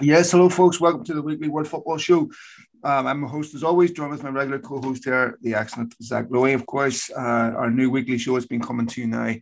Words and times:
Yes, 0.00 0.30
hello, 0.30 0.48
folks. 0.48 0.80
Welcome 0.80 1.02
to 1.06 1.14
the 1.14 1.22
weekly 1.22 1.48
World 1.48 1.66
Football 1.66 1.98
Show. 1.98 2.30
Um, 2.84 3.06
I'm 3.08 3.24
a 3.24 3.26
host 3.26 3.52
as 3.56 3.64
always, 3.64 3.90
joined 3.90 4.12
with 4.12 4.22
my 4.22 4.28
regular 4.28 4.60
co-host 4.60 5.04
here, 5.04 5.36
the 5.42 5.54
excellent 5.54 5.92
Zach 6.00 6.26
Lowy. 6.28 6.54
Of 6.54 6.66
course, 6.66 7.10
uh, 7.10 7.18
our 7.18 7.68
new 7.68 7.90
weekly 7.90 8.16
show 8.16 8.36
has 8.36 8.46
been 8.46 8.62
coming 8.62 8.86
to 8.86 9.00
you 9.00 9.08
now 9.08 9.34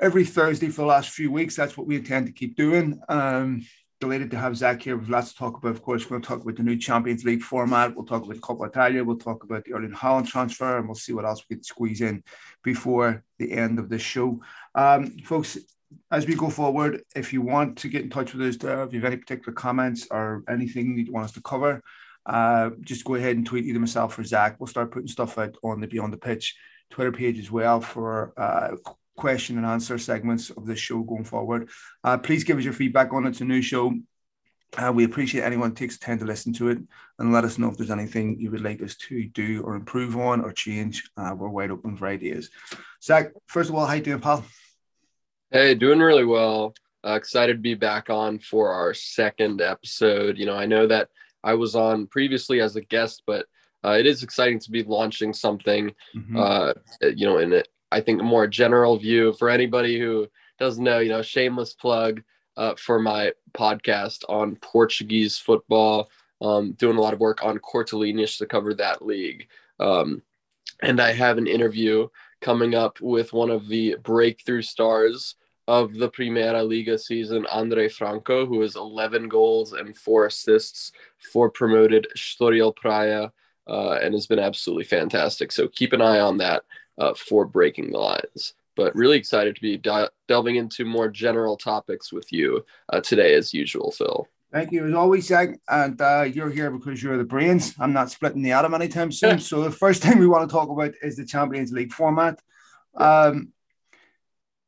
every 0.00 0.24
Thursday 0.24 0.68
for 0.68 0.80
the 0.80 0.88
last 0.88 1.10
few 1.10 1.30
weeks. 1.30 1.54
That's 1.54 1.76
what 1.76 1.86
we 1.86 1.94
intend 1.94 2.26
to 2.26 2.32
keep 2.32 2.56
doing. 2.56 3.00
Um, 3.08 3.64
delighted 4.00 4.32
to 4.32 4.36
have 4.36 4.56
Zach 4.56 4.82
here. 4.82 4.96
We've 4.96 5.08
lots 5.08 5.30
to 5.30 5.38
talk 5.38 5.58
about. 5.58 5.70
Of 5.70 5.82
course, 5.82 6.02
we're 6.06 6.18
going 6.18 6.22
to 6.22 6.28
talk 6.28 6.42
about 6.42 6.56
the 6.56 6.64
new 6.64 6.76
Champions 6.76 7.24
League 7.24 7.42
format. 7.42 7.94
We'll 7.94 8.04
talk 8.04 8.24
about 8.24 8.38
Coppa 8.38 8.66
Italia. 8.66 9.04
We'll 9.04 9.16
talk 9.16 9.44
about 9.44 9.64
the 9.64 9.74
Erling 9.74 9.92
Haaland 9.92 10.26
transfer, 10.26 10.78
and 10.78 10.88
we'll 10.88 10.96
see 10.96 11.12
what 11.12 11.24
else 11.24 11.44
we 11.48 11.54
can 11.54 11.62
squeeze 11.62 12.00
in 12.00 12.24
before 12.64 13.22
the 13.38 13.52
end 13.52 13.78
of 13.78 13.88
the 13.88 14.00
show. 14.00 14.40
Um, 14.74 15.18
folks, 15.20 15.56
as 16.10 16.26
we 16.26 16.34
go 16.34 16.50
forward, 16.50 17.02
if 17.14 17.32
you 17.32 17.42
want 17.42 17.78
to 17.78 17.88
get 17.88 18.02
in 18.02 18.10
touch 18.10 18.34
with 18.34 18.46
us, 18.46 18.64
uh, 18.64 18.86
if 18.86 18.92
you 18.92 19.00
have 19.00 19.12
any 19.12 19.16
particular 19.16 19.52
comments 19.52 20.06
or 20.10 20.42
anything 20.48 20.96
you 20.96 21.12
want 21.12 21.24
us 21.24 21.32
to 21.32 21.42
cover, 21.42 21.82
uh, 22.26 22.70
just 22.80 23.04
go 23.04 23.14
ahead 23.14 23.36
and 23.36 23.46
tweet 23.46 23.64
either 23.64 23.80
myself 23.80 24.18
or 24.18 24.24
Zach. 24.24 24.56
We'll 24.58 24.66
start 24.66 24.90
putting 24.90 25.08
stuff 25.08 25.38
out 25.38 25.56
on 25.62 25.80
the 25.80 25.86
Beyond 25.86 26.12
the 26.12 26.18
Pitch 26.18 26.56
Twitter 26.90 27.12
page 27.12 27.38
as 27.38 27.50
well 27.50 27.80
for 27.80 28.32
uh, 28.36 28.76
question 29.16 29.56
and 29.56 29.66
answer 29.66 29.98
segments 29.98 30.50
of 30.50 30.66
this 30.66 30.78
show 30.78 31.02
going 31.02 31.24
forward. 31.24 31.68
Uh, 32.04 32.18
please 32.18 32.44
give 32.44 32.58
us 32.58 32.64
your 32.64 32.72
feedback 32.72 33.12
on 33.12 33.26
it. 33.26 33.30
It's 33.30 33.40
a 33.40 33.44
new 33.44 33.62
show. 33.62 33.92
Uh, 34.76 34.90
we 34.90 35.04
appreciate 35.04 35.42
anyone 35.42 35.74
takes 35.74 35.98
time 35.98 36.18
to 36.18 36.24
listen 36.24 36.52
to 36.54 36.68
it 36.68 36.78
and 37.18 37.32
let 37.32 37.44
us 37.44 37.58
know 37.58 37.68
if 37.70 37.76
there's 37.76 37.90
anything 37.90 38.40
you 38.40 38.50
would 38.50 38.62
like 38.62 38.82
us 38.82 38.96
to 38.96 39.24
do 39.28 39.62
or 39.62 39.74
improve 39.74 40.16
on 40.16 40.40
or 40.42 40.50
change. 40.50 41.10
Uh, 41.16 41.34
we're 41.36 41.48
wide 41.48 41.70
open 41.70 41.96
for 41.96 42.06
ideas. 42.06 42.48
Zach, 43.02 43.32
first 43.46 43.68
of 43.68 43.76
all, 43.76 43.84
how 43.84 43.94
you 43.94 44.02
doing, 44.02 44.20
pal? 44.20 44.44
Hey, 45.52 45.74
doing 45.74 45.98
really 45.98 46.24
well. 46.24 46.74
Uh, 47.06 47.12
excited 47.12 47.52
to 47.52 47.58
be 47.58 47.74
back 47.74 48.08
on 48.08 48.38
for 48.38 48.70
our 48.70 48.94
second 48.94 49.60
episode. 49.60 50.38
You 50.38 50.46
know, 50.46 50.56
I 50.56 50.64
know 50.64 50.86
that 50.86 51.10
I 51.44 51.52
was 51.52 51.76
on 51.76 52.06
previously 52.06 52.62
as 52.62 52.74
a 52.74 52.80
guest, 52.80 53.24
but 53.26 53.44
uh, 53.84 53.90
it 53.90 54.06
is 54.06 54.22
exciting 54.22 54.60
to 54.60 54.70
be 54.70 54.82
launching 54.82 55.34
something, 55.34 55.94
mm-hmm. 56.16 56.38
uh, 56.38 56.72
you 57.02 57.26
know, 57.26 57.36
in 57.36 57.52
it. 57.52 57.68
I 57.90 58.00
think 58.00 58.22
a 58.22 58.24
more 58.24 58.46
general 58.46 58.96
view 58.96 59.34
for 59.34 59.50
anybody 59.50 60.00
who 60.00 60.26
doesn't 60.58 60.82
know, 60.82 61.00
you 61.00 61.10
know, 61.10 61.20
shameless 61.20 61.74
plug 61.74 62.22
uh, 62.56 62.74
for 62.76 62.98
my 62.98 63.34
podcast 63.52 64.24
on 64.30 64.56
Portuguese 64.56 65.36
football. 65.36 66.08
Um, 66.40 66.72
doing 66.72 66.96
a 66.96 67.00
lot 67.02 67.12
of 67.12 67.20
work 67.20 67.44
on 67.44 67.58
Cortelinius 67.58 68.38
to 68.38 68.46
cover 68.46 68.72
that 68.72 69.04
league. 69.04 69.48
Um, 69.78 70.22
and 70.82 70.98
I 70.98 71.12
have 71.12 71.36
an 71.36 71.46
interview 71.46 72.08
coming 72.40 72.74
up 72.74 73.02
with 73.02 73.34
one 73.34 73.50
of 73.50 73.68
the 73.68 73.96
breakthrough 74.02 74.62
stars 74.62 75.36
of 75.72 75.94
the 75.94 76.10
Primeira 76.10 76.62
Liga 76.62 76.98
season, 76.98 77.46
Andre 77.46 77.88
Franco, 77.88 78.44
who 78.44 78.60
has 78.60 78.76
11 78.76 79.26
goals 79.26 79.72
and 79.72 79.96
four 79.96 80.26
assists 80.26 80.92
for 81.32 81.48
promoted 81.48 82.06
Estoril 82.14 82.76
Praia, 82.76 83.32
uh, 83.66 83.92
and 83.92 84.12
has 84.12 84.26
been 84.26 84.38
absolutely 84.38 84.84
fantastic. 84.84 85.50
So 85.50 85.68
keep 85.68 85.94
an 85.94 86.02
eye 86.02 86.20
on 86.20 86.36
that 86.36 86.64
uh, 86.98 87.14
for 87.14 87.46
breaking 87.46 87.90
the 87.90 87.98
lines. 87.98 88.52
But 88.76 88.94
really 88.94 89.16
excited 89.16 89.54
to 89.56 89.62
be 89.62 89.78
de- 89.78 90.10
delving 90.28 90.56
into 90.56 90.84
more 90.84 91.08
general 91.08 91.56
topics 91.56 92.12
with 92.12 92.30
you 92.30 92.66
uh, 92.92 93.00
today, 93.00 93.32
as 93.32 93.54
usual, 93.54 93.92
Phil. 93.92 94.28
Thank 94.52 94.72
you, 94.72 94.86
as 94.86 94.92
always, 94.92 95.26
Zach. 95.26 95.58
And 95.70 95.98
uh, 95.98 96.28
you're 96.30 96.50
here 96.50 96.70
because 96.70 97.02
you're 97.02 97.16
the 97.16 97.24
brains. 97.24 97.74
I'm 97.78 97.94
not 97.94 98.10
splitting 98.10 98.42
the 98.42 98.52
atom 98.52 98.74
anytime 98.74 99.10
soon. 99.10 99.38
so 99.50 99.62
the 99.62 99.70
first 99.70 100.02
thing 100.02 100.18
we 100.18 100.26
want 100.26 100.46
to 100.46 100.52
talk 100.52 100.68
about 100.68 100.92
is 101.00 101.16
the 101.16 101.24
Champions 101.24 101.72
League 101.72 101.94
format. 101.94 102.42
Um, 102.94 103.54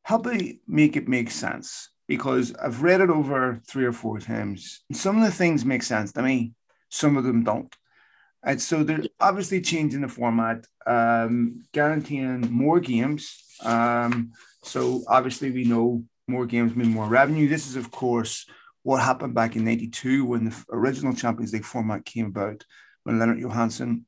help 0.05 0.27
me 0.27 0.61
make 0.69 0.97
it 0.97 1.09
make 1.09 1.31
sense 1.31 1.89
because 2.07 2.55
I've 2.55 2.83
read 2.83 3.01
it 3.01 3.11
over 3.11 3.61
three 3.67 3.87
or 3.87 3.93
four 3.93 4.21
times. 4.21 4.85
Some 4.93 5.17
of 5.17 5.25
the 5.25 5.33
things 5.33 5.65
make 5.65 5.83
sense 5.83 6.13
to 6.13 6.23
me, 6.23 6.53
some 6.91 7.17
of 7.17 7.25
them 7.25 7.43
don't. 7.43 7.75
And 8.45 8.61
so 8.61 8.85
they're 8.85 9.05
obviously 9.19 9.63
changing 9.63 10.03
the 10.03 10.09
format, 10.09 10.67
um, 10.87 11.65
guaranteeing 11.73 12.53
more 12.53 12.79
games. 12.79 13.43
Um, 13.63 14.33
so 14.63 15.03
obviously 15.09 15.51
we 15.51 15.65
know 15.65 16.05
more 16.29 16.45
games 16.45 16.77
mean 16.77 16.91
more 16.91 17.09
revenue. 17.09 17.49
This 17.49 17.67
is, 17.67 17.77
of 17.77 17.91
course, 17.91 18.47
what 18.83 19.03
happened 19.03 19.35
back 19.35 19.57
in 19.57 19.65
92 19.65 20.27
when 20.27 20.45
the 20.45 20.65
original 20.71 21.15
Champions 21.15 21.55
League 21.55 21.65
format 21.65 22.05
came 22.05 22.27
about, 22.27 22.63
when 23.05 23.19
Lennart 23.19 23.41
Johansson 23.41 24.05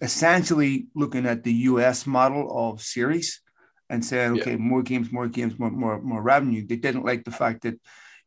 essentially 0.00 0.88
looking 0.96 1.26
at 1.26 1.44
the 1.44 1.52
US 1.52 2.08
model 2.08 2.50
of 2.50 2.82
series 2.82 3.40
and 3.88 4.04
saying, 4.04 4.40
okay, 4.40 4.52
yeah. 4.52 4.56
more 4.56 4.82
games, 4.82 5.12
more 5.12 5.28
games, 5.28 5.58
more, 5.58 5.70
more, 5.70 6.00
more 6.00 6.22
revenue. 6.22 6.66
They 6.66 6.76
didn't 6.76 7.04
like 7.04 7.24
the 7.24 7.30
fact 7.30 7.62
that 7.62 7.80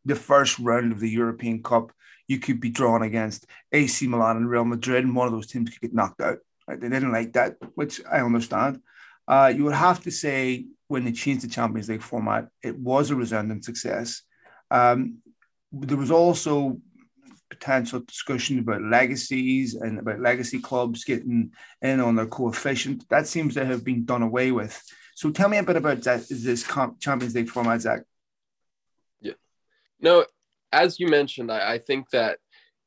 the 0.05 0.15
first 0.15 0.59
round 0.59 0.91
of 0.91 0.99
the 0.99 1.09
European 1.09 1.61
Cup, 1.61 1.91
you 2.27 2.39
could 2.39 2.59
be 2.59 2.69
drawn 2.69 3.01
against 3.01 3.45
AC 3.71 4.07
Milan 4.07 4.37
and 4.37 4.49
Real 4.49 4.65
Madrid, 4.65 5.03
and 5.03 5.15
one 5.15 5.27
of 5.27 5.33
those 5.33 5.47
teams 5.47 5.69
could 5.69 5.81
get 5.81 5.93
knocked 5.93 6.21
out. 6.21 6.37
Right? 6.67 6.79
They 6.79 6.89
didn't 6.89 7.11
like 7.11 7.33
that, 7.33 7.57
which 7.75 8.01
I 8.09 8.21
understand. 8.21 8.81
Uh, 9.27 9.51
you 9.55 9.63
would 9.65 9.75
have 9.75 10.01
to 10.03 10.11
say 10.11 10.65
when 10.87 11.05
they 11.05 11.11
changed 11.11 11.43
the 11.43 11.49
Champions 11.49 11.89
League 11.89 12.01
format, 12.01 12.47
it 12.63 12.77
was 12.77 13.11
a 13.11 13.15
resounding 13.15 13.61
success. 13.61 14.23
Um, 14.71 15.17
there 15.71 15.97
was 15.97 16.11
also 16.11 16.79
potential 17.49 17.99
discussion 17.99 18.59
about 18.59 18.81
legacies 18.81 19.75
and 19.75 19.99
about 19.99 20.19
legacy 20.19 20.59
clubs 20.59 21.03
getting 21.03 21.51
in 21.81 21.99
on 21.99 22.15
their 22.15 22.27
coefficient. 22.27 23.07
That 23.09 23.27
seems 23.27 23.55
to 23.55 23.65
have 23.65 23.83
been 23.83 24.05
done 24.05 24.21
away 24.21 24.51
with. 24.51 24.81
So 25.19 25.29
tell 25.31 25.49
me 25.49 25.57
a 25.57 25.63
bit 25.63 25.75
about 25.75 26.01
that, 26.03 26.29
this 26.29 26.63
Champions 27.01 27.35
League 27.35 27.49
format, 27.49 27.81
Zach. 27.81 28.03
Yeah. 29.19 29.33
No, 29.99 30.25
as 30.71 30.97
you 30.97 31.09
mentioned, 31.09 31.51
I, 31.51 31.73
I 31.73 31.77
think 31.77 32.09
that 32.11 32.37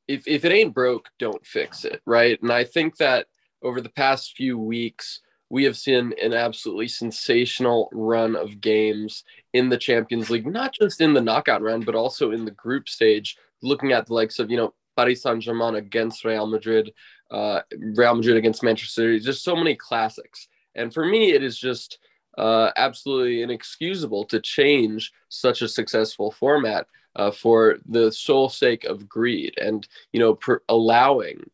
if, 0.09 0.27
if 0.27 0.47
it 0.47 0.51
ain't 0.51 0.73
broke, 0.73 1.11
don't 1.19 1.45
fix 1.45 1.85
it, 1.85 2.01
right? 2.07 2.41
And 2.41 2.51
I 2.51 2.65
think 2.65 2.97
that 2.97 3.27
over 3.63 3.83
the 3.83 3.91
past 3.91 4.33
few 4.35 4.57
weeks, 4.57 5.21
we 5.51 5.65
have 5.65 5.77
seen 5.77 6.15
an 6.23 6.33
absolutely 6.33 6.89
sensational 6.89 7.91
run 7.93 8.35
of 8.35 8.63
games 8.63 9.25
in 9.53 9.69
the 9.69 9.77
Champions 9.77 10.31
League, 10.31 10.47
not 10.47 10.73
just 10.73 11.03
in 11.03 11.13
the 11.13 11.21
knockout 11.21 11.61
round, 11.61 11.85
but 11.85 11.95
also 11.95 12.31
in 12.31 12.47
the 12.47 12.51
group 12.53 12.89
stage, 12.89 13.37
looking 13.61 13.93
at 13.93 14.07
the 14.07 14.15
likes 14.15 14.39
of, 14.39 14.51
you 14.51 14.57
know, 14.57 14.73
Paris 14.97 15.23
Saint 15.23 15.43
Germain 15.43 15.75
against 15.75 16.25
Real 16.25 16.47
Madrid, 16.47 16.95
uh, 17.31 17.61
Real 17.79 18.15
Madrid 18.15 18.39
against 18.39 18.63
Manchester 18.63 19.03
City, 19.03 19.21
just 19.21 19.45
so 19.45 19.55
many 19.55 19.75
classics. 19.75 20.49
And 20.75 20.95
for 20.95 21.05
me, 21.05 21.33
it 21.33 21.43
is 21.43 21.59
just 21.59 21.99
uh, 22.39 22.71
absolutely 22.77 23.43
inexcusable 23.43 24.25
to 24.25 24.41
change 24.41 25.13
such 25.29 25.63
a 25.63 25.69
successful 25.69 26.31
format 26.31 26.87
uh, 27.17 27.31
for 27.31 27.79
the 27.87 28.11
sole 28.11 28.49
sake 28.49 28.85
of 28.85 29.09
greed 29.09 29.55
and 29.61 29.87
you 30.13 30.21
know 30.21 30.35
per- 30.35 30.63
allowing 30.69 31.51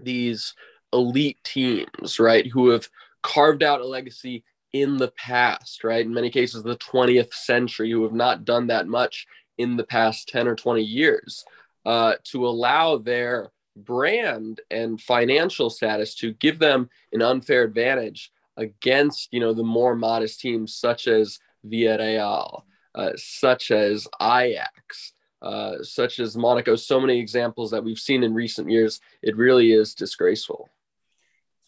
these 0.00 0.54
elite 0.92 1.38
teams 1.44 2.18
right 2.18 2.46
who 2.46 2.68
have 2.68 2.88
carved 3.22 3.62
out 3.62 3.80
a 3.80 3.86
legacy 3.86 4.42
in 4.72 4.96
the 4.96 5.12
past 5.12 5.84
right? 5.84 6.04
In 6.04 6.12
many 6.12 6.30
cases 6.30 6.62
the 6.62 6.76
20th 6.76 7.32
century 7.32 7.90
who 7.90 8.02
have 8.02 8.12
not 8.12 8.44
done 8.44 8.66
that 8.68 8.88
much 8.88 9.26
in 9.58 9.76
the 9.76 9.84
past 9.84 10.28
10 10.28 10.48
or 10.48 10.56
20 10.56 10.82
years 10.82 11.44
uh, 11.84 12.14
to 12.24 12.46
allow 12.46 12.96
their 12.96 13.50
brand 13.76 14.60
and 14.70 15.00
financial 15.00 15.70
status 15.70 16.14
to 16.16 16.32
give 16.34 16.58
them 16.58 16.90
an 17.12 17.22
unfair 17.22 17.62
advantage 17.62 18.30
against 18.56 19.28
you 19.32 19.40
know 19.40 19.52
the 19.52 19.62
more 19.62 19.94
modest 19.94 20.40
teams 20.40 20.74
such 20.74 21.06
as 21.08 21.38
Villarreal, 21.66 22.62
uh, 22.94 23.12
such 23.16 23.70
as 23.70 24.06
Ajax, 24.20 25.12
uh, 25.40 25.82
such 25.82 26.18
as 26.18 26.36
Monaco. 26.36 26.76
So 26.76 27.00
many 27.00 27.18
examples 27.18 27.70
that 27.70 27.84
we've 27.84 27.98
seen 27.98 28.22
in 28.22 28.34
recent 28.34 28.70
years. 28.70 29.00
It 29.22 29.36
really 29.36 29.72
is 29.72 29.94
disgraceful. 29.94 30.68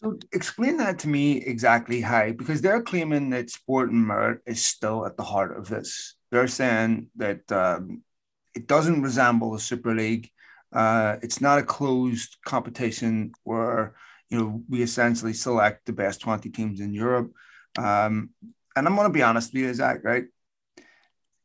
So 0.01 0.19
explain 0.33 0.77
that 0.77 0.99
to 0.99 1.07
me 1.07 1.37
exactly 1.37 2.01
how, 2.01 2.31
because 2.31 2.61
they're 2.61 2.81
claiming 2.81 3.29
that 3.29 3.49
sport 3.49 3.91
and 3.91 4.05
merit 4.05 4.41
is 4.45 4.63
still 4.63 5.05
at 5.05 5.17
the 5.17 5.23
heart 5.23 5.57
of 5.57 5.69
this. 5.69 6.15
They're 6.31 6.47
saying 6.47 7.07
that 7.15 7.49
um, 7.51 8.03
it 8.53 8.67
doesn't 8.67 9.01
resemble 9.01 9.51
the 9.51 9.59
Super 9.59 9.95
League. 9.95 10.29
Uh, 10.73 11.15
it's 11.21 11.39
not 11.39 11.59
a 11.59 11.63
closed 11.63 12.37
competition 12.45 13.31
where 13.43 13.95
you 14.29 14.39
know, 14.39 14.63
we 14.69 14.81
essentially 14.81 15.33
select 15.33 15.85
the 15.85 15.93
best 15.93 16.21
20 16.21 16.49
teams 16.49 16.79
in 16.79 16.93
Europe. 16.93 17.31
Um, 17.77 18.31
and 18.75 18.87
I'm 18.87 18.95
going 18.95 19.07
to 19.07 19.13
be 19.13 19.23
honest 19.23 19.53
with 19.53 19.63
you, 19.63 19.73
Zach, 19.73 20.03
right? 20.03 20.25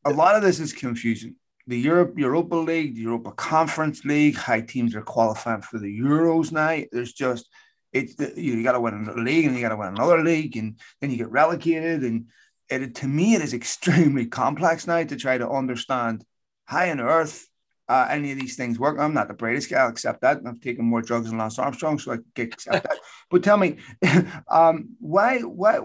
A 0.04 0.10
lot 0.10 0.36
of 0.36 0.42
this 0.42 0.60
is 0.60 0.72
confusing. 0.72 1.36
The 1.66 1.78
Europe 1.78 2.18
Europa 2.18 2.56
League, 2.56 2.94
the 2.94 3.02
Europa 3.02 3.32
Conference 3.32 4.04
League, 4.04 4.36
high 4.36 4.62
teams 4.62 4.94
are 4.94 5.02
qualifying 5.02 5.62
for 5.62 5.78
the 5.78 6.00
Euros 6.00 6.50
now. 6.52 6.82
There's 6.90 7.12
just 7.12 7.48
it's 7.92 8.18
you, 8.18 8.54
you 8.54 8.62
got 8.62 8.72
to 8.72 8.80
win 8.80 8.94
another 8.94 9.20
league 9.20 9.44
and 9.46 9.54
you 9.54 9.60
got 9.60 9.70
to 9.70 9.76
win 9.76 9.88
another 9.88 10.22
league 10.22 10.56
and 10.56 10.78
then 11.00 11.10
you 11.10 11.16
get 11.16 11.30
relegated 11.30 12.02
and 12.02 12.26
it, 12.68 12.94
to 12.96 13.08
me 13.08 13.34
it 13.34 13.42
is 13.42 13.54
extremely 13.54 14.26
complex 14.26 14.86
now 14.86 15.02
to 15.02 15.16
try 15.16 15.36
to 15.38 15.48
understand 15.48 16.24
high 16.68 16.90
on 16.90 17.00
earth 17.00 17.48
uh, 17.90 18.06
any 18.08 18.30
of 18.30 18.38
these 18.38 18.56
things 18.56 18.78
work. 18.78 18.98
I'm 18.98 19.14
not 19.14 19.26
the 19.26 19.34
brightest 19.34 19.68
guy, 19.68 19.80
I'll 19.80 19.90
accept 19.90 20.20
that. 20.22 20.40
I've 20.46 20.60
taken 20.60 20.84
more 20.84 21.02
drugs 21.02 21.28
than 21.28 21.38
Lance 21.38 21.58
Armstrong, 21.58 21.98
so 21.98 22.12
I 22.12 22.18
can 22.34 22.46
accept 22.46 22.84
that. 22.84 22.98
But 23.30 23.42
tell 23.42 23.56
me, 23.56 23.78
um, 24.48 24.96
why, 25.00 25.40
why, 25.40 25.80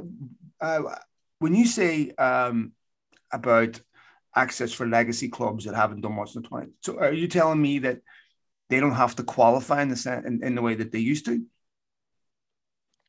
uh, 0.61 0.81
when 1.39 1.55
you 1.55 1.65
say 1.65 2.11
um, 2.11 2.73
about 3.31 3.79
access 4.35 4.71
for 4.71 4.87
legacy 4.87 5.29
clubs 5.29 5.65
that 5.65 5.75
haven't 5.75 6.01
done 6.01 6.15
much 6.15 6.35
in 6.35 6.41
the 6.41 6.47
20. 6.47 6.71
So 6.81 6.99
are 6.99 7.13
you 7.13 7.27
telling 7.27 7.61
me 7.61 7.79
that 7.79 7.99
they 8.69 8.79
don't 8.79 8.91
have 8.91 9.15
to 9.15 9.23
qualify 9.23 9.81
in 9.81 9.89
the 9.89 10.23
in, 10.25 10.43
in 10.43 10.55
the 10.55 10.61
way 10.61 10.75
that 10.75 10.91
they 10.91 10.99
used 10.99 11.25
to? 11.25 11.43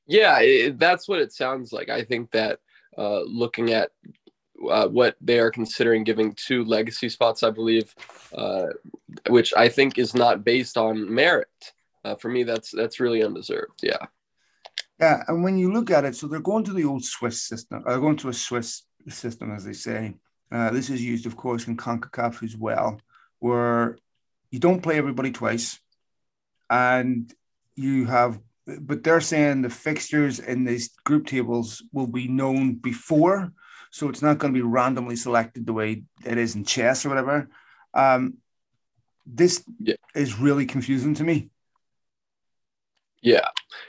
Yeah, 0.06 0.38
it, 0.40 0.78
that's 0.78 1.08
what 1.08 1.20
it 1.20 1.32
sounds 1.32 1.72
like. 1.72 1.88
I 1.88 2.04
think 2.04 2.31
that 2.31 2.60
uh, 2.96 3.22
looking 3.22 3.72
at 3.72 3.90
uh, 4.70 4.88
what 4.88 5.16
they 5.20 5.38
are 5.38 5.50
considering 5.50 6.04
giving 6.04 6.34
two 6.34 6.64
legacy 6.64 7.08
spots, 7.08 7.42
I 7.42 7.50
believe, 7.50 7.94
uh, 8.34 8.66
which 9.28 9.52
I 9.54 9.68
think 9.68 9.98
is 9.98 10.14
not 10.14 10.44
based 10.44 10.76
on 10.76 11.12
merit. 11.12 11.72
Uh, 12.04 12.14
for 12.14 12.28
me, 12.28 12.44
that's 12.44 12.70
that's 12.70 13.00
really 13.00 13.22
undeserved. 13.22 13.80
Yeah. 13.82 14.06
Yeah, 14.98 15.22
and 15.28 15.44
when 15.44 15.58
you 15.58 15.72
look 15.72 15.90
at 15.90 16.06
it, 16.06 16.16
so 16.16 16.26
they're 16.26 16.40
going 16.40 16.64
to 16.64 16.72
the 16.72 16.84
old 16.84 17.04
Swiss 17.04 17.42
system. 17.42 17.82
They're 17.86 18.00
going 18.00 18.16
to 18.18 18.30
a 18.30 18.32
Swiss 18.32 18.84
system, 19.08 19.52
as 19.54 19.64
they 19.64 19.74
say. 19.74 20.14
Uh, 20.50 20.70
this 20.70 20.88
is 20.88 21.04
used, 21.04 21.26
of 21.26 21.36
course, 21.36 21.66
in 21.66 21.76
CONCACAF 21.76 22.42
as 22.42 22.56
well, 22.56 23.00
where 23.40 23.98
you 24.50 24.58
don't 24.58 24.82
play 24.82 24.96
everybody 24.96 25.32
twice, 25.32 25.78
and 26.70 27.32
you 27.74 28.06
have. 28.06 28.40
But 28.80 29.04
they're 29.04 29.20
saying 29.20 29.62
the 29.62 29.70
fixtures 29.70 30.38
in 30.38 30.64
these 30.64 30.88
group 31.04 31.26
tables 31.26 31.84
will 31.92 32.08
be 32.08 32.26
known 32.26 32.76
before, 32.76 33.52
so 33.90 34.08
it's 34.08 34.22
not 34.22 34.38
going 34.38 34.52
to 34.52 34.58
be 34.58 34.62
randomly 34.62 35.16
selected 35.16 35.66
the 35.66 35.72
way 35.72 36.02
it 36.24 36.38
is 36.38 36.54
in 36.54 36.64
chess 36.64 37.04
or 37.04 37.08
whatever. 37.08 37.48
Um, 37.94 38.38
this 39.26 39.64
yeah. 39.80 39.94
is 40.14 40.38
really 40.38 40.66
confusing 40.66 41.14
to 41.14 41.24
me. 41.24 41.50
Yeah, 43.22 43.48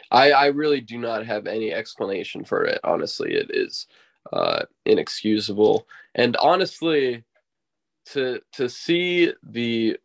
I, 0.09 0.31
I 0.31 0.45
really 0.47 0.81
do 0.81 0.97
not 0.97 1.25
have 1.25 1.45
any 1.45 1.71
explanation 1.73 2.43
for 2.43 2.63
it. 2.63 2.79
Honestly, 2.83 3.33
it 3.33 3.51
is 3.53 3.85
uh, 4.33 4.63
inexcusable, 4.85 5.87
and 6.15 6.35
honestly, 6.37 7.23
to 8.07 8.41
to 8.53 8.69
see 8.69 9.33
the 9.43 9.97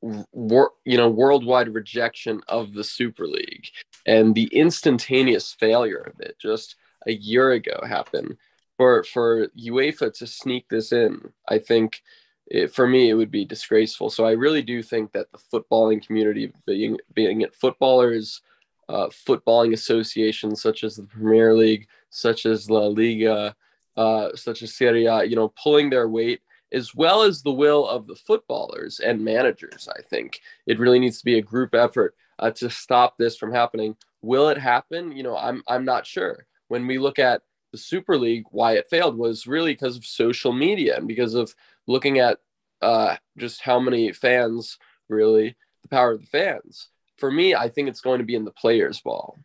wor- 0.00 0.72
you 0.84 0.96
know 0.96 1.08
worldwide 1.08 1.74
rejection 1.74 2.40
of 2.48 2.72
the 2.72 2.84
Super 2.84 3.26
League 3.26 3.66
and 4.06 4.34
the 4.34 4.48
instantaneous 4.52 5.52
failure 5.52 6.12
of 6.14 6.20
it 6.20 6.36
just 6.38 6.76
a 7.06 7.12
year 7.12 7.52
ago 7.52 7.80
happen 7.86 8.36
for 8.78 9.04
for 9.04 9.48
UEFA 9.48 10.14
to 10.14 10.26
sneak 10.26 10.66
this 10.70 10.92
in. 10.92 11.32
I 11.48 11.58
think 11.58 12.02
it, 12.46 12.74
for 12.74 12.86
me 12.86 13.10
it 13.10 13.14
would 13.14 13.30
be 13.30 13.44
disgraceful. 13.44 14.08
So 14.08 14.24
I 14.24 14.30
really 14.30 14.62
do 14.62 14.82
think 14.82 15.12
that 15.12 15.26
the 15.32 15.38
footballing 15.38 16.06
community, 16.06 16.52
being 16.66 16.96
being 17.12 17.42
it 17.42 17.54
footballers, 17.54 18.40
uh, 18.88 19.08
footballing 19.08 19.74
associations 19.74 20.62
such 20.62 20.84
as 20.84 20.96
the 20.96 21.02
Premier 21.02 21.54
League, 21.54 21.88
such 22.08 22.46
as 22.46 22.70
La 22.70 22.86
Liga, 22.86 23.54
uh, 23.96 24.28
such 24.34 24.62
as 24.62 24.74
Serie 24.74 25.06
A, 25.06 25.24
you 25.24 25.36
know, 25.36 25.52
pulling 25.62 25.90
their 25.90 26.08
weight 26.08 26.40
as 26.70 26.94
well 26.94 27.22
as 27.22 27.42
the 27.42 27.52
will 27.52 27.86
of 27.88 28.06
the 28.06 28.14
footballers 28.14 29.00
and 29.00 29.24
managers. 29.24 29.88
I 29.98 30.02
think 30.02 30.40
it 30.66 30.78
really 30.78 30.98
needs 30.98 31.18
to 31.18 31.24
be 31.24 31.38
a 31.38 31.42
group 31.42 31.74
effort 31.74 32.14
uh, 32.38 32.50
to 32.52 32.70
stop 32.70 33.16
this 33.18 33.36
from 33.36 33.52
happening. 33.52 33.96
Will 34.22 34.48
it 34.50 34.58
happen? 34.58 35.12
You 35.16 35.24
know, 35.24 35.36
I'm 35.36 35.62
I'm 35.66 35.84
not 35.84 36.06
sure. 36.06 36.46
When 36.68 36.86
we 36.86 36.98
look 36.98 37.18
at 37.18 37.42
Super 37.78 38.16
League, 38.16 38.44
why 38.50 38.72
it 38.72 38.90
failed 38.90 39.16
was 39.16 39.46
really 39.46 39.72
because 39.72 39.96
of 39.96 40.04
social 40.04 40.52
media 40.52 40.96
and 40.96 41.08
because 41.08 41.34
of 41.34 41.54
looking 41.86 42.18
at 42.18 42.38
uh, 42.82 43.16
just 43.36 43.60
how 43.60 43.80
many 43.80 44.12
fans 44.12 44.78
really 45.08 45.56
the 45.82 45.88
power 45.88 46.12
of 46.12 46.20
the 46.20 46.26
fans. 46.26 46.88
For 47.16 47.30
me, 47.30 47.54
I 47.54 47.68
think 47.68 47.88
it's 47.88 48.00
going 48.00 48.18
to 48.18 48.24
be 48.24 48.34
in 48.34 48.44
the 48.44 48.52
players' 48.52 49.00
ball. 49.00 49.36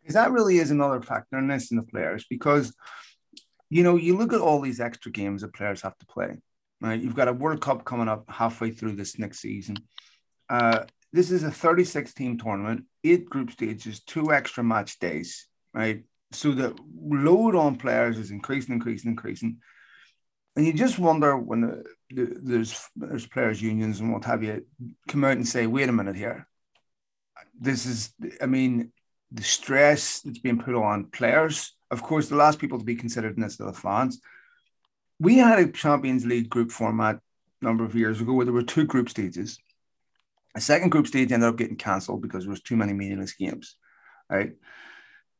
Because 0.00 0.14
that 0.14 0.32
really 0.32 0.58
is 0.58 0.70
another 0.70 1.00
factor 1.00 1.38
in 1.38 1.46
this 1.46 1.70
in 1.70 1.76
the 1.76 1.84
players 1.84 2.26
because 2.28 2.74
you 3.72 3.82
know, 3.82 3.96
you 3.96 4.18
look 4.18 4.34
at 4.34 4.40
all 4.42 4.60
these 4.60 4.80
extra 4.80 5.10
games 5.10 5.40
that 5.40 5.54
players 5.54 5.80
have 5.80 5.96
to 5.96 6.04
play, 6.04 6.36
right? 6.82 7.00
You've 7.00 7.14
got 7.14 7.28
a 7.28 7.32
World 7.32 7.62
Cup 7.62 7.86
coming 7.86 8.06
up 8.06 8.26
halfway 8.28 8.70
through 8.70 8.96
this 8.96 9.18
next 9.18 9.38
season. 9.38 9.76
Uh, 10.50 10.84
this 11.10 11.30
is 11.30 11.42
a 11.42 11.50
36 11.50 12.12
team 12.12 12.36
tournament, 12.36 12.84
eight 13.02 13.30
group 13.30 13.50
stages, 13.50 14.00
two 14.00 14.30
extra 14.30 14.62
match 14.62 14.98
days, 14.98 15.46
right? 15.72 16.04
So 16.32 16.52
the 16.52 16.76
load 16.94 17.54
on 17.54 17.76
players 17.76 18.18
is 18.18 18.30
increasing, 18.30 18.74
increasing, 18.74 19.10
increasing. 19.10 19.58
And 20.56 20.66
you 20.66 20.72
just 20.72 20.98
wonder 20.98 21.36
when 21.36 21.62
the, 21.62 21.84
the, 22.10 22.36
there's 22.42 22.88
there's 22.94 23.26
players 23.26 23.62
unions 23.62 24.00
and 24.00 24.12
what 24.12 24.24
have 24.24 24.42
you 24.42 24.66
come 25.08 25.24
out 25.24 25.32
and 25.32 25.48
say, 25.48 25.66
wait 25.66 25.88
a 25.88 25.92
minute 25.92 26.16
here. 26.16 26.46
This 27.58 27.86
is, 27.86 28.12
I 28.40 28.46
mean, 28.46 28.92
the 29.30 29.42
stress 29.42 30.20
that's 30.20 30.38
being 30.38 30.60
put 30.60 30.74
on 30.74 31.06
players 31.06 31.74
of 31.92 32.02
course, 32.02 32.28
the 32.28 32.36
last 32.36 32.58
people 32.58 32.78
to 32.78 32.84
be 32.84 32.96
considered 32.96 33.36
in 33.36 33.42
this 33.42 33.60
are 33.60 33.66
the 33.66 33.74
fans. 33.74 34.20
We 35.20 35.36
had 35.36 35.58
a 35.58 35.70
Champions 35.70 36.24
League 36.24 36.48
group 36.48 36.72
format 36.72 37.16
a 37.60 37.64
number 37.64 37.84
of 37.84 37.94
years 37.94 38.20
ago 38.20 38.32
where 38.32 38.46
there 38.46 38.54
were 38.54 38.62
two 38.62 38.86
group 38.86 39.10
stages. 39.10 39.58
A 40.56 40.60
second 40.60 40.88
group 40.88 41.06
stage 41.06 41.30
ended 41.30 41.50
up 41.50 41.58
getting 41.58 41.76
cancelled 41.76 42.22
because 42.22 42.44
there 42.44 42.50
was 42.50 42.62
too 42.62 42.76
many 42.76 42.94
meaningless 42.94 43.34
games, 43.34 43.76
right? 44.30 44.52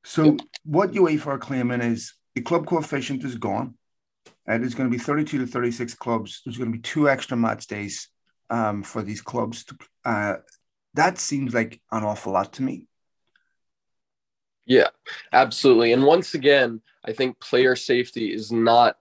So 0.04 0.36
what 0.64 0.92
UEFA 0.92 1.26
are 1.26 1.38
claiming 1.38 1.80
is 1.80 2.14
the 2.34 2.40
club 2.40 2.66
coefficient 2.66 3.24
is 3.24 3.36
gone. 3.36 3.74
And 4.46 4.64
it's 4.64 4.74
going 4.74 4.90
to 4.90 4.96
be 4.96 5.02
32 5.02 5.38
to 5.38 5.46
36 5.46 5.94
clubs. 5.94 6.42
There's 6.44 6.58
going 6.58 6.70
to 6.70 6.76
be 6.76 6.82
two 6.82 7.08
extra 7.08 7.36
match 7.36 7.68
days 7.68 8.08
um, 8.50 8.82
for 8.82 9.02
these 9.02 9.20
clubs. 9.20 9.64
To, 9.64 9.76
uh, 10.04 10.36
that 10.94 11.18
seems 11.18 11.54
like 11.54 11.80
an 11.92 12.02
awful 12.02 12.32
lot 12.32 12.52
to 12.54 12.62
me. 12.62 12.86
Yeah, 14.66 14.88
absolutely. 15.32 15.92
And 15.92 16.04
once 16.04 16.34
again, 16.34 16.80
I 17.04 17.12
think 17.12 17.40
player 17.40 17.76
safety 17.76 18.32
is 18.32 18.52
not 18.52 18.96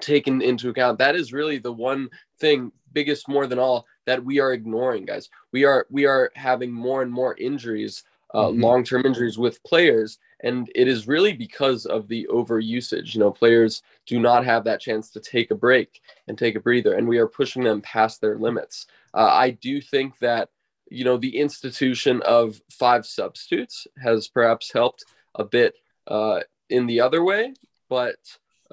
taken 0.00 0.42
into 0.42 0.68
account. 0.68 0.98
That 0.98 1.16
is 1.16 1.32
really 1.32 1.58
the 1.58 1.72
one 1.72 2.08
thing 2.40 2.72
biggest 2.92 3.28
more 3.28 3.46
than 3.46 3.58
all 3.58 3.86
that 4.06 4.24
we 4.24 4.40
are 4.40 4.52
ignoring, 4.52 5.04
guys. 5.04 5.28
We 5.52 5.64
are 5.64 5.86
we 5.90 6.06
are 6.06 6.30
having 6.34 6.72
more 6.72 7.02
and 7.02 7.12
more 7.12 7.36
injuries, 7.36 8.04
uh, 8.34 8.48
mm-hmm. 8.48 8.60
long-term 8.60 9.06
injuries 9.06 9.38
with 9.38 9.62
players, 9.62 10.18
and 10.40 10.70
it 10.74 10.88
is 10.88 11.08
really 11.08 11.32
because 11.32 11.86
of 11.86 12.08
the 12.08 12.26
overusage. 12.30 13.14
You 13.14 13.20
know, 13.20 13.30
players 13.30 13.82
do 14.06 14.20
not 14.20 14.44
have 14.44 14.64
that 14.64 14.80
chance 14.80 15.10
to 15.10 15.20
take 15.20 15.50
a 15.50 15.54
break 15.56 16.02
and 16.28 16.36
take 16.36 16.56
a 16.56 16.60
breather, 16.60 16.94
and 16.94 17.08
we 17.08 17.18
are 17.18 17.28
pushing 17.28 17.64
them 17.64 17.80
past 17.80 18.20
their 18.20 18.36
limits. 18.36 18.86
Uh, 19.14 19.30
I 19.30 19.50
do 19.50 19.80
think 19.80 20.18
that 20.18 20.50
you 20.90 21.04
know, 21.04 21.16
the 21.16 21.36
institution 21.36 22.22
of 22.22 22.60
five 22.70 23.06
substitutes 23.06 23.86
has 24.02 24.28
perhaps 24.28 24.72
helped 24.72 25.04
a 25.34 25.44
bit 25.44 25.74
uh, 26.06 26.40
in 26.70 26.86
the 26.86 27.00
other 27.00 27.24
way. 27.24 27.54
But 27.88 28.16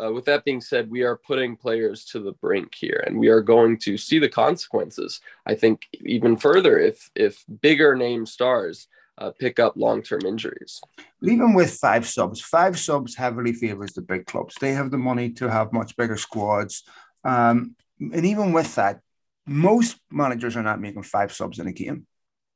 uh, 0.01 0.11
with 0.11 0.25
that 0.25 0.45
being 0.45 0.61
said, 0.61 0.89
we 0.89 1.03
are 1.03 1.17
putting 1.17 1.55
players 1.55 2.05
to 2.05 2.19
the 2.19 2.33
brink 2.33 2.75
here, 2.75 3.03
and 3.05 3.17
we 3.17 3.27
are 3.27 3.41
going 3.41 3.77
to 3.79 3.97
see 3.97 4.19
the 4.19 4.29
consequences. 4.29 5.21
I 5.45 5.55
think 5.55 5.87
even 6.01 6.37
further 6.37 6.79
if 6.79 7.09
if 7.15 7.43
bigger 7.61 7.95
name 7.95 8.25
stars 8.25 8.87
uh, 9.21 9.31
pick 9.39 9.59
up 9.59 9.73
long 9.75 10.01
term 10.01 10.21
injuries. 10.25 10.81
Even 11.21 11.53
with 11.53 11.71
five 11.75 12.07
subs, 12.07 12.41
five 12.41 12.77
subs 12.79 13.15
heavily 13.15 13.53
favors 13.53 13.93
the 13.93 14.01
big 14.01 14.25
clubs. 14.25 14.55
They 14.59 14.73
have 14.73 14.89
the 14.89 14.97
money 14.97 15.29
to 15.33 15.49
have 15.49 15.71
much 15.71 15.95
bigger 15.95 16.17
squads, 16.17 16.83
um, 17.23 17.75
and 17.99 18.25
even 18.25 18.51
with 18.51 18.73
that, 18.75 18.99
most 19.45 19.97
managers 20.11 20.55
are 20.57 20.63
not 20.63 20.81
making 20.81 21.03
five 21.03 21.31
subs 21.31 21.59
in 21.59 21.67
a 21.67 21.71
game, 21.71 22.07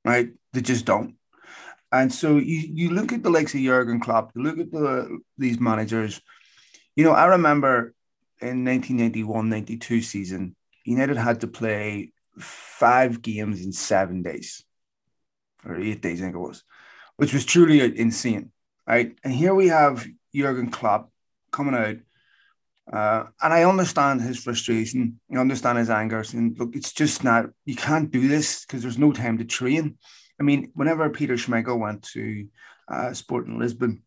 right? 0.03 0.29
They 0.53 0.62
just 0.62 0.86
don't. 0.86 1.15
And 1.91 2.12
so 2.12 2.38
you, 2.38 2.60
you 2.74 2.89
look 2.89 3.13
at 3.13 3.22
the 3.22 3.29
likes 3.29 3.53
of 3.53 3.62
Jurgen 3.62 4.00
Klopp, 4.00 4.31
you 4.36 4.41
look 4.41 4.57
at 4.57 4.72
the 4.72 5.19
these 5.38 5.60
managers. 5.60 6.19
You 6.95 7.03
know, 7.03 7.12
I 7.12 7.25
remember 7.25 7.93
in 8.41 8.65
1991 8.65 9.50
92 9.50 10.01
season, 10.01 10.55
United 10.84 11.17
had 11.17 11.41
to 11.41 11.48
play 11.48 12.12
five 12.39 13.22
games 13.22 13.63
in 13.63 13.72
seven 13.72 14.24
days 14.24 14.65
or 15.65 15.75
eight 15.75 16.01
days, 16.01 16.22
I 16.22 16.25
think 16.25 16.36
it 16.36 16.39
was, 16.39 16.63
which 17.17 17.34
was 17.34 17.45
truly 17.45 17.81
insane, 17.98 18.51
right? 18.88 19.15
And 19.24 19.34
here 19.34 19.53
we 19.53 19.67
have 19.67 20.05
Jurgen 20.34 20.69
Klopp 20.69 21.12
coming 21.51 21.75
out 21.75 21.98
uh, 22.91 23.25
and 23.41 23.53
I 23.53 23.63
understand 23.63 24.22
his 24.22 24.43
frustration. 24.43 25.19
I 25.34 25.39
understand 25.39 25.79
his 25.79 25.89
anger. 25.89 26.24
And 26.34 26.57
look, 26.60 26.75
it's 26.75 26.93
just 26.93 27.24
not, 27.24 27.48
you 27.65 27.75
can't 27.75 28.12
do 28.12 28.27
this 28.27 28.65
because 28.65 28.81
there's 28.81 28.98
no 28.98 29.12
time 29.12 29.39
to 29.39 29.45
train. 29.45 29.98
I 30.39 30.43
mean, 30.43 30.72
whenever 30.75 31.10
Peter 31.10 31.36
Schmeichel 31.36 31.79
went 31.79 32.03
to 32.13 32.48
uh, 32.88 33.13
Sporting 33.13 33.57
Lisbon, 33.57 34.03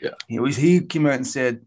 yeah, 0.00 0.10
he 0.28 0.38
was 0.38 0.56
he 0.56 0.80
came 0.80 1.06
out 1.06 1.14
and 1.14 1.26
said, 1.26 1.64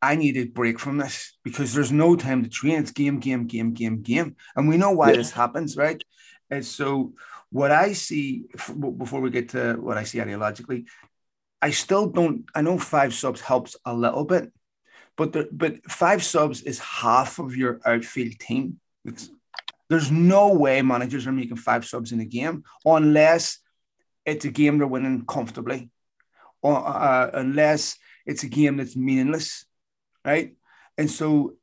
"I 0.00 0.14
need 0.14 0.36
a 0.36 0.44
break 0.44 0.78
from 0.78 0.96
this 0.96 1.36
because 1.42 1.74
there's 1.74 1.90
no 1.90 2.14
time 2.14 2.44
to 2.44 2.48
train. 2.48 2.78
It's 2.78 2.92
game, 2.92 3.18
game, 3.18 3.46
game, 3.46 3.72
game, 3.72 4.02
game, 4.02 4.36
and 4.54 4.68
we 4.68 4.76
know 4.76 4.92
why 4.92 5.10
yeah. 5.10 5.16
this 5.16 5.32
happens, 5.32 5.76
right?" 5.76 6.02
And 6.50 6.64
so, 6.64 7.12
what 7.50 7.70
I 7.70 7.92
see 7.92 8.44
before 8.78 9.20
we 9.20 9.30
get 9.30 9.50
to 9.50 9.74
what 9.74 9.98
I 9.98 10.04
see 10.04 10.18
ideologically, 10.18 10.86
I 11.60 11.70
still 11.70 12.08
don't. 12.08 12.44
I 12.54 12.62
know 12.62 12.78
five 12.78 13.14
subs 13.14 13.40
helps 13.40 13.76
a 13.84 13.94
little 13.94 14.24
bit, 14.24 14.52
but 15.16 15.32
the, 15.32 15.48
but 15.50 15.84
five 15.90 16.22
subs 16.22 16.62
is 16.62 16.78
half 16.78 17.38
of 17.38 17.56
your 17.56 17.80
outfield 17.84 18.38
team. 18.38 18.80
It's, 19.04 19.30
there's 19.88 20.10
no 20.10 20.52
way 20.52 20.82
managers 20.82 21.26
are 21.26 21.32
making 21.32 21.56
five 21.56 21.84
subs 21.84 22.12
in 22.12 22.20
a 22.20 22.24
game 22.24 22.64
unless 22.84 23.58
it's 24.26 24.44
a 24.44 24.50
game 24.50 24.78
they're 24.78 24.86
winning 24.86 25.24
comfortably, 25.24 25.90
or 26.62 26.76
uh, 26.76 27.30
unless 27.32 27.96
it's 28.26 28.42
a 28.42 28.48
game 28.48 28.76
that's 28.76 28.96
meaningless, 28.96 29.64
right? 30.24 30.54
And 30.98 31.10
so 31.10 31.54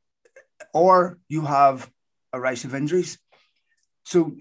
or 0.72 1.18
you 1.28 1.42
have 1.42 1.90
a 2.32 2.40
race 2.40 2.64
of 2.64 2.74
injuries. 2.74 3.18
So 4.04 4.36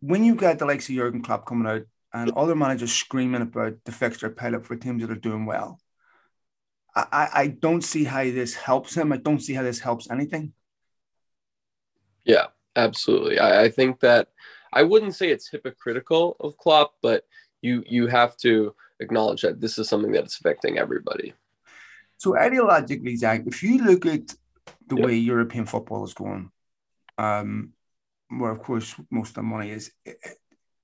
when 0.00 0.24
you 0.24 0.34
get 0.34 0.58
the 0.58 0.66
likes 0.66 0.88
of 0.88 0.94
Jurgen 0.94 1.22
Klopp 1.22 1.46
coming 1.46 1.66
out 1.66 1.82
and 2.12 2.30
other 2.32 2.54
managers 2.54 2.92
screaming 2.92 3.42
about 3.42 3.74
the 3.84 3.92
fixture 3.92 4.30
pilot 4.30 4.64
for 4.64 4.76
teams 4.76 5.02
that 5.02 5.10
are 5.10 5.16
doing 5.16 5.46
well, 5.46 5.78
I, 6.94 7.28
I 7.32 7.46
don't 7.48 7.82
see 7.82 8.04
how 8.04 8.24
this 8.24 8.54
helps 8.54 8.96
him. 8.96 9.12
I 9.12 9.18
don't 9.18 9.40
see 9.40 9.54
how 9.54 9.62
this 9.62 9.78
helps 9.80 10.10
anything. 10.10 10.52
Yeah, 12.24 12.46
absolutely. 12.76 13.38
I, 13.38 13.64
I 13.64 13.68
think 13.70 14.00
that 14.00 14.28
I 14.72 14.82
wouldn't 14.82 15.14
say 15.14 15.30
it's 15.30 15.48
hypocritical 15.48 16.36
of 16.40 16.56
Klopp, 16.58 16.94
but 17.02 17.24
you 17.62 17.82
you 17.86 18.06
have 18.06 18.36
to 18.38 18.74
acknowledge 19.00 19.42
that 19.42 19.60
this 19.60 19.78
is 19.78 19.88
something 19.88 20.12
that's 20.12 20.38
affecting 20.38 20.78
everybody. 20.78 21.34
So 22.18 22.32
ideologically, 22.32 23.16
Zach, 23.16 23.42
if 23.46 23.62
you 23.62 23.78
look 23.78 24.04
at 24.06 24.34
the 24.88 24.96
yep. 24.96 25.06
way 25.06 25.14
European 25.14 25.66
football 25.66 26.04
is 26.04 26.14
going, 26.14 26.50
um, 27.16 27.72
where 28.28 28.50
of 28.50 28.62
course 28.62 28.94
most 29.10 29.30
of 29.30 29.34
the 29.36 29.42
money 29.42 29.70
is, 29.70 29.90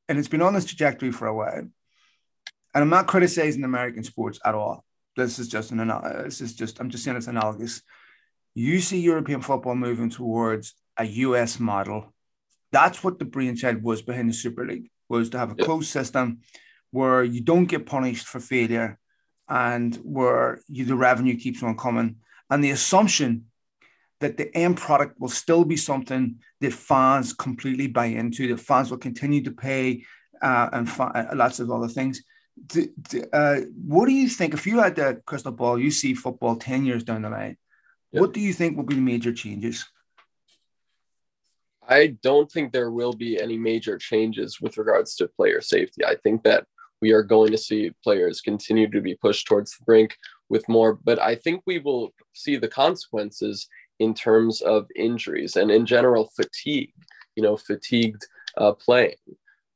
and 0.09 0.19
it's 0.19 0.29
been 0.29 0.43
on 0.43 0.55
this 0.55 0.65
trajectory 0.65 1.13
for 1.13 1.27
a 1.27 1.35
while. 1.35 1.59
And 1.59 2.83
I'm 2.83 2.91
not 2.91 3.07
criticizing 3.07 3.65
American 3.65 4.03
sports 4.03 4.41
at 4.45 4.55
all. 4.55 4.85
This 5.17 5.39
is 5.39 5.49
just 5.49 5.71
an 5.71 5.87
this 6.25 6.41
is 6.41 6.55
just 6.55 6.81
I'm 6.81 6.91
just 6.91 7.05
saying 7.05 7.17
it's 7.17 7.29
analogous. 7.29 7.83
You 8.55 8.81
see 8.81 9.01
European 9.01 9.41
football 9.41 9.75
moving 9.75 10.11
towards 10.11 10.75
a 10.97 11.05
US 11.05 11.61
model. 11.61 12.13
That's 12.73 13.05
what 13.05 13.19
the 13.19 13.25
brainchild 13.25 13.83
was 13.83 14.03
behind 14.03 14.29
the 14.29 14.35
Super 14.35 14.67
League 14.67 14.91
was 15.09 15.31
to 15.31 15.39
have 15.39 15.53
a 15.53 15.55
closed 15.55 15.91
system 15.91 16.41
where 16.91 17.23
you 17.23 17.41
don't 17.41 17.67
get 17.67 17.87
punished 17.87 18.27
for 18.27 18.41
failure 18.41 18.99
and 19.49 19.95
where 19.97 20.61
you, 20.69 20.85
the 20.85 20.95
revenue 20.95 21.37
keeps 21.37 21.63
on 21.63 21.77
coming. 21.77 22.17
And 22.51 22.63
the 22.63 22.71
assumption 22.71 23.47
that 24.25 24.39
the 24.39 24.57
end 24.57 24.79
product 24.79 25.21
will 25.21 25.29
still 25.29 25.67
be 25.67 25.77
something 25.77 26.37
that 26.63 26.73
fans 26.73 27.35
completely 27.35 27.87
buy 27.87 28.07
into, 28.07 28.49
that 28.49 28.59
fans 28.59 28.91
will 28.91 28.97
continue 28.97 29.43
to 29.45 29.51
pay 29.51 30.03
uh, 30.41 30.71
and 30.73 30.89
fa- 30.89 31.29
uh, 31.31 31.37
lots 31.37 31.61
of 31.61 31.71
other 31.71 31.89
things. 31.89 32.23
D- 32.67 32.89
d- 33.11 33.25
uh, 33.35 33.61
what 33.87 34.07
do 34.07 34.13
you 34.13 34.31
think? 34.31 34.55
If 34.55 34.67
you 34.67 34.79
had 34.79 34.97
the 34.97 35.21
crystal 35.27 35.53
ball, 35.53 35.79
you 35.79 35.91
see 35.91 36.15
football 36.15 36.57
10 36.57 36.87
years 36.87 37.05
down 37.05 37.21
the 37.21 37.29
line, 37.29 37.59
yep. 38.13 38.23
what 38.23 38.33
do 38.33 38.41
you 38.41 38.55
think 38.55 38.79
will 38.79 38.85
be 38.85 38.95
the 38.95 39.03
major 39.03 39.33
changes? 39.33 39.85
I 41.87 42.17
don't 42.23 42.51
think 42.51 42.73
there 42.73 42.91
will 42.91 43.13
be 43.13 43.39
any 43.39 43.59
major 43.59 43.99
changes 43.99 44.59
with 44.59 44.79
regards 44.79 45.17
to 45.17 45.29
player 45.29 45.61
safety. 45.61 46.03
I 46.03 46.17
think 46.23 46.45
that 46.45 46.65
we 47.03 47.13
are 47.13 47.23
going 47.23 47.51
to 47.51 47.59
see 47.59 47.93
players 48.03 48.41
continue 48.41 48.91
to 48.91 49.03
be 49.03 49.17
pushed 49.17 49.47
towards 49.47 49.77
the 49.77 49.85
brink 49.85 50.17
with 50.49 50.67
more, 50.67 50.99
but 51.05 51.21
I 51.21 51.35
think 51.35 51.63
we 51.67 51.79
will 51.79 52.15
see 52.33 52.57
the 52.57 52.69
consequences 52.69 53.69
in 53.99 54.15
terms 54.15 54.61
of 54.61 54.87
injuries 54.97 55.57
and 55.57 55.71
in 55.71 55.87
general 55.87 56.31
fatigue, 56.35 56.93
you 57.37 57.43
know, 57.43 57.57
fatigued 57.57 58.27
uh, 58.57 58.73
playing. 58.73 59.17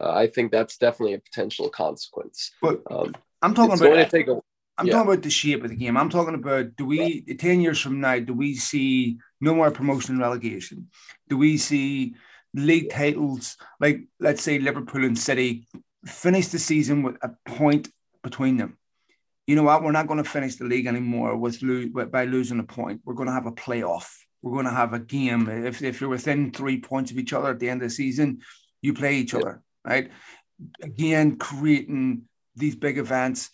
Uh, 0.01 0.13
I 0.13 0.27
think 0.29 0.53
that's 0.53 0.79
definitely 0.79 1.15
a 1.15 1.21
potential 1.21 1.69
consequence. 1.69 2.53
But 2.63 2.83
um, 2.91 3.15
I'm 3.43 3.55
talking 3.55 3.75
about 3.75 3.85
going 3.85 4.05
to 4.05 4.11
take 4.11 4.29
a, 4.29 4.41
I'm 4.77 4.87
yeah. 4.87 4.93
talking 4.93 5.13
about 5.13 5.23
the 5.23 5.31
shape 5.31 5.65
of 5.65 5.71
the 5.71 5.77
game. 5.77 5.97
I'm 5.97 6.11
talking 6.11 6.35
about 6.35 6.77
do 6.77 6.87
we 6.87 7.23
ten 7.35 7.61
years 7.61 7.81
from 7.81 8.01
now 8.01 8.19
do 8.21 8.33
we 8.33 8.55
see 8.55 9.19
no 9.41 9.55
more 9.55 9.71
promotion 9.71 10.15
and 10.15 10.21
relegation? 10.21 10.89
Do 11.29 11.37
we 11.37 11.59
see 11.59 12.15
league 12.55 12.91
titles 12.91 13.57
like 13.81 14.05
let's 14.21 14.43
say 14.43 14.59
Liverpool 14.59 15.05
and 15.05 15.19
City 15.19 15.67
finish 16.07 16.49
the 16.49 16.59
season 16.59 17.03
with 17.03 17.17
a 17.23 17.31
point 17.45 17.89
between 18.23 18.57
them? 18.57 18.79
You 19.49 19.57
know 19.57 19.65
what? 19.65 19.83
We're 19.83 19.93
not 19.93 20.07
going 20.07 20.23
to 20.23 20.31
finish 20.31 20.57
the 20.57 20.67
league 20.67 20.87
anymore 20.87 21.37
with 21.37 21.61
lo- 21.63 22.07
by 22.07 22.25
losing 22.27 22.61
a 22.61 22.65
point. 22.65 23.01
We're 23.05 23.15
going 23.15 23.29
to 23.29 23.35
have 23.35 23.47
a 23.47 23.53
playoff. 23.53 24.09
We're 24.43 24.53
going 24.53 24.67
to 24.67 24.71
have 24.71 24.93
a 24.93 25.01
game. 25.01 25.49
If, 25.49 25.83
if 25.83 26.01
you're 26.01 26.11
within 26.11 26.53
three 26.53 26.79
points 26.81 27.11
of 27.11 27.19
each 27.19 27.33
other 27.33 27.51
at 27.51 27.59
the 27.59 27.69
end 27.69 27.83
of 27.83 27.89
the 27.89 27.95
season, 27.95 28.43
you 28.83 28.95
play 28.95 29.17
each 29.17 29.35
other, 29.35 29.63
right? 29.85 30.13
Again, 30.81 31.37
creating 31.37 32.23
these 32.55 32.77
big 32.77 32.99
events 32.99 33.51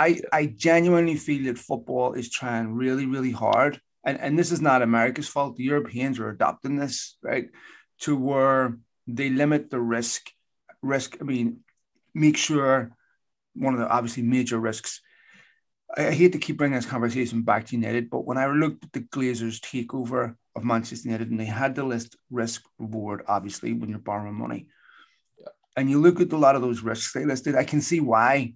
I, 0.00 0.20
I 0.32 0.46
genuinely 0.46 1.16
feel 1.16 1.44
that 1.44 1.58
football 1.58 2.14
is 2.14 2.30
trying 2.30 2.72
really, 2.72 3.04
really 3.04 3.32
hard. 3.32 3.78
And, 4.02 4.18
and 4.18 4.38
this 4.38 4.50
is 4.50 4.62
not 4.62 4.80
America's 4.80 5.28
fault. 5.28 5.56
The 5.56 5.64
Europeans 5.64 6.18
are 6.18 6.30
adopting 6.30 6.76
this, 6.76 7.18
right? 7.22 7.50
To 8.02 8.16
where 8.16 8.78
they 9.06 9.28
limit 9.28 9.68
the 9.68 9.78
risk. 9.78 10.30
Risk, 10.80 11.18
I 11.20 11.24
mean, 11.24 11.58
make 12.14 12.38
sure 12.38 12.92
one 13.54 13.74
of 13.74 13.80
the 13.80 13.88
obviously 13.88 14.22
major 14.22 14.58
risks. 14.58 15.00
I, 15.96 16.12
hate 16.12 16.32
to 16.32 16.38
keep 16.38 16.56
bringing 16.56 16.76
this 16.76 16.86
conversation 16.86 17.42
back 17.42 17.66
to 17.66 17.76
United, 17.76 18.10
but 18.10 18.24
when 18.24 18.38
I 18.38 18.46
looked 18.46 18.84
at 18.84 18.92
the 18.92 19.00
Glazers' 19.00 19.60
takeover 19.60 20.36
of 20.54 20.64
Manchester 20.64 21.08
United 21.08 21.30
and 21.30 21.40
they 21.40 21.46
had 21.46 21.74
the 21.74 21.84
list 21.84 22.16
risk 22.30 22.62
reward, 22.78 23.22
obviously, 23.26 23.72
when 23.72 23.90
you're 23.90 23.98
borrowing 23.98 24.34
money. 24.34 24.68
Yeah. 25.38 25.48
And 25.76 25.90
you 25.90 26.00
look 26.00 26.20
at 26.20 26.32
a 26.32 26.36
lot 26.36 26.54
of 26.54 26.62
those 26.62 26.82
risks 26.82 27.12
they 27.12 27.24
listed, 27.24 27.56
I 27.56 27.64
can 27.64 27.80
see 27.80 28.00
why 28.00 28.54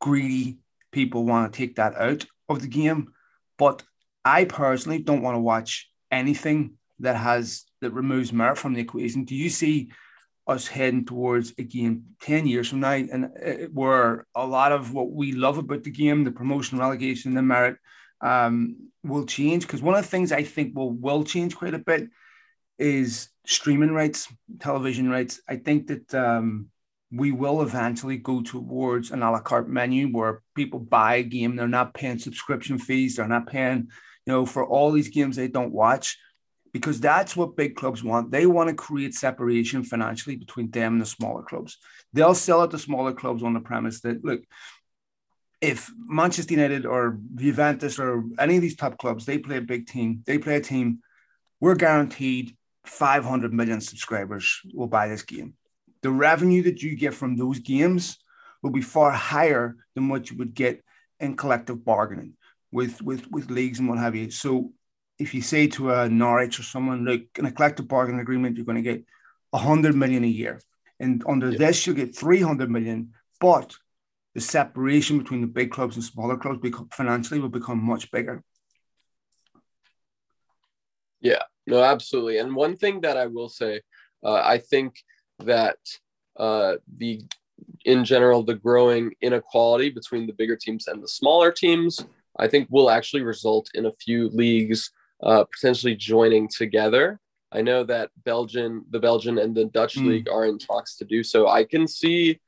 greedy 0.00 0.58
people 0.92 1.24
want 1.24 1.52
to 1.52 1.56
take 1.56 1.76
that 1.76 1.96
out 1.96 2.24
of 2.48 2.62
the 2.62 2.68
game. 2.68 3.12
But 3.58 3.82
I 4.24 4.44
personally 4.44 4.98
don't 4.98 5.22
want 5.22 5.34
to 5.34 5.40
watch 5.40 5.90
anything 6.10 6.74
that 7.00 7.16
has 7.16 7.64
that 7.80 7.92
removes 7.92 8.32
merit 8.32 8.58
from 8.58 8.74
the 8.74 8.80
equation. 8.80 9.24
Do 9.24 9.34
you 9.34 9.48
see 9.48 9.90
us 10.50 10.66
heading 10.66 11.04
towards 11.04 11.52
a 11.58 11.62
game 11.62 12.04
10 12.22 12.46
years 12.46 12.68
from 12.68 12.80
now 12.80 12.90
and 12.90 13.24
uh, 13.24 13.66
where 13.72 14.26
a 14.34 14.46
lot 14.46 14.72
of 14.72 14.92
what 14.92 15.10
we 15.10 15.32
love 15.32 15.58
about 15.58 15.84
the 15.84 15.90
game, 15.90 16.24
the 16.24 16.30
promotion, 16.30 16.78
relegation, 16.78 17.34
the 17.34 17.42
merit, 17.42 17.76
um, 18.20 18.76
will 19.02 19.24
change? 19.24 19.62
Because 19.62 19.82
one 19.82 19.94
of 19.94 20.02
the 20.02 20.10
things 20.10 20.32
I 20.32 20.42
think 20.42 20.76
will 20.76 20.92
will 20.92 21.24
change 21.24 21.56
quite 21.56 21.74
a 21.74 21.78
bit 21.78 22.08
is 22.78 23.28
streaming 23.46 23.92
rights, 23.92 24.28
television 24.58 25.08
rights. 25.08 25.40
I 25.48 25.56
think 25.56 25.86
that 25.88 26.14
um, 26.14 26.70
we 27.12 27.32
will 27.32 27.62
eventually 27.62 28.16
go 28.16 28.42
towards 28.42 29.10
an 29.10 29.22
a 29.22 29.30
la 29.30 29.40
carte 29.40 29.68
menu 29.68 30.08
where 30.08 30.42
people 30.54 30.80
buy 30.80 31.16
a 31.16 31.22
game, 31.22 31.56
they're 31.56 31.68
not 31.68 31.94
paying 31.94 32.18
subscription 32.18 32.78
fees, 32.78 33.16
they're 33.16 33.28
not 33.28 33.46
paying, 33.46 33.88
you 34.26 34.32
know, 34.32 34.46
for 34.46 34.64
all 34.66 34.92
these 34.92 35.08
games 35.08 35.36
they 35.36 35.48
don't 35.48 35.72
watch, 35.72 36.18
because 36.72 37.00
that's 37.00 37.36
what 37.36 37.56
big 37.56 37.76
clubs 37.76 38.02
want. 38.04 38.30
They 38.30 38.46
want 38.46 38.68
to 38.68 38.74
create 38.74 39.14
separation 39.14 39.82
financially 39.82 40.36
between 40.36 40.70
them 40.70 40.94
and 40.94 41.02
the 41.02 41.06
smaller 41.06 41.42
clubs. 41.42 41.78
They'll 42.12 42.34
sell 42.34 42.62
it 42.62 42.70
to 42.70 42.78
smaller 42.78 43.12
clubs 43.12 43.42
on 43.42 43.54
the 43.54 43.60
premise 43.60 44.00
that 44.02 44.24
look, 44.24 44.42
if 45.60 45.90
Manchester 45.96 46.54
United 46.54 46.86
or 46.86 47.18
Juventus 47.34 47.98
or 47.98 48.24
any 48.38 48.56
of 48.56 48.62
these 48.62 48.76
top 48.76 48.98
clubs, 48.98 49.26
they 49.26 49.38
play 49.38 49.58
a 49.58 49.62
big 49.62 49.86
team, 49.86 50.22
they 50.26 50.38
play 50.38 50.56
a 50.56 50.60
team, 50.60 51.00
we're 51.60 51.74
guaranteed 51.74 52.56
500 52.84 53.52
million 53.52 53.80
subscribers 53.80 54.60
will 54.72 54.86
buy 54.86 55.08
this 55.08 55.22
game 55.22 55.54
the 56.02 56.10
revenue 56.10 56.62
that 56.62 56.82
you 56.82 56.96
get 56.96 57.14
from 57.14 57.36
those 57.36 57.58
games 57.58 58.18
will 58.62 58.70
be 58.70 58.82
far 58.82 59.10
higher 59.10 59.76
than 59.94 60.08
what 60.08 60.30
you 60.30 60.36
would 60.38 60.54
get 60.54 60.82
in 61.18 61.36
collective 61.36 61.84
bargaining 61.84 62.34
with 62.72 63.02
with 63.02 63.30
with 63.30 63.50
leagues 63.50 63.78
and 63.78 63.88
what 63.88 63.98
have 63.98 64.14
you. 64.14 64.30
So 64.30 64.72
if 65.20 65.34
you 65.34 65.42
say 65.42 65.66
to 65.68 65.92
a 65.92 66.08
Norwich 66.08 66.58
or 66.58 66.62
someone, 66.62 67.04
look, 67.04 67.22
in 67.38 67.46
a 67.46 67.52
collective 67.52 67.88
bargaining 67.88 68.20
agreement, 68.20 68.56
you're 68.56 68.66
going 68.66 68.82
to 68.82 68.82
get 68.82 69.04
100 69.50 69.94
million 69.94 70.24
a 70.24 70.28
year. 70.28 70.60
And 70.98 71.22
under 71.28 71.50
yeah. 71.50 71.58
this, 71.58 71.86
you'll 71.86 71.96
get 71.96 72.16
300 72.16 72.70
million. 72.70 73.12
But 73.40 73.74
the 74.34 74.40
separation 74.40 75.18
between 75.18 75.40
the 75.40 75.46
big 75.46 75.70
clubs 75.70 75.96
and 75.96 76.04
smaller 76.04 76.36
clubs 76.36 76.60
become, 76.60 76.88
financially 76.92 77.40
will 77.40 77.48
become 77.48 77.82
much 77.82 78.10
bigger. 78.10 78.42
Yeah, 81.20 81.42
no, 81.66 81.82
absolutely. 81.82 82.38
And 82.38 82.54
one 82.54 82.76
thing 82.76 83.02
that 83.02 83.16
I 83.16 83.26
will 83.26 83.48
say, 83.48 83.82
uh, 84.24 84.40
I 84.42 84.58
think 84.58 84.94
that 85.40 85.78
uh, 86.38 86.76
the 86.96 87.22
in 87.84 88.04
general 88.04 88.42
the 88.42 88.54
growing 88.54 89.12
inequality 89.20 89.90
between 89.90 90.26
the 90.26 90.32
bigger 90.32 90.56
teams 90.56 90.86
and 90.86 91.02
the 91.02 91.08
smaller 91.08 91.52
teams 91.52 92.04
i 92.38 92.46
think 92.46 92.66
will 92.70 92.90
actually 92.90 93.22
result 93.22 93.68
in 93.74 93.86
a 93.86 93.92
few 93.92 94.28
leagues 94.30 94.90
uh, 95.22 95.44
potentially 95.44 95.94
joining 95.94 96.48
together 96.48 97.20
i 97.52 97.60
know 97.60 97.84
that 97.84 98.10
belgian 98.24 98.84
the 98.90 98.98
belgian 98.98 99.38
and 99.38 99.54
the 99.54 99.66
dutch 99.66 99.96
mm. 99.96 100.06
league 100.06 100.28
are 100.28 100.46
in 100.46 100.58
talks 100.58 100.96
to 100.96 101.04
do 101.04 101.22
so 101.22 101.48
i 101.48 101.64
can 101.64 101.86
see 101.86 102.40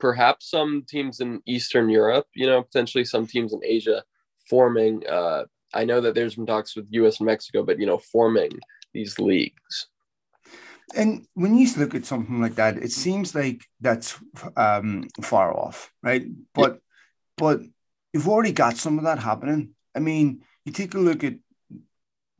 perhaps 0.00 0.50
some 0.50 0.84
teams 0.88 1.20
in 1.20 1.40
eastern 1.46 1.88
europe 1.88 2.26
you 2.34 2.46
know 2.46 2.62
potentially 2.62 3.04
some 3.04 3.26
teams 3.26 3.52
in 3.52 3.60
asia 3.64 4.02
forming 4.48 5.06
uh, 5.06 5.44
i 5.74 5.84
know 5.84 6.00
that 6.00 6.14
there's 6.14 6.36
been 6.36 6.46
talks 6.46 6.76
with 6.76 6.92
us 6.92 7.20
and 7.20 7.26
mexico 7.26 7.62
but 7.62 7.78
you 7.78 7.86
know 7.86 7.98
forming 7.98 8.52
these 8.92 9.18
leagues 9.18 9.88
and 10.94 11.26
when 11.34 11.56
you 11.56 11.68
look 11.76 11.94
at 11.94 12.06
something 12.06 12.40
like 12.40 12.54
that, 12.54 12.78
it 12.78 12.92
seems 12.92 13.34
like 13.34 13.64
that's 13.80 14.18
um, 14.56 15.08
far 15.22 15.54
off, 15.54 15.92
right? 16.02 16.26
But 16.54 16.72
yeah. 16.72 16.78
but 17.36 17.60
you've 18.12 18.28
already 18.28 18.52
got 18.52 18.76
some 18.76 18.98
of 18.98 19.04
that 19.04 19.18
happening. 19.18 19.74
I 19.94 20.00
mean, 20.00 20.42
you 20.64 20.72
take 20.72 20.94
a 20.94 20.98
look 20.98 21.24
at 21.24 21.34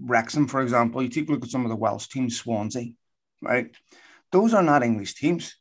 Wrexham, 0.00 0.46
for 0.46 0.60
example. 0.60 1.02
You 1.02 1.08
take 1.08 1.28
a 1.28 1.32
look 1.32 1.44
at 1.44 1.50
some 1.50 1.64
of 1.64 1.70
the 1.70 1.76
Welsh 1.76 2.08
teams, 2.08 2.36
Swansea, 2.36 2.92
right? 3.42 3.74
Those 4.30 4.54
are 4.54 4.62
not 4.62 4.82
English 4.82 5.14
teams, 5.14 5.56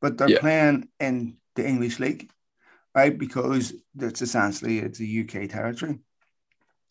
but 0.00 0.18
they're 0.18 0.30
yeah. 0.30 0.40
playing 0.40 0.88
in 0.98 1.36
the 1.54 1.66
English 1.66 2.00
league, 2.00 2.30
right? 2.94 3.16
Because 3.16 3.74
it's 3.98 4.22
essentially 4.22 4.78
it's 4.78 5.00
a 5.00 5.20
UK 5.20 5.48
territory. 5.48 5.98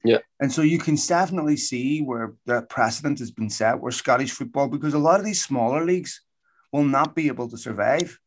Yeah. 0.04 0.20
And 0.40 0.52
so 0.52 0.62
you 0.62 0.80
can 0.80 0.96
definitely 0.96 1.58
see 1.58 2.02
where 2.02 2.34
that 2.46 2.70
precedent 2.70 3.20
has 3.20 3.32
been 3.32 3.50
set 3.50 3.80
where 3.80 3.92
Scottish 3.92 4.32
football, 4.32 4.68
because 4.68 4.94
a 4.94 5.00
lot 5.00 5.20
of 5.20 5.26
these 5.26 5.44
smaller 5.44 5.86
leagues 5.86 6.22
will 6.72 6.84
not 6.84 7.16
be 7.16 7.28
able 7.28 7.50
to 7.50 7.58
survive 7.58 8.20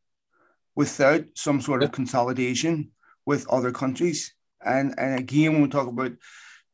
without 0.76 1.24
some 1.34 1.60
sort 1.60 1.82
of 1.82 1.92
consolidation 1.92 2.90
with 3.26 3.48
other 3.48 3.72
countries. 3.72 4.34
And, 4.64 4.94
and 4.98 5.18
again, 5.18 5.52
when 5.52 5.62
we 5.62 5.68
talk 5.68 5.88
about 5.88 6.12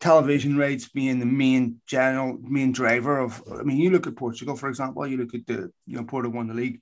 television 0.00 0.56
rights 0.56 0.88
being 0.88 1.18
the 1.20 1.26
main 1.26 1.80
general 1.86 2.38
main 2.42 2.72
driver 2.72 3.18
of, 3.18 3.42
I 3.52 3.62
mean, 3.62 3.76
you 3.76 3.90
look 3.90 4.06
at 4.06 4.16
Portugal, 4.16 4.56
for 4.56 4.68
example, 4.68 5.06
you 5.06 5.18
look 5.18 5.34
at 5.34 5.46
the, 5.46 5.70
you 5.86 5.96
know, 5.96 6.04
Porto 6.04 6.30
won 6.30 6.48
the 6.48 6.54
league 6.54 6.80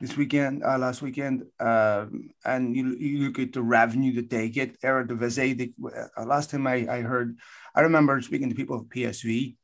this 0.00 0.16
weekend, 0.16 0.62
uh, 0.62 0.76
last 0.76 1.00
weekend, 1.00 1.44
um, 1.58 2.28
and 2.44 2.76
you, 2.76 2.96
you 2.98 3.26
look 3.26 3.38
at 3.38 3.52
the 3.52 3.62
revenue 3.62 4.14
that 4.14 4.28
they 4.28 4.50
get. 4.50 4.80
Eredivisie, 4.82 5.56
they, 5.56 5.72
uh, 6.16 6.24
last 6.26 6.50
time 6.50 6.66
I, 6.66 6.86
I 6.88 7.00
heard, 7.00 7.38
I 7.74 7.80
remember 7.82 8.20
speaking 8.20 8.50
to 8.50 8.54
people 8.54 8.76
of 8.76 8.86
PSV, 8.86 9.56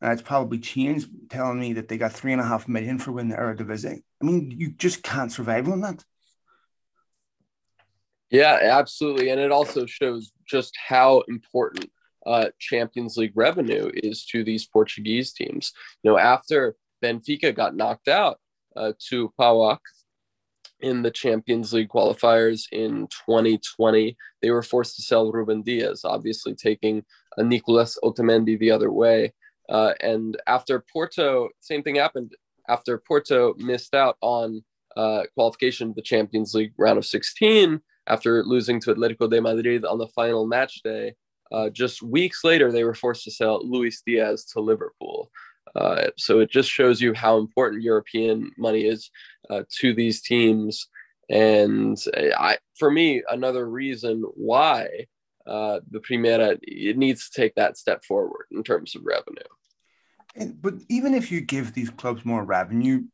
and 0.00 0.12
it's 0.12 0.22
probably 0.22 0.58
changed, 0.58 1.08
telling 1.30 1.58
me 1.58 1.72
that 1.72 1.88
they 1.88 1.98
got 1.98 2.12
three 2.12 2.32
and 2.32 2.40
a 2.40 2.44
half 2.44 2.68
million 2.68 2.98
for 2.98 3.10
winning 3.10 3.30
the 3.30 3.36
Eredivisie. 3.36 4.02
I 4.22 4.24
mean, 4.24 4.52
you 4.56 4.70
just 4.72 5.02
can't 5.02 5.32
survive 5.32 5.68
on 5.68 5.80
that. 5.80 6.04
Yeah, 8.30 8.58
absolutely, 8.62 9.30
and 9.30 9.40
it 9.40 9.50
also 9.50 9.86
shows 9.86 10.30
just 10.46 10.74
how 10.76 11.22
important 11.28 11.90
uh, 12.26 12.46
Champions 12.58 13.16
League 13.16 13.32
revenue 13.34 13.90
is 13.94 14.24
to 14.26 14.44
these 14.44 14.66
Portuguese 14.66 15.32
teams. 15.32 15.72
You 16.02 16.10
know, 16.10 16.18
after 16.18 16.76
Benfica 17.02 17.54
got 17.54 17.76
knocked 17.76 18.08
out 18.08 18.38
uh, 18.76 18.92
to 19.08 19.32
PAOK 19.38 19.78
in 20.80 21.02
the 21.02 21.10
Champions 21.10 21.72
League 21.72 21.88
qualifiers 21.88 22.66
in 22.72 23.08
2020. 23.26 24.16
They 24.42 24.50
were 24.50 24.62
forced 24.62 24.96
to 24.96 25.02
sell 25.02 25.32
Ruben 25.32 25.62
Dias, 25.62 26.04
obviously 26.04 26.54
taking 26.54 27.04
a 27.36 27.42
Nicolas 27.42 27.98
Otamendi 28.04 28.58
the 28.58 28.70
other 28.70 28.92
way. 28.92 29.32
Uh, 29.68 29.94
and 30.00 30.36
after 30.46 30.84
Porto, 30.92 31.48
same 31.60 31.82
thing 31.82 31.96
happened. 31.96 32.32
After 32.68 32.98
Porto 32.98 33.54
missed 33.56 33.94
out 33.94 34.16
on 34.20 34.62
uh, 34.96 35.22
qualification 35.34 35.88
to 35.88 35.94
the 35.94 36.02
Champions 36.02 36.54
League 36.54 36.74
round 36.78 36.98
of 36.98 37.06
16 37.06 37.80
after 38.06 38.44
losing 38.44 38.78
to 38.80 38.94
Atletico 38.94 39.28
de 39.28 39.40
Madrid 39.40 39.84
on 39.84 39.98
the 39.98 40.08
final 40.08 40.46
match 40.46 40.82
day, 40.82 41.14
uh, 41.54 41.70
just 41.70 42.02
weeks 42.02 42.42
later, 42.42 42.72
they 42.72 42.82
were 42.82 42.94
forced 42.94 43.22
to 43.24 43.30
sell 43.30 43.64
Luis 43.64 44.02
Diaz 44.04 44.44
to 44.46 44.60
Liverpool. 44.60 45.30
Uh, 45.76 46.08
so 46.16 46.40
it 46.40 46.50
just 46.50 46.68
shows 46.68 47.00
you 47.00 47.14
how 47.14 47.38
important 47.38 47.82
European 47.82 48.50
money 48.58 48.82
is 48.86 49.10
uh, 49.50 49.62
to 49.78 49.94
these 49.94 50.20
teams. 50.20 50.88
And 51.30 51.96
I, 52.36 52.58
for 52.76 52.90
me, 52.90 53.22
another 53.28 53.68
reason 53.68 54.24
why 54.34 55.06
uh, 55.46 55.78
the 55.90 56.00
Primera 56.00 56.58
it 56.62 56.98
needs 56.98 57.28
to 57.28 57.40
take 57.40 57.54
that 57.54 57.76
step 57.76 58.04
forward 58.04 58.46
in 58.50 58.64
terms 58.64 58.96
of 58.96 59.02
revenue. 59.04 59.52
And, 60.34 60.60
but 60.60 60.74
even 60.88 61.14
if 61.14 61.30
you 61.30 61.40
give 61.40 61.72
these 61.72 61.90
clubs 61.90 62.24
more 62.24 62.42
revenue, 62.42 63.04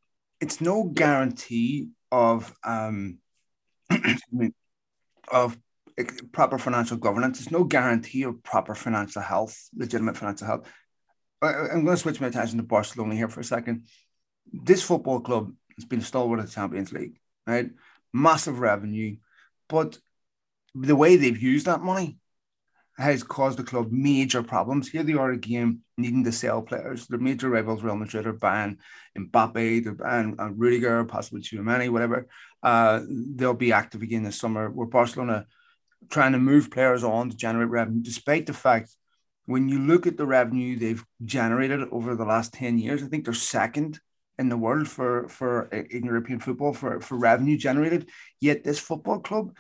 it's 0.41 0.63
no 0.63 0.85
guarantee 0.85 1.89
of 2.11 2.55
um, 2.65 3.19
of 5.31 5.59
proper 6.33 6.59
financial 6.59 6.97
governance. 6.97 7.41
It's 7.41 7.51
no 7.51 7.65
guarantee 7.65 8.25
of 8.25 8.43
proper 8.43 8.75
financial 8.75 9.23
health, 9.23 9.69
legitimate 9.77 10.17
financial 10.17 10.47
health. 10.47 10.67
I'm 11.43 11.85
going 11.85 11.97
to 11.97 11.97
switch 11.97 12.21
my 12.21 12.27
attention 12.27 12.59
to 12.59 12.65
Barcelona 12.65 13.15
here 13.15 13.29
for 13.29 13.41
a 13.41 13.45
second. 13.45 13.87
This 14.53 14.83
football 14.83 15.21
club 15.21 15.53
has 15.77 15.85
been 15.85 16.03
stalwart 16.03 16.41
of 16.41 16.47
the 16.47 16.53
Champions 16.53 16.93
League, 16.93 17.19
right? 17.47 17.71
Massive 18.13 18.61
revenue, 18.61 19.17
but 19.69 19.99
the 20.75 20.97
way 20.97 21.17
they've 21.17 21.41
used 21.41 21.67
that 21.67 21.81
money 21.81 22.19
has 22.99 23.23
caused 23.23 23.59
the 23.59 23.65
club 23.65 23.91
major 23.91 24.43
problems. 24.43 24.89
Here 24.89 25.03
they 25.03 25.15
are 25.15 25.31
again 25.31 25.81
needing 25.97 26.23
to 26.25 26.33
sell 26.33 26.61
players. 26.61 27.07
Their 27.07 27.19
major 27.19 27.49
rivals, 27.49 27.83
Real 27.83 27.97
Madrid, 27.97 28.27
are 28.27 28.35
buying 28.35 28.79
Mbappe, 29.17 29.85
they're 29.85 29.95
buying 29.95 30.37
uh, 30.39 30.51
Rudiger, 30.51 31.05
possibly 31.05 31.41
Tchouameni, 31.41 31.89
whatever. 31.89 32.29
Uh, 32.63 33.01
they'll 33.09 33.55
be 33.55 33.73
active 33.73 34.03
again 34.03 34.23
this 34.23 34.39
summer. 34.39 34.69
Where 34.69 34.87
Barcelona 34.87 35.47
trying 36.09 36.33
to 36.33 36.39
move 36.39 36.71
players 36.71 37.05
on 37.05 37.31
to 37.31 37.37
generate 37.37 37.69
revenue, 37.69 38.03
despite 38.03 38.47
the 38.47 38.53
fact 38.53 38.95
when 39.47 39.69
you 39.69 39.81
look 39.81 40.07
at 40.07 40.17
the 40.17 40.27
revenue 40.27 40.79
they've 40.79 41.05
generated 41.25 41.81
over 41.91 42.15
the 42.15 42.25
last 42.25 42.55
10 42.55 42.79
years, 42.79 43.03
I 43.03 43.07
think 43.07 43.25
they're 43.25 43.35
second 43.35 43.99
in 44.39 44.49
the 44.49 44.57
world 44.57 44.89
for, 44.89 45.29
for 45.29 45.73
uh, 45.75 45.83
in 45.91 46.05
European 46.05 46.39
football 46.39 46.73
for, 46.73 47.01
for 47.01 47.17
revenue 47.17 47.59
generated. 47.59 48.09
Yet 48.41 48.65
this 48.65 48.79
football 48.79 49.21
club 49.21 49.57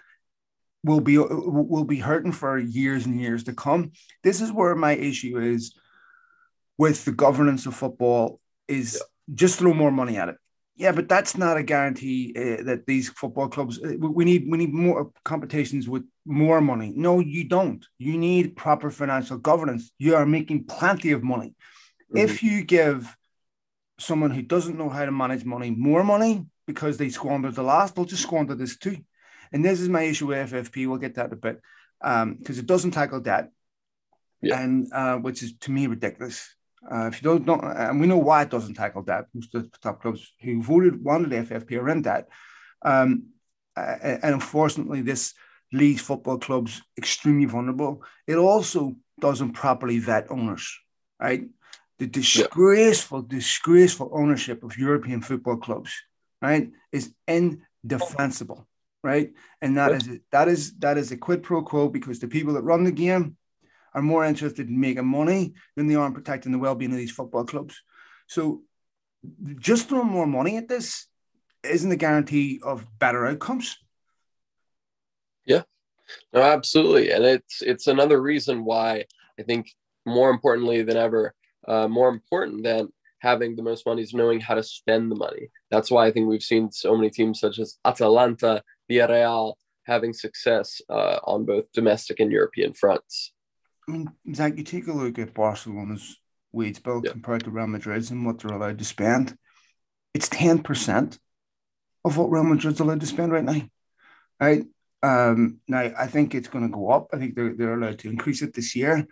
will 0.82 1.00
be 1.00 1.18
will 1.18 1.84
be 1.84 1.98
hurting 1.98 2.32
for 2.32 2.58
years 2.58 3.04
and 3.04 3.20
years 3.20 3.44
to 3.44 3.52
come. 3.52 3.92
This 4.22 4.40
is 4.40 4.50
where 4.50 4.74
my 4.74 4.92
issue 4.92 5.38
is 5.38 5.74
with 6.78 7.04
the 7.04 7.12
governance 7.12 7.66
of 7.66 7.74
football 7.74 8.40
is 8.66 8.94
yeah. 8.94 9.34
just 9.34 9.58
throw 9.58 9.74
more 9.74 9.90
money 9.90 10.16
at 10.16 10.30
it. 10.30 10.36
Yeah, 10.76 10.92
but 10.92 11.10
that's 11.10 11.36
not 11.36 11.58
a 11.58 11.62
guarantee 11.62 12.32
uh, 12.34 12.62
that 12.62 12.86
these 12.86 13.10
football 13.10 13.48
clubs. 13.48 13.78
Uh, 13.78 13.98
we 13.98 14.24
need 14.24 14.46
we 14.48 14.56
need 14.56 14.72
more 14.72 15.10
competitions 15.24 15.88
with 15.88 16.04
more 16.30 16.60
money. 16.60 16.92
No, 16.94 17.18
you 17.18 17.44
don't. 17.44 17.84
You 17.98 18.16
need 18.16 18.56
proper 18.56 18.90
financial 18.90 19.36
governance. 19.36 19.90
You 19.98 20.14
are 20.14 20.24
making 20.24 20.64
plenty 20.64 21.12
of 21.12 21.22
money. 21.22 21.54
Mm-hmm. 22.10 22.18
If 22.18 22.42
you 22.42 22.62
give 22.62 23.14
someone 23.98 24.30
who 24.30 24.42
doesn't 24.42 24.78
know 24.78 24.88
how 24.88 25.04
to 25.04 25.12
manage 25.12 25.44
money 25.44 25.70
more 25.70 26.04
money 26.04 26.46
because 26.66 26.96
they 26.96 27.10
squandered 27.10 27.54
the 27.54 27.62
last, 27.62 27.94
they'll 27.94 28.04
just 28.04 28.22
squander 28.22 28.54
this 28.54 28.78
too. 28.78 28.98
And 29.52 29.64
this 29.64 29.80
is 29.80 29.88
my 29.88 30.02
issue 30.02 30.28
with 30.28 30.50
FFP. 30.50 30.86
We'll 30.86 30.98
get 30.98 31.16
that 31.16 31.32
a 31.32 31.36
bit 31.36 31.60
because 32.00 32.22
um, 32.22 32.38
it 32.46 32.66
doesn't 32.66 32.92
tackle 32.92 33.20
debt, 33.20 33.50
yeah. 34.40 34.60
and 34.60 34.90
uh, 34.92 35.16
which 35.16 35.42
is 35.42 35.54
to 35.62 35.72
me 35.72 35.88
ridiculous. 35.88 36.54
Uh, 36.90 37.10
if 37.12 37.20
you 37.20 37.28
don't 37.28 37.44
know, 37.44 37.60
and 37.60 38.00
we 38.00 38.06
know 38.06 38.16
why 38.16 38.42
it 38.42 38.50
doesn't 38.50 38.74
tackle 38.74 39.02
debt. 39.02 39.26
most 39.34 39.54
of 39.54 39.70
the 39.70 39.78
top 39.82 40.00
clubs 40.00 40.32
who 40.40 40.62
voted 40.62 41.04
wanted 41.04 41.30
FFP 41.30 41.78
are 41.78 41.90
in 41.90 42.02
that. 42.02 42.28
Um, 42.82 43.26
and 43.76 44.34
unfortunately, 44.34 45.02
this 45.02 45.34
leaves 45.72 46.02
football 46.02 46.38
clubs 46.38 46.82
extremely 46.98 47.46
vulnerable. 47.46 48.02
It 48.26 48.36
also 48.36 48.96
doesn't 49.20 49.52
properly 49.52 49.98
vet 49.98 50.30
owners, 50.30 50.78
right? 51.20 51.44
The 51.98 52.06
disgraceful, 52.06 53.20
yeah. 53.20 53.36
disgraceful 53.38 54.10
ownership 54.12 54.62
of 54.64 54.78
European 54.78 55.20
football 55.20 55.58
clubs, 55.58 55.92
right, 56.40 56.70
is 56.92 57.12
indefensible, 57.28 58.66
right? 59.04 59.32
And 59.60 59.76
that 59.76 59.90
yeah. 59.90 59.96
is 59.96 60.20
that 60.32 60.48
is 60.48 60.78
that 60.78 60.98
is 60.98 61.12
a 61.12 61.16
quid 61.16 61.42
pro 61.42 61.62
quo 61.62 61.88
because 61.88 62.18
the 62.18 62.28
people 62.28 62.54
that 62.54 62.62
run 62.62 62.84
the 62.84 62.92
game 62.92 63.36
are 63.92 64.02
more 64.02 64.24
interested 64.24 64.68
in 64.68 64.80
making 64.80 65.06
money 65.06 65.54
than 65.76 65.88
they 65.88 65.94
are 65.94 66.06
in 66.06 66.14
protecting 66.14 66.52
the 66.52 66.58
well-being 66.58 66.92
of 66.92 66.96
these 66.96 67.10
football 67.10 67.44
clubs. 67.44 67.82
So 68.28 68.62
just 69.58 69.88
throwing 69.88 70.08
more 70.08 70.26
money 70.26 70.56
at 70.56 70.68
this 70.68 71.06
isn't 71.62 71.92
a 71.92 71.96
guarantee 71.96 72.60
of 72.62 72.86
better 72.98 73.26
outcomes. 73.26 73.76
Yeah, 75.50 75.62
no, 76.32 76.42
absolutely, 76.42 77.10
and 77.10 77.24
it's 77.24 77.62
it's 77.62 77.86
another 77.86 78.20
reason 78.20 78.64
why 78.64 79.04
I 79.38 79.42
think 79.42 79.70
more 80.06 80.30
importantly 80.30 80.82
than 80.82 80.96
ever, 80.96 81.34
uh, 81.68 81.88
more 81.88 82.08
important 82.08 82.64
than 82.64 82.88
having 83.20 83.54
the 83.54 83.62
most 83.62 83.86
money 83.86 84.02
is 84.02 84.14
knowing 84.14 84.40
how 84.40 84.54
to 84.54 84.62
spend 84.62 85.10
the 85.10 85.16
money. 85.16 85.50
That's 85.70 85.90
why 85.90 86.06
I 86.06 86.10
think 86.10 86.28
we've 86.28 86.42
seen 86.42 86.72
so 86.72 86.96
many 86.96 87.10
teams 87.10 87.38
such 87.40 87.58
as 87.58 87.78
Atalanta, 87.84 88.62
Villarreal 88.90 89.54
having 89.86 90.12
success 90.12 90.80
uh, 90.88 91.18
on 91.24 91.44
both 91.44 91.64
domestic 91.72 92.20
and 92.20 92.32
European 92.32 92.72
fronts. 92.72 93.32
I 93.88 93.92
mean, 93.92 94.10
Zach, 94.34 94.56
you 94.56 94.64
take 94.64 94.86
a 94.86 94.92
look 94.92 95.18
at 95.18 95.34
Barcelona's 95.34 96.16
wage 96.52 96.82
bill 96.82 97.02
yeah. 97.04 97.12
compared 97.12 97.44
to 97.44 97.50
Real 97.50 97.66
Madrid's 97.66 98.10
and 98.10 98.24
what 98.24 98.38
they're 98.38 98.56
allowed 98.56 98.78
to 98.78 98.84
spend. 98.84 99.36
It's 100.14 100.28
10% 100.28 101.18
of 102.04 102.16
what 102.16 102.30
Real 102.30 102.44
Madrid's 102.44 102.80
allowed 102.80 103.00
to 103.00 103.06
spend 103.06 103.32
right 103.32 103.44
now. 103.44 103.62
Right. 104.40 104.64
Um, 105.02 105.60
now, 105.66 105.92
I 105.98 106.06
think 106.06 106.34
it's 106.34 106.48
going 106.48 106.64
to 106.64 106.74
go 106.74 106.90
up. 106.90 107.08
I 107.12 107.18
think 107.18 107.34
they're, 107.34 107.54
they're 107.54 107.74
allowed 107.74 107.98
to 108.00 108.10
increase 108.10 108.42
it 108.42 108.54
this 108.54 108.76
year. 108.76 109.06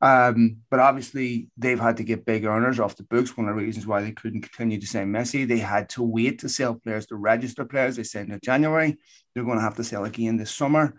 Um, 0.00 0.58
but 0.68 0.80
obviously, 0.80 1.48
they've 1.56 1.78
had 1.78 1.98
to 1.98 2.04
get 2.04 2.26
big 2.26 2.44
earners 2.44 2.80
off 2.80 2.96
the 2.96 3.04
books. 3.04 3.36
One 3.36 3.48
of 3.48 3.56
the 3.56 3.62
reasons 3.62 3.86
why 3.86 4.02
they 4.02 4.12
couldn't 4.12 4.42
continue 4.42 4.80
to 4.80 4.86
sign 4.86 5.12
Messi, 5.12 5.46
they 5.46 5.58
had 5.58 5.88
to 5.90 6.02
wait 6.02 6.40
to 6.40 6.48
sell 6.48 6.74
players 6.74 7.06
to 7.06 7.16
register 7.16 7.64
players. 7.64 7.96
They 7.96 8.02
said 8.02 8.28
in 8.28 8.40
January. 8.42 8.98
They're 9.34 9.44
going 9.44 9.58
to 9.58 9.64
have 9.64 9.76
to 9.76 9.84
sell 9.84 10.04
again 10.04 10.36
this 10.36 10.50
summer. 10.50 10.94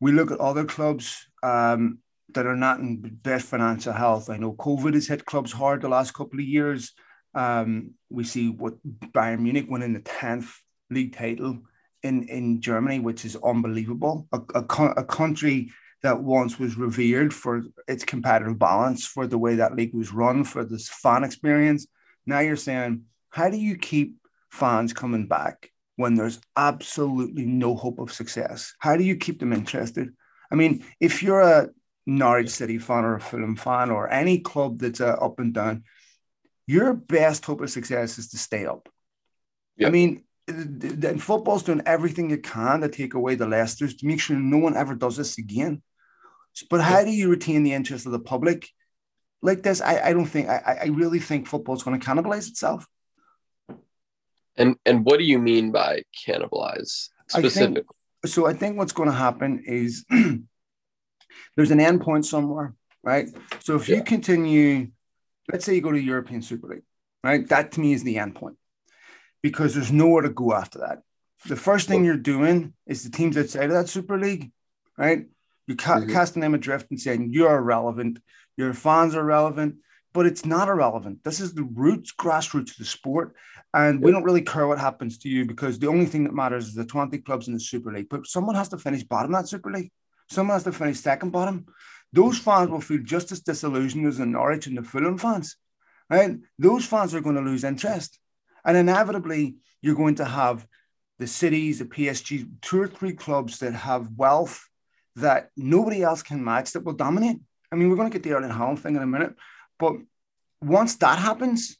We 0.00 0.12
look 0.12 0.30
at 0.30 0.40
other 0.40 0.64
clubs. 0.64 1.26
Um, 1.42 1.98
that 2.32 2.46
are 2.46 2.56
not 2.56 2.80
in 2.80 2.96
best 3.00 3.46
financial 3.46 3.92
health. 3.92 4.30
I 4.30 4.36
know 4.36 4.52
COVID 4.52 4.94
has 4.94 5.06
hit 5.06 5.24
clubs 5.24 5.52
hard 5.52 5.82
the 5.82 5.88
last 5.88 6.14
couple 6.14 6.40
of 6.40 6.44
years. 6.44 6.92
Um, 7.34 7.94
we 8.10 8.24
see 8.24 8.48
what 8.48 8.74
Bayern 8.84 9.40
Munich 9.40 9.66
winning 9.68 9.92
the 9.92 10.00
10th 10.00 10.50
league 10.90 11.16
title 11.16 11.60
in, 12.04 12.28
in 12.28 12.60
Germany, 12.60 13.00
which 13.00 13.24
is 13.24 13.36
unbelievable. 13.42 14.28
A, 14.32 14.40
a, 14.54 14.60
a 14.98 15.04
country 15.04 15.72
that 16.02 16.22
once 16.22 16.58
was 16.58 16.76
revered 16.76 17.32
for 17.32 17.62
its 17.88 18.04
competitive 18.04 18.58
balance, 18.58 19.06
for 19.06 19.26
the 19.26 19.38
way 19.38 19.56
that 19.56 19.74
league 19.74 19.94
was 19.94 20.12
run, 20.12 20.44
for 20.44 20.62
this 20.64 20.88
fan 20.88 21.24
experience. 21.24 21.86
Now 22.26 22.40
you're 22.40 22.56
saying, 22.56 23.04
how 23.30 23.48
do 23.48 23.56
you 23.56 23.76
keep 23.76 24.16
fans 24.50 24.92
coming 24.92 25.26
back 25.26 25.70
when 25.96 26.14
there's 26.14 26.40
absolutely 26.56 27.46
no 27.46 27.74
hope 27.74 27.98
of 27.98 28.12
success? 28.12 28.74
How 28.78 28.96
do 28.96 29.02
you 29.02 29.16
keep 29.16 29.40
them 29.40 29.54
interested? 29.54 30.10
I 30.52 30.56
mean, 30.56 30.84
if 31.00 31.22
you're 31.22 31.40
a 31.40 31.70
Norwich 32.06 32.50
City 32.50 32.78
fan 32.78 33.04
or 33.04 33.16
a 33.16 33.20
Fulham 33.20 33.56
fan 33.56 33.90
or 33.90 34.12
any 34.12 34.40
club 34.40 34.80
that's 34.80 35.00
uh, 35.00 35.16
up 35.20 35.40
and 35.40 35.54
down, 35.54 35.84
your 36.66 36.92
best 36.92 37.46
hope 37.46 37.62
of 37.62 37.70
success 37.70 38.18
is 38.18 38.28
to 38.28 38.38
stay 38.38 38.66
up. 38.66 38.88
Yep. 39.78 39.88
I 39.88 39.90
mean, 39.90 40.24
the, 40.46 41.18
football's 41.18 41.62
doing 41.62 41.82
everything 41.86 42.30
it 42.30 42.42
can 42.42 42.80
to 42.80 42.88
take 42.88 43.14
away 43.14 43.34
the 43.34 43.46
Leicesters 43.46 43.98
to 43.98 44.06
make 44.06 44.20
sure 44.20 44.36
no 44.36 44.58
one 44.58 44.76
ever 44.76 44.94
does 44.94 45.16
this 45.16 45.38
again. 45.38 45.82
But 46.70 46.80
how 46.80 47.02
do 47.02 47.10
you 47.10 47.28
retain 47.30 47.62
the 47.62 47.72
interest 47.72 48.06
of 48.06 48.12
the 48.12 48.20
public 48.20 48.68
like 49.42 49.62
this? 49.62 49.80
I, 49.80 50.00
I 50.00 50.12
don't 50.12 50.26
think 50.26 50.48
I, 50.48 50.78
I 50.82 50.86
really 50.86 51.18
think 51.18 51.46
football's 51.46 51.82
going 51.82 51.98
to 51.98 52.06
cannibalize 52.06 52.48
itself. 52.48 52.86
And 54.56 54.76
and 54.86 55.04
what 55.04 55.18
do 55.18 55.24
you 55.24 55.40
mean 55.40 55.72
by 55.72 56.02
cannibalize 56.26 57.08
specifically? 57.26 57.62
I 57.62 57.74
think, 57.74 57.86
so 58.26 58.46
I 58.46 58.52
think 58.52 58.78
what's 58.78 58.92
going 58.92 59.08
to 59.08 59.14
happen 59.14 59.64
is 59.66 60.04
there's 61.56 61.72
an 61.72 61.80
end 61.80 62.02
point 62.02 62.24
somewhere, 62.24 62.74
right? 63.02 63.28
So 63.60 63.74
if 63.74 63.88
yeah. 63.88 63.96
you 63.96 64.04
continue, 64.04 64.92
let's 65.50 65.64
say 65.64 65.74
you 65.74 65.80
go 65.80 65.90
to 65.90 66.00
European 66.00 66.40
Super 66.40 66.68
League, 66.68 66.84
right? 67.24 67.48
That 67.48 67.72
to 67.72 67.80
me 67.80 67.94
is 67.94 68.04
the 68.04 68.16
endpoint 68.16 68.54
because 69.44 69.74
there's 69.74 69.92
nowhere 69.92 70.22
to 70.22 70.30
go 70.30 70.54
after 70.54 70.78
that. 70.78 71.02
The 71.44 71.54
first 71.54 71.86
thing 71.86 72.02
you're 72.02 72.16
doing 72.16 72.72
is 72.86 73.04
the 73.04 73.10
teams 73.10 73.36
outside 73.36 73.64
of 73.64 73.72
that 73.72 73.90
Super 73.90 74.18
League, 74.18 74.50
right? 74.96 75.26
You're 75.66 75.76
ca- 75.76 75.98
mm-hmm. 75.98 76.12
casting 76.12 76.40
them 76.40 76.54
adrift 76.54 76.90
and 76.90 76.98
saying 76.98 77.28
you're 77.30 77.58
irrelevant, 77.58 78.20
your 78.56 78.72
fans 78.72 79.14
are 79.14 79.22
relevant, 79.22 79.74
but 80.14 80.24
it's 80.24 80.46
not 80.46 80.68
irrelevant. 80.68 81.22
This 81.24 81.40
is 81.40 81.52
the 81.52 81.64
roots, 81.64 82.10
grassroots 82.18 82.70
of 82.70 82.78
the 82.78 82.86
sport. 82.86 83.34
And 83.74 84.00
we 84.00 84.12
don't 84.12 84.22
really 84.22 84.40
care 84.40 84.66
what 84.66 84.78
happens 84.78 85.18
to 85.18 85.28
you 85.28 85.44
because 85.44 85.78
the 85.78 85.88
only 85.88 86.06
thing 86.06 86.24
that 86.24 86.32
matters 86.32 86.68
is 86.68 86.74
the 86.74 86.86
20 86.86 87.18
clubs 87.18 87.46
in 87.46 87.52
the 87.52 87.60
Super 87.60 87.92
League. 87.92 88.08
But 88.08 88.26
someone 88.26 88.56
has 88.56 88.70
to 88.70 88.78
finish 88.78 89.02
bottom 89.02 89.32
that 89.32 89.46
Super 89.46 89.70
League. 89.70 89.92
Someone 90.30 90.54
has 90.54 90.64
to 90.64 90.72
finish 90.72 91.00
second 91.00 91.32
bottom. 91.32 91.66
Those 92.14 92.38
fans 92.38 92.70
will 92.70 92.80
feel 92.80 93.02
just 93.02 93.30
as 93.30 93.40
disillusioned 93.40 94.06
as 94.06 94.16
the 94.16 94.24
Norwich 94.24 94.68
and 94.68 94.78
the 94.78 94.82
Fulham 94.82 95.18
fans. 95.18 95.56
Right? 96.08 96.38
Those 96.58 96.86
fans 96.86 97.14
are 97.14 97.20
going 97.20 97.36
to 97.36 97.42
lose 97.42 97.64
interest. 97.64 98.18
And 98.64 98.76
inevitably, 98.76 99.56
you're 99.82 99.94
going 99.94 100.16
to 100.16 100.24
have 100.24 100.66
the 101.18 101.26
cities, 101.26 101.78
the 101.78 101.84
PSG, 101.84 102.48
two 102.60 102.80
or 102.80 102.88
three 102.88 103.12
clubs 103.12 103.58
that 103.58 103.72
have 103.72 104.10
wealth 104.16 104.68
that 105.16 105.50
nobody 105.56 106.02
else 106.02 106.22
can 106.22 106.42
match 106.42 106.72
that 106.72 106.84
will 106.84 106.94
dominate. 106.94 107.38
I 107.70 107.76
mean, 107.76 107.88
we're 107.88 107.96
going 107.96 108.10
to 108.10 108.12
get 108.12 108.22
the 108.22 108.34
Erling 108.34 108.50
Haaland 108.50 108.80
thing 108.80 108.96
in 108.96 109.02
a 109.02 109.06
minute, 109.06 109.34
but 109.78 109.94
once 110.60 110.96
that 110.96 111.18
happens, 111.18 111.76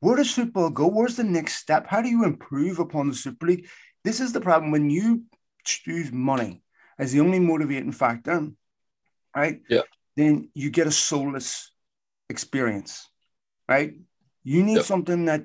where 0.00 0.16
does 0.16 0.32
football 0.32 0.70
go? 0.70 0.88
Where's 0.88 1.16
the 1.16 1.24
next 1.24 1.56
step? 1.56 1.86
How 1.86 2.02
do 2.02 2.08
you 2.08 2.24
improve 2.24 2.78
upon 2.78 3.08
the 3.08 3.14
Super 3.14 3.46
League? 3.46 3.68
This 4.04 4.20
is 4.20 4.32
the 4.32 4.40
problem 4.40 4.72
when 4.72 4.90
you 4.90 5.22
choose 5.64 6.10
money 6.10 6.62
as 6.98 7.12
the 7.12 7.20
only 7.20 7.38
motivating 7.38 7.92
factor, 7.92 8.48
right? 9.34 9.60
Yeah. 9.68 9.82
Then 10.16 10.50
you 10.54 10.70
get 10.70 10.88
a 10.88 10.90
soulless 10.90 11.70
experience, 12.28 13.08
right? 13.68 13.94
You 14.42 14.62
need 14.62 14.82
something 14.82 15.26
that 15.26 15.44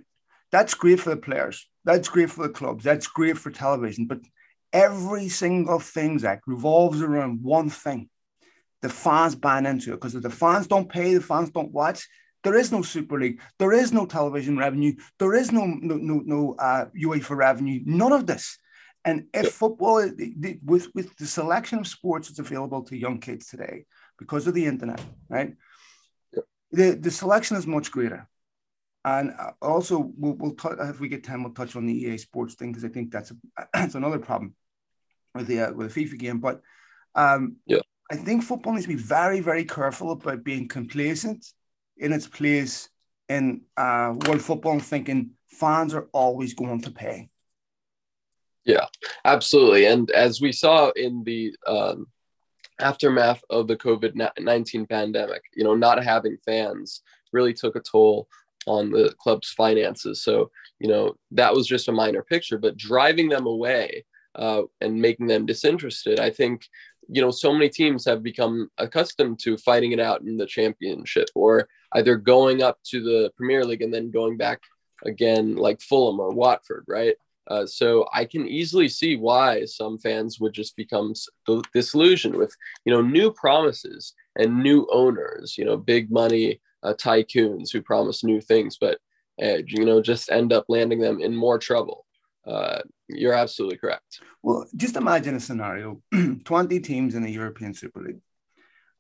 that's 0.52 0.74
great 0.74 1.00
for 1.00 1.10
the 1.10 1.18
players, 1.18 1.68
that's 1.84 2.10
great 2.10 2.30
for 2.30 2.48
the 2.48 2.54
clubs, 2.54 2.84
that's 2.84 3.08
great 3.08 3.38
for 3.38 3.52
television, 3.52 4.06
but 4.06 4.20
every 4.74 5.30
single 5.30 5.80
thing, 5.80 6.20
Zach, 6.20 6.42
revolves 6.48 7.02
around 7.02 7.44
one 7.44 7.70
thing. 7.70 8.10
The 8.82 8.90
fans 8.90 9.36
buy 9.36 9.60
into 9.60 9.92
it 9.92 9.96
because 9.96 10.16
if 10.16 10.22
the 10.22 10.30
fans 10.30 10.68
don't 10.68 10.88
pay, 10.90 11.16
the 11.16 11.22
fans 11.22 11.50
don't 11.50 11.72
watch, 11.72 12.08
there 12.44 12.56
is 12.56 12.72
no 12.72 12.82
Super 12.82 13.20
League. 13.20 13.42
There 13.60 13.74
is 13.74 13.92
no 13.92 14.06
television 14.06 14.58
revenue. 14.58 14.94
There 15.20 15.34
is 15.34 15.52
no 15.52 15.66
no 15.66 15.96
no, 15.96 16.22
no 16.24 16.56
uh, 16.60 16.86
UEFA 16.96 17.36
revenue. 17.36 17.82
None 17.86 18.14
of 18.14 18.28
this. 18.28 18.58
And 19.04 19.26
if 19.34 19.54
football, 19.54 20.10
with 20.64 20.88
with 20.94 21.18
the 21.18 21.26
selection 21.26 21.80
of 21.80 21.88
sports 21.88 22.28
that's 22.28 22.40
available 22.40 22.84
to 22.84 22.98
young 22.98 23.20
kids 23.20 23.48
today, 23.48 23.86
because 24.20 24.48
of 24.48 24.54
the 24.54 24.66
internet, 24.66 25.02
right? 25.30 25.56
The 26.72 26.92
the 26.92 27.12
selection 27.12 27.58
is 27.58 27.66
much 27.66 27.92
greater. 27.92 28.28
And 29.06 29.34
uh, 29.40 29.52
also, 29.62 30.12
we'll, 30.18 30.34
we'll 30.34 30.56
t- 30.56 30.70
if 30.80 31.00
we 31.00 31.08
get 31.08 31.24
time, 31.24 31.44
we'll 31.44 31.54
touch 31.54 31.76
on 31.76 31.86
the 31.86 31.94
EA 31.94 32.18
Sports 32.18 32.56
thing 32.56 32.72
because 32.72 32.84
I 32.84 32.90
think 32.90 33.12
that's 33.12 33.32
a, 33.32 33.36
that's 33.74 33.96
another 33.96 34.20
problem 34.20 34.56
with 35.34 35.48
the 35.48 35.62
uh, 35.62 35.74
with 35.74 35.94
the 35.94 36.06
FIFA 36.06 36.20
game. 36.20 36.40
But 36.40 36.62
um, 37.16 37.58
yeah, 37.66 37.80
I 38.12 38.16
think 38.16 38.44
football 38.44 38.74
needs 38.74 38.86
to 38.86 38.94
be 38.94 39.02
very 39.02 39.40
very 39.40 39.66
careful 39.66 40.12
about 40.12 40.44
being 40.44 40.68
complacent 40.68 41.46
in 41.98 42.14
its 42.14 42.28
place 42.28 42.90
in 43.30 43.62
uh, 43.76 44.14
world 44.26 44.42
football 44.42 44.74
and 44.74 44.84
thinking 44.84 45.32
fans 45.48 45.94
are 45.94 46.08
always 46.14 46.54
going 46.54 46.82
to 46.82 46.92
pay. 46.92 47.30
Yeah, 48.66 48.86
absolutely. 49.24 49.86
And 49.86 50.12
as 50.12 50.42
we 50.42 50.52
saw 50.52 50.90
in 50.90 51.24
the 51.24 51.56
um, 51.66 52.08
aftermath 52.80 53.42
of 53.50 53.68
the 53.68 53.78
COVID 53.78 54.30
19 54.40 54.86
pandemic, 54.88 55.44
you 55.56 55.64
know, 55.64 55.76
not 55.76 56.04
having 56.04 56.38
fans 56.46 57.02
really 57.32 57.54
took 57.54 57.76
a 57.76 57.80
toll 57.80 58.28
on 58.68 58.92
the 58.92 59.14
club's 59.18 59.50
finances. 59.50 60.22
So, 60.22 60.52
you 60.80 60.88
know, 60.88 61.16
that 61.32 61.54
was 61.54 61.68
just 61.68 61.88
a 61.88 61.92
minor 61.94 62.22
picture, 62.22 62.58
but 62.58 62.78
driving 62.78 63.30
them 63.30 63.48
away 63.48 64.06
uh, 64.36 64.64
and 64.82 65.02
making 65.02 65.28
them 65.28 65.46
disinterested, 65.46 66.20
I 66.20 66.30
think 66.30 66.68
you 67.10 67.22
know 67.22 67.32
so 67.32 67.54
many 67.54 67.70
teams 67.70 68.06
have 68.06 68.22
become 68.22 68.70
accustomed 68.78 69.40
to 69.40 69.58
fighting 69.58 69.92
it 69.92 70.00
out 70.00 70.22
in 70.22 70.38
the 70.38 70.46
championship 70.46 71.30
or 71.36 71.68
either 71.94 72.16
going 72.16 72.62
up 72.62 72.80
to 72.84 73.02
the 73.02 73.32
premier 73.38 73.64
league 73.64 73.82
and 73.82 73.94
then 73.94 74.12
going 74.12 74.38
back 74.38 74.62
again 75.06 75.56
like 75.56 75.82
fulham 75.82 76.20
or 76.20 76.32
watford 76.32 76.84
right 76.88 77.16
uh, 77.48 77.66
so 77.66 78.08
i 78.14 78.26
can 78.26 78.48
easily 78.48 78.90
see 78.90 79.16
why 79.16 79.64
some 79.66 79.98
fans 79.98 80.40
would 80.40 80.54
just 80.54 80.76
become 80.76 81.14
disillusioned 81.74 82.36
with 82.36 82.54
you 82.86 82.94
know 82.94 83.02
new 83.02 83.32
promises 83.32 84.14
and 84.38 84.62
new 84.62 84.88
owners 84.92 85.58
you 85.58 85.64
know 85.64 85.78
big 85.78 86.12
money 86.12 86.60
uh, 86.84 86.94
tycoons 86.94 87.72
who 87.72 87.82
promise 87.82 88.24
new 88.24 88.42
things 88.42 88.78
but 88.80 88.98
uh, 89.42 89.58
you 89.66 89.86
know 89.86 90.02
just 90.02 90.32
end 90.32 90.52
up 90.54 90.66
landing 90.68 91.00
them 91.00 91.20
in 91.20 91.36
more 91.36 91.60
trouble 91.60 92.06
uh, 92.48 92.80
you're 93.10 93.34
absolutely 93.34 93.78
correct. 93.78 94.22
Well, 94.42 94.68
just 94.76 94.96
imagine 94.96 95.36
a 95.36 95.40
scenario 95.40 96.02
20 96.46 96.80
teams 96.80 97.14
in 97.14 97.24
the 97.24 97.32
European 97.32 97.74
Super 97.74 98.02
League, 98.02 98.22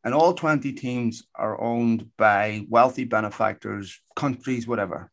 and 0.03 0.13
all 0.13 0.33
20 0.33 0.73
teams 0.73 1.23
are 1.33 1.59
owned 1.59 2.09
by 2.17 2.65
wealthy 2.69 3.05
benefactors, 3.05 3.99
countries, 4.15 4.67
whatever. 4.67 5.11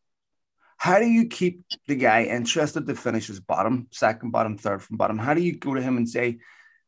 How 0.77 0.99
do 0.99 1.05
you 1.05 1.27
keep 1.27 1.63
the 1.87 1.95
guy 1.95 2.23
interested 2.23 2.85
to 2.85 2.95
finish 2.95 3.29
as 3.29 3.39
bottom, 3.39 3.87
second, 3.91 4.31
bottom, 4.31 4.57
third 4.57 4.83
from 4.83 4.97
bottom? 4.97 5.17
How 5.17 5.33
do 5.33 5.41
you 5.41 5.57
go 5.57 5.73
to 5.73 5.81
him 5.81 5.95
and 5.95 6.07
say, 6.07 6.39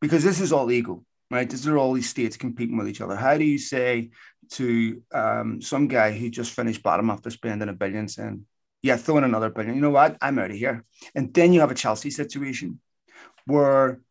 because 0.01 0.23
this 0.23 0.41
is 0.41 0.51
all 0.51 0.69
ego, 0.69 1.03
right? 1.29 1.49
This 1.49 1.67
are 1.67 1.77
all 1.77 1.93
these 1.93 2.09
states 2.09 2.37
competing 2.37 2.77
with 2.77 2.87
each 2.87 3.01
other. 3.01 3.15
How 3.15 3.37
do 3.37 3.43
you 3.43 3.57
say 3.57 4.11
to 4.51 5.01
um, 5.13 5.61
some 5.61 5.87
guy 5.87 6.17
who 6.17 6.29
just 6.29 6.53
finished 6.53 6.83
bottom 6.83 7.09
after 7.09 7.29
spending 7.29 7.69
a 7.69 7.73
billion 7.73 8.07
saying, 8.07 8.45
yeah, 8.81 8.95
throw 8.95 9.17
in 9.17 9.23
another 9.23 9.49
billion. 9.49 9.75
You 9.75 9.81
know 9.81 9.89
what? 9.89 10.17
I'm 10.21 10.39
out 10.39 10.51
of 10.51 10.57
here. 10.57 10.85
And 11.15 11.33
then 11.33 11.51
you 11.51 11.59
have 11.61 11.71
a 11.71 11.75
Chelsea 11.75 12.11
situation 12.11 12.79
where 13.45 14.01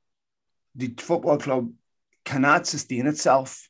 the 0.74 0.92
football 0.98 1.38
club 1.38 1.70
cannot 2.24 2.66
sustain 2.66 3.06
itself, 3.06 3.68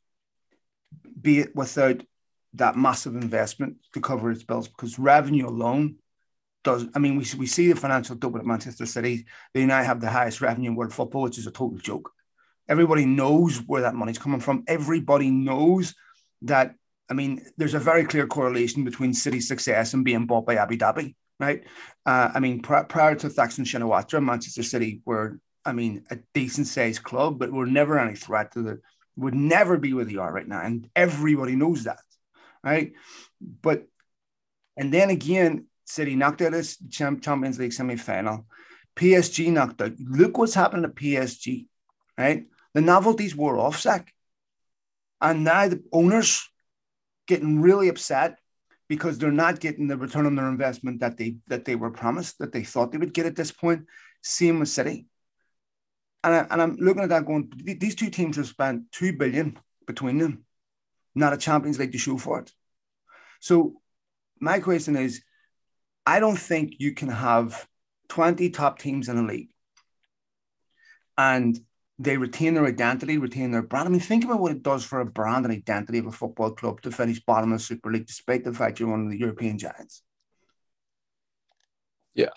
be 1.21 1.41
it 1.41 1.55
without 1.55 2.03
that 2.55 2.77
massive 2.77 3.15
investment 3.15 3.77
to 3.93 4.01
cover 4.01 4.31
its 4.31 4.43
bills, 4.43 4.69
because 4.69 4.99
revenue 4.99 5.47
alone 5.47 5.97
does. 6.65 6.87
I 6.95 6.99
mean, 6.99 7.17
we, 7.17 7.27
we 7.39 7.47
see 7.47 7.71
the 7.71 7.79
financial 7.79 8.17
double 8.17 8.39
at 8.39 8.47
Manchester 8.47 8.87
City. 8.87 9.27
They 9.53 9.67
now 9.67 9.83
have 9.83 10.01
the 10.01 10.11
highest 10.11 10.41
revenue 10.41 10.71
in 10.71 10.77
world 10.77 10.95
football, 10.95 11.23
which 11.23 11.39
is 11.39 11.47
a 11.47 11.53
total 11.53 11.79
joke. 11.79 12.11
Everybody 12.69 13.07
knows 13.07 13.59
where 13.59 13.83
that 13.83 13.95
money's 13.95 14.19
coming 14.19 14.41
from. 14.41 14.65
Everybody 14.67 15.31
knows 15.31 15.95
that 16.43 16.75
I 17.09 17.15
mean, 17.15 17.45
there's 17.57 17.75
a 17.75 17.79
very 17.79 18.05
clear 18.05 18.27
correlation 18.27 18.85
between 18.85 19.15
City's 19.15 19.49
success 19.49 19.95
and 19.95 20.05
being 20.05 20.27
bought 20.27 20.47
by 20.47 20.57
Abu 20.57 20.77
Dhabi, 20.77 21.15
right? 21.39 21.63
Uh, 22.05 22.31
I 22.35 22.41
mean, 22.41 22.63
pr- 22.63 22.83
prior 22.89 23.15
to 23.15 23.29
Thaksin 23.29 23.65
Shinawatra, 23.65 24.23
Manchester 24.23 24.63
City 24.63 25.03
were, 25.05 25.39
I 25.65 25.73
mean, 25.73 26.05
a 26.11 26.19
decent 26.35 26.67
sized 26.67 27.05
club, 27.05 27.39
but 27.39 27.53
were 27.53 27.67
never 27.67 27.99
any 27.99 28.17
threat 28.17 28.53
to 28.53 28.63
the, 28.63 28.81
would 29.17 29.35
never 29.35 29.79
be 29.79 29.93
where 29.93 30.05
they 30.05 30.17
are 30.17 30.33
right 30.33 30.49
now. 30.49 30.61
And 30.61 30.91
everybody 30.97 31.55
knows 31.55 31.85
that, 31.85 32.01
right? 32.65 32.93
But, 33.41 33.87
and 34.77 34.93
then 34.93 35.11
again, 35.11 35.67
City 35.85 36.17
knocked 36.17 36.43
out 36.43 36.53
this 36.53 36.77
Champions 36.91 37.59
League 37.59 37.73
semi 37.73 37.97
final. 37.97 38.47
PSG 38.97 39.53
knocked 39.53 39.81
out. 39.81 39.93
Look 40.01 40.39
what's 40.39 40.55
happened 40.55 40.83
to 40.83 40.89
PSG, 40.89 41.67
right? 42.19 42.47
The 42.77 42.83
novelties 42.83 43.35
wore 43.35 43.57
off, 43.57 43.81
Zach. 43.81 44.13
And 45.23 45.45
now 45.45 45.67
the 45.67 45.83
owners 45.93 46.47
getting 47.27 47.63
really 47.63 47.89
upset 47.89 48.39
because 48.87 49.17
they're 49.17 49.33
not 49.33 49.61
getting 49.61 49.89
the 49.89 49.97
return 49.97 50.27
on 50.27 50.35
their 50.35 50.51
investment 50.51 51.01
that 51.01 51.17
they 51.17 51.39
that 51.47 51.65
they 51.65 51.75
were 51.75 51.91
promised 51.91 52.39
that 52.39 52.53
they 52.53 52.65
thought 52.65 52.93
they 52.93 52.99
would 52.99 53.15
get 53.15 53.25
at 53.25 53.35
this 53.35 53.51
point. 53.51 53.87
Same 54.23 54.61
with 54.61 54.69
City, 54.69 55.07
and, 56.23 56.35
I, 56.35 56.47
and 56.51 56.61
I'm 56.61 56.77
looking 56.77 57.03
at 57.03 57.09
that 57.09 57.25
going. 57.25 57.51
These 57.65 57.95
two 57.95 58.11
teams 58.11 58.37
have 58.37 58.47
spent 58.47 58.93
two 58.93 59.17
billion 59.17 59.59
between 59.87 60.19
them, 60.19 60.45
not 61.15 61.33
a 61.33 61.39
Champions 61.39 61.79
League 61.79 61.93
to 61.93 61.99
show 61.99 62.19
for 62.19 62.41
it. 62.41 62.53
So 63.41 63.81
my 64.39 64.61
question 64.61 64.97
is, 64.97 65.23
I 66.05 66.21
don't 66.21 66.39
think 66.39 66.75
you 66.79 66.93
can 66.93 67.09
have 67.09 67.67
20 68.11 68.51
top 68.51 68.79
teams 68.79 69.09
in 69.09 69.17
a 69.17 69.23
league 69.23 69.49
and 71.17 71.59
they 71.99 72.17
retain 72.17 72.55
their 72.55 72.67
identity, 72.67 73.17
retain 73.17 73.51
their 73.51 73.63
brand. 73.63 73.89
I 73.89 73.91
mean, 73.91 74.01
think 74.01 74.25
about 74.25 74.41
what 74.41 74.53
it 74.53 74.63
does 74.63 74.85
for 74.85 75.01
a 75.01 75.07
brand 75.07 75.47
and 75.47 75.55
identity 75.55 75.99
of 75.99 76.07
a 76.07 76.13
football 76.13 76.51
club 76.51 76.83
to 76.83 76.91
finish 76.91 77.21
bottom 77.21 77.53
of 77.53 77.59
the 77.59 77.65
Super 77.65 77.91
League, 77.91 78.07
despite 78.07 78.45
the 78.45 78.53
fact 78.53 78.79
you're 78.79 78.91
one 78.91 79.07
of 79.07 79.11
the 79.11 79.19
European 79.19 79.59
giants. 79.59 80.03
Yeah. 82.15 82.31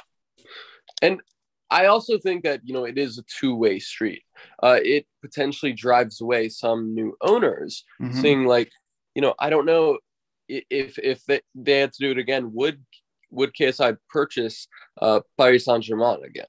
And 1.02 1.22
I 1.70 1.86
also 1.86 2.18
think 2.18 2.44
that, 2.44 2.62
you 2.64 2.74
know, 2.74 2.86
it 2.86 2.98
is 2.98 3.18
a 3.18 3.24
two 3.24 3.56
way 3.56 3.80
street. 3.80 4.24
Uh, 4.64 4.80
it 4.82 5.06
potentially 5.22 5.74
drives 5.74 6.22
away 6.22 6.50
some 6.50 6.94
new 6.96 7.16
owners, 7.22 7.84
mm-hmm. 8.02 8.20
seeing 8.20 8.46
like, 8.46 8.72
you 9.14 9.22
know, 9.22 9.36
I 9.40 9.50
don't 9.50 9.66
know 9.66 10.00
if 10.48 10.98
if 10.98 11.24
they, 11.26 11.42
they 11.54 11.80
had 11.80 11.94
to 11.94 12.00
do 12.00 12.12
it 12.12 12.18
again, 12.18 12.54
would 12.54 12.84
would 13.30 13.54
QSI 13.54 13.98
purchase 14.10 14.68
uh, 15.02 15.20
Paris 15.38 15.66
Saint 15.66 15.84
Germain 15.84 16.24
again? 16.24 16.48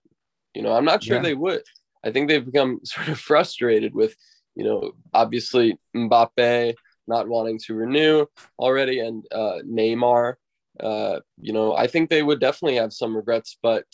You 0.55 0.63
know, 0.63 0.73
I'm 0.73 0.85
not 0.85 1.03
sure 1.03 1.17
yeah. 1.17 1.23
they 1.23 1.35
would. 1.35 1.63
I 2.05 2.11
think 2.11 2.29
they've 2.29 2.45
become 2.45 2.81
sort 2.85 3.09
of 3.09 3.19
frustrated 3.19 3.95
with, 3.95 4.15
you 4.55 4.65
know, 4.65 4.93
obviously 5.13 5.79
Mbappe 5.95 6.75
not 7.07 7.29
wanting 7.29 7.59
to 7.59 7.75
renew 7.75 8.27
already 8.59 9.01
and 9.01 9.25
uh, 9.33 9.59
Neymar. 9.67 10.35
Uh, 10.79 11.21
you 11.41 11.53
know, 11.53 11.75
I 11.75 11.87
think 11.87 12.09
they 12.09 12.23
would 12.23 12.41
definitely 12.41 12.77
have 12.77 12.93
some 12.93 13.17
regrets, 13.17 13.59
but 13.63 13.85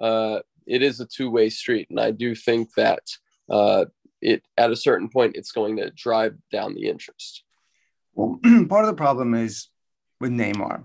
uh, 0.00 0.40
it 0.66 0.82
is 0.82 0.98
a 1.00 1.06
two 1.06 1.30
way 1.30 1.50
street. 1.50 1.88
And 1.90 2.00
I 2.00 2.10
do 2.10 2.34
think 2.34 2.72
that 2.74 3.02
uh, 3.50 3.84
it, 4.20 4.42
at 4.56 4.72
a 4.72 4.76
certain 4.76 5.08
point, 5.08 5.36
it's 5.36 5.52
going 5.52 5.76
to 5.76 5.90
drive 5.90 6.34
down 6.50 6.74
the 6.74 6.88
interest. 6.88 7.44
Well, 8.14 8.40
part 8.68 8.84
of 8.84 8.90
the 8.90 8.96
problem 8.96 9.34
is 9.34 9.68
with 10.20 10.32
Neymar. 10.32 10.84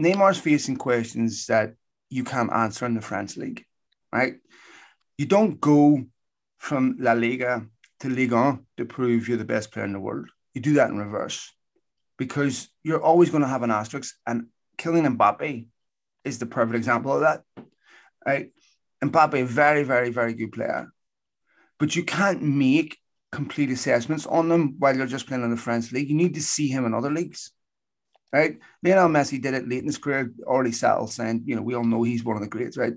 Neymar's 0.00 0.38
facing 0.38 0.76
questions 0.76 1.46
that 1.46 1.74
you 2.10 2.24
can't 2.24 2.52
answer 2.52 2.86
in 2.86 2.94
the 2.94 3.00
French 3.00 3.36
league, 3.36 3.64
right? 4.12 4.34
You 5.18 5.26
don't 5.26 5.60
go 5.60 6.04
from 6.62 6.96
La 7.00 7.12
Liga 7.12 7.66
to 7.98 8.08
Ligue 8.08 8.30
1 8.30 8.66
to 8.76 8.84
prove 8.84 9.26
you're 9.26 9.36
the 9.36 9.44
best 9.44 9.72
player 9.72 9.84
in 9.84 9.92
the 9.92 9.98
world. 9.98 10.28
You 10.54 10.60
do 10.60 10.74
that 10.74 10.90
in 10.90 10.96
reverse 10.96 11.50
because 12.16 12.68
you're 12.84 13.02
always 13.02 13.30
going 13.30 13.42
to 13.42 13.48
have 13.48 13.64
an 13.64 13.72
asterisk. 13.72 14.14
And 14.28 14.46
Kylian 14.78 15.16
Mbappe 15.16 15.66
is 16.24 16.38
the 16.38 16.46
perfect 16.46 16.76
example 16.76 17.12
of 17.14 17.22
that. 17.22 17.42
Right? 18.24 18.52
Mbappe, 19.02 19.44
very, 19.44 19.82
very, 19.82 20.10
very 20.10 20.34
good 20.34 20.52
player. 20.52 20.92
But 21.80 21.96
you 21.96 22.04
can't 22.04 22.42
make 22.42 22.96
complete 23.32 23.70
assessments 23.70 24.24
on 24.26 24.48
them 24.48 24.76
while 24.78 24.96
you're 24.96 25.06
just 25.06 25.26
playing 25.26 25.42
in 25.42 25.50
the 25.50 25.56
French 25.56 25.90
league. 25.90 26.08
You 26.08 26.14
need 26.14 26.34
to 26.34 26.42
see 26.42 26.68
him 26.68 26.84
in 26.84 26.94
other 26.94 27.10
leagues. 27.10 27.50
Right? 28.32 28.60
Lionel 28.84 29.08
Messi 29.08 29.42
did 29.42 29.54
it 29.54 29.68
late 29.68 29.80
in 29.80 29.86
his 29.86 29.98
career, 29.98 30.32
already 30.44 30.72
settled, 30.72 31.12
saying, 31.12 31.42
you 31.44 31.56
know, 31.56 31.62
we 31.62 31.74
all 31.74 31.84
know 31.84 32.04
he's 32.04 32.22
one 32.22 32.36
of 32.36 32.42
the 32.42 32.48
greats, 32.48 32.76
right? 32.76 32.92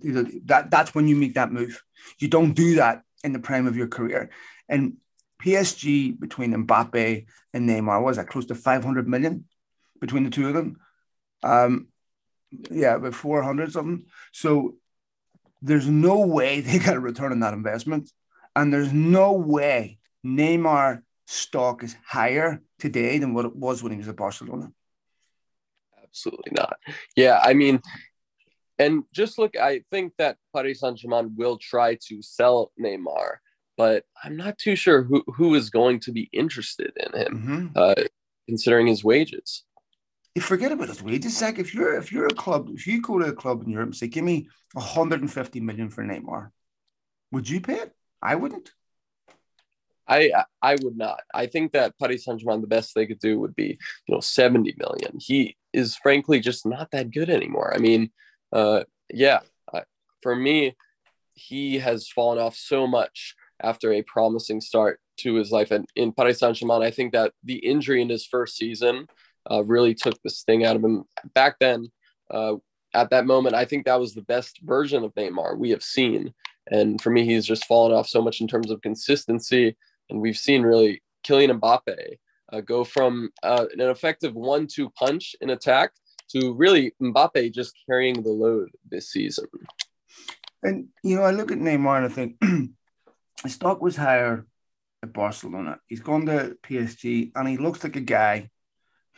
That, 0.45 0.69
that's 0.69 0.93
when 0.93 1.07
you 1.07 1.15
make 1.15 1.33
that 1.33 1.51
move. 1.51 1.81
You 2.19 2.27
don't 2.27 2.53
do 2.53 2.75
that 2.75 3.01
in 3.25 3.33
the 3.33 3.39
prime 3.39 3.67
of 3.67 3.75
your 3.75 3.87
career. 3.87 4.29
And 4.69 4.97
PSG 5.43 6.17
between 6.17 6.53
Mbappe 6.53 7.25
and 7.53 7.69
Neymar 7.69 8.01
was 8.03 8.17
that 8.17 8.27
close 8.27 8.45
to 8.47 8.55
500 8.55 9.07
million 9.07 9.45
between 9.99 10.23
the 10.23 10.29
two 10.29 10.47
of 10.47 10.53
them. 10.53 10.77
Um, 11.43 11.87
yeah, 12.71 12.95
about 12.95 13.13
400 13.13 13.71
something. 13.71 14.05
So 14.31 14.75
there's 15.61 15.87
no 15.87 16.25
way 16.25 16.61
they 16.61 16.79
got 16.79 16.95
a 16.95 16.99
return 16.99 17.31
on 17.31 17.39
that 17.41 17.53
investment. 17.53 18.11
And 18.55 18.71
there's 18.71 18.93
no 18.93 19.33
way 19.33 19.99
Neymar 20.25 21.01
stock 21.27 21.83
is 21.83 21.95
higher 22.05 22.61
today 22.79 23.17
than 23.17 23.33
what 23.33 23.45
it 23.45 23.55
was 23.55 23.83
when 23.83 23.91
he 23.91 23.97
was 23.97 24.07
at 24.07 24.15
Barcelona. 24.15 24.71
Absolutely 26.01 26.53
not. 26.55 26.77
Yeah, 27.17 27.39
I 27.43 27.53
mean, 27.53 27.81
and 28.77 29.03
just 29.13 29.37
look, 29.37 29.55
I 29.57 29.81
think 29.91 30.13
that 30.17 30.37
Paris 30.53 30.81
Saint 30.81 30.97
Germain 30.97 31.33
will 31.35 31.57
try 31.57 31.97
to 32.07 32.21
sell 32.21 32.71
Neymar, 32.79 33.37
but 33.77 34.03
I'm 34.23 34.35
not 34.35 34.57
too 34.57 34.75
sure 34.75 35.03
who, 35.03 35.23
who 35.27 35.55
is 35.55 35.69
going 35.69 35.99
to 36.01 36.11
be 36.11 36.29
interested 36.33 36.91
in 36.97 37.19
him, 37.19 37.33
mm-hmm. 37.33 37.67
uh, 37.75 38.03
considering 38.47 38.87
his 38.87 39.03
wages. 39.03 39.63
You 40.35 40.41
forget 40.41 40.73
about 40.73 40.89
his 40.89 41.01
wages, 41.01 41.37
Zach. 41.37 41.59
If 41.59 41.73
you're 41.73 41.95
if 41.95 42.11
you're 42.11 42.27
a 42.27 42.33
club, 42.33 42.69
if 42.73 42.85
you 42.85 43.01
go 43.01 43.19
to 43.19 43.27
a 43.27 43.33
club 43.33 43.63
in 43.63 43.69
Europe 43.69 43.87
and 43.87 43.95
say, 43.95 44.07
"Give 44.07 44.23
me 44.23 44.49
150 44.73 45.61
million 45.61 45.89
for 45.89 46.03
Neymar," 46.03 46.49
would 47.31 47.49
you 47.49 47.61
pay 47.61 47.75
it? 47.75 47.93
I 48.21 48.35
wouldn't. 48.35 48.69
I 50.07 50.31
I 50.61 50.75
would 50.81 50.97
not. 50.97 51.21
I 51.33 51.45
think 51.45 51.71
that 51.71 51.97
Paris 51.97 52.25
Saint 52.25 52.41
Germain, 52.41 52.59
the 52.59 52.67
best 52.67 52.93
they 52.93 53.05
could 53.07 53.19
do 53.19 53.39
would 53.39 53.55
be, 53.55 53.77
you 54.07 54.13
know, 54.13 54.19
70 54.19 54.75
million. 54.77 55.17
He 55.19 55.55
is 55.73 55.95
frankly 55.95 56.41
just 56.41 56.65
not 56.65 56.91
that 56.91 57.11
good 57.11 57.29
anymore. 57.29 57.73
I 57.73 57.77
mean, 57.77 58.11
uh, 58.55 58.83
yeah, 59.13 59.39
for 60.25 60.35
me, 60.35 60.75
he 61.35 61.77
has 61.77 62.09
fallen 62.09 62.39
off 62.39 62.55
so 62.55 62.87
much 62.87 63.35
after 63.61 63.93
a 63.93 64.01
promising 64.01 64.59
start 64.59 64.99
to 65.17 65.35
his 65.35 65.51
life. 65.51 65.69
And 65.69 65.85
in 65.95 66.11
Paris 66.11 66.39
Saint 66.39 66.55
Germain, 66.55 66.81
I 66.81 66.89
think 66.89 67.13
that 67.13 67.31
the 67.43 67.57
injury 67.57 68.01
in 68.01 68.09
his 68.09 68.25
first 68.25 68.57
season 68.57 69.05
uh, 69.51 69.63
really 69.63 69.93
took 69.93 70.19
this 70.23 70.41
thing 70.41 70.65
out 70.65 70.75
of 70.75 70.83
him. 70.83 71.03
Back 71.35 71.57
then, 71.59 71.91
uh, 72.31 72.55
at 72.95 73.11
that 73.11 73.27
moment, 73.27 73.53
I 73.53 73.65
think 73.65 73.85
that 73.85 73.99
was 73.99 74.15
the 74.15 74.23
best 74.23 74.61
version 74.63 75.03
of 75.03 75.13
Neymar 75.13 75.59
we 75.59 75.69
have 75.69 75.83
seen. 75.83 76.33
And 76.71 76.99
for 76.99 77.11
me, 77.11 77.23
he's 77.23 77.45
just 77.45 77.65
fallen 77.65 77.93
off 77.93 78.07
so 78.07 78.21
much 78.21 78.41
in 78.41 78.47
terms 78.47 78.71
of 78.71 78.81
consistency. 78.81 79.75
And 80.09 80.19
we've 80.19 80.37
seen 80.37 80.63
really 80.63 81.03
Kylian 81.23 81.59
Mbappe 81.59 82.17
uh, 82.51 82.61
go 82.61 82.83
from 82.83 83.29
uh, 83.43 83.65
an 83.73 83.81
effective 83.81 84.33
one-two 84.33 84.89
punch 84.91 85.35
in 85.41 85.51
attack 85.51 85.91
to 86.29 86.53
really 86.53 86.93
Mbappe 87.01 87.53
just 87.53 87.75
carrying 87.87 88.21
the 88.21 88.29
load 88.29 88.71
this 88.89 89.09
season. 89.09 89.45
And 90.63 90.87
you 91.03 91.15
know, 91.15 91.23
I 91.23 91.31
look 91.31 91.51
at 91.51 91.59
Neymar 91.59 91.97
and 91.97 92.05
I 92.05 92.09
think 92.09 92.37
his 93.43 93.53
stock 93.53 93.81
was 93.81 93.95
higher 93.95 94.45
at 95.03 95.13
Barcelona. 95.13 95.79
He's 95.87 96.01
gone 96.01 96.25
to 96.25 96.57
PSG 96.63 97.31
and 97.35 97.47
he 97.47 97.57
looks 97.57 97.83
like 97.83 97.95
a 97.95 98.01
guy 98.01 98.49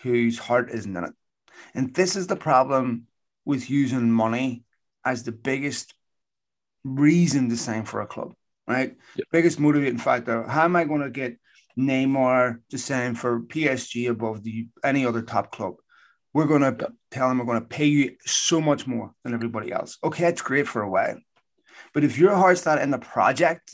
whose 0.04 0.38
heart 0.38 0.70
isn't 0.72 0.96
in 0.96 1.04
it. 1.06 1.14
And 1.74 1.94
this 1.94 2.16
is 2.16 2.28
the 2.28 2.36
problem 2.36 3.08
with 3.46 3.70
using 3.70 4.12
money 4.12 4.66
as 5.06 5.24
the 5.24 5.32
biggest 5.32 5.94
reason 6.84 7.50
to 7.50 7.58
sign 7.58 7.86
for 7.86 8.02
a 8.02 8.08
club, 8.08 8.34
right? 8.68 8.96
Yep. 9.16 9.28
Biggest 9.32 9.60
motivating 9.60 10.00
factor. 10.00 10.44
How 10.44 10.66
am 10.66 10.76
I 10.76 10.84
going 10.84 11.02
to 11.02 11.10
get 11.10 11.38
Neymar 11.80 12.60
to 12.70 12.78
sign 12.78 13.16
for 13.16 13.42
PSG 13.42 14.10
above 14.10 14.44
the 14.44 14.68
any 14.84 15.06
other 15.06 15.22
top 15.22 15.52
club? 15.52 15.76
we're 16.38 16.46
going 16.46 16.62
to. 16.62 16.94
Tell 17.12 17.30
them 17.30 17.40
we're 17.40 17.46
going 17.46 17.62
to 17.62 17.68
pay 17.68 17.86
you 17.86 18.16
so 18.26 18.60
much 18.62 18.88
more 18.88 19.12
than 19.24 19.34
everybody 19.34 19.72
else. 19.72 19.98
Okay, 20.04 20.24
that's 20.24 20.42
great 20.42 20.68
for 20.68 20.82
a 20.82 20.90
while. 20.90 21.18
But 21.94 22.04
if 22.04 22.18
your 22.18 22.36
heart's 22.36 22.66
not 22.66 22.82
in 22.82 22.92
the 22.92 23.00
project, 23.00 23.74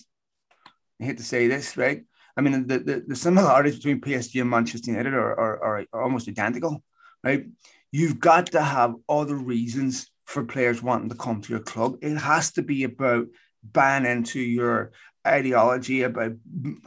I 1.02 1.06
hate 1.06 1.17
to 1.17 1.24
say 1.24 1.48
this, 1.48 1.78
right? 1.78 2.04
I 2.38 2.41
mean, 2.41 2.67
the, 2.67 2.80
the, 2.80 3.04
the 3.08 3.15
similarities 3.15 3.78
between 3.78 4.02
PSG 4.02 4.41
and 4.41 4.50
Manchester 4.50 4.91
United 4.91 5.13
are, 5.13 5.39
are, 5.39 5.86
are 5.93 6.04
almost 6.04 6.28
identical, 6.28 6.84
right? 7.24 7.46
You've 7.91 8.19
got 8.19 8.48
to 8.48 8.62
have 8.62 8.96
other 9.08 9.36
reasons 9.36 10.10
for 10.26 10.43
players 10.43 10.82
wanting 10.82 11.10
to 11.10 11.15
come 11.15 11.41
to 11.41 11.54
your 11.54 11.62
club. 11.62 11.98
It 12.02 12.17
has 12.17 12.54
to 12.54 12.63
be 12.63 12.86
about 12.86 13.28
buying 13.72 14.06
into 14.06 14.39
your 14.39 14.91
ideology, 15.26 16.04
about 16.04 16.34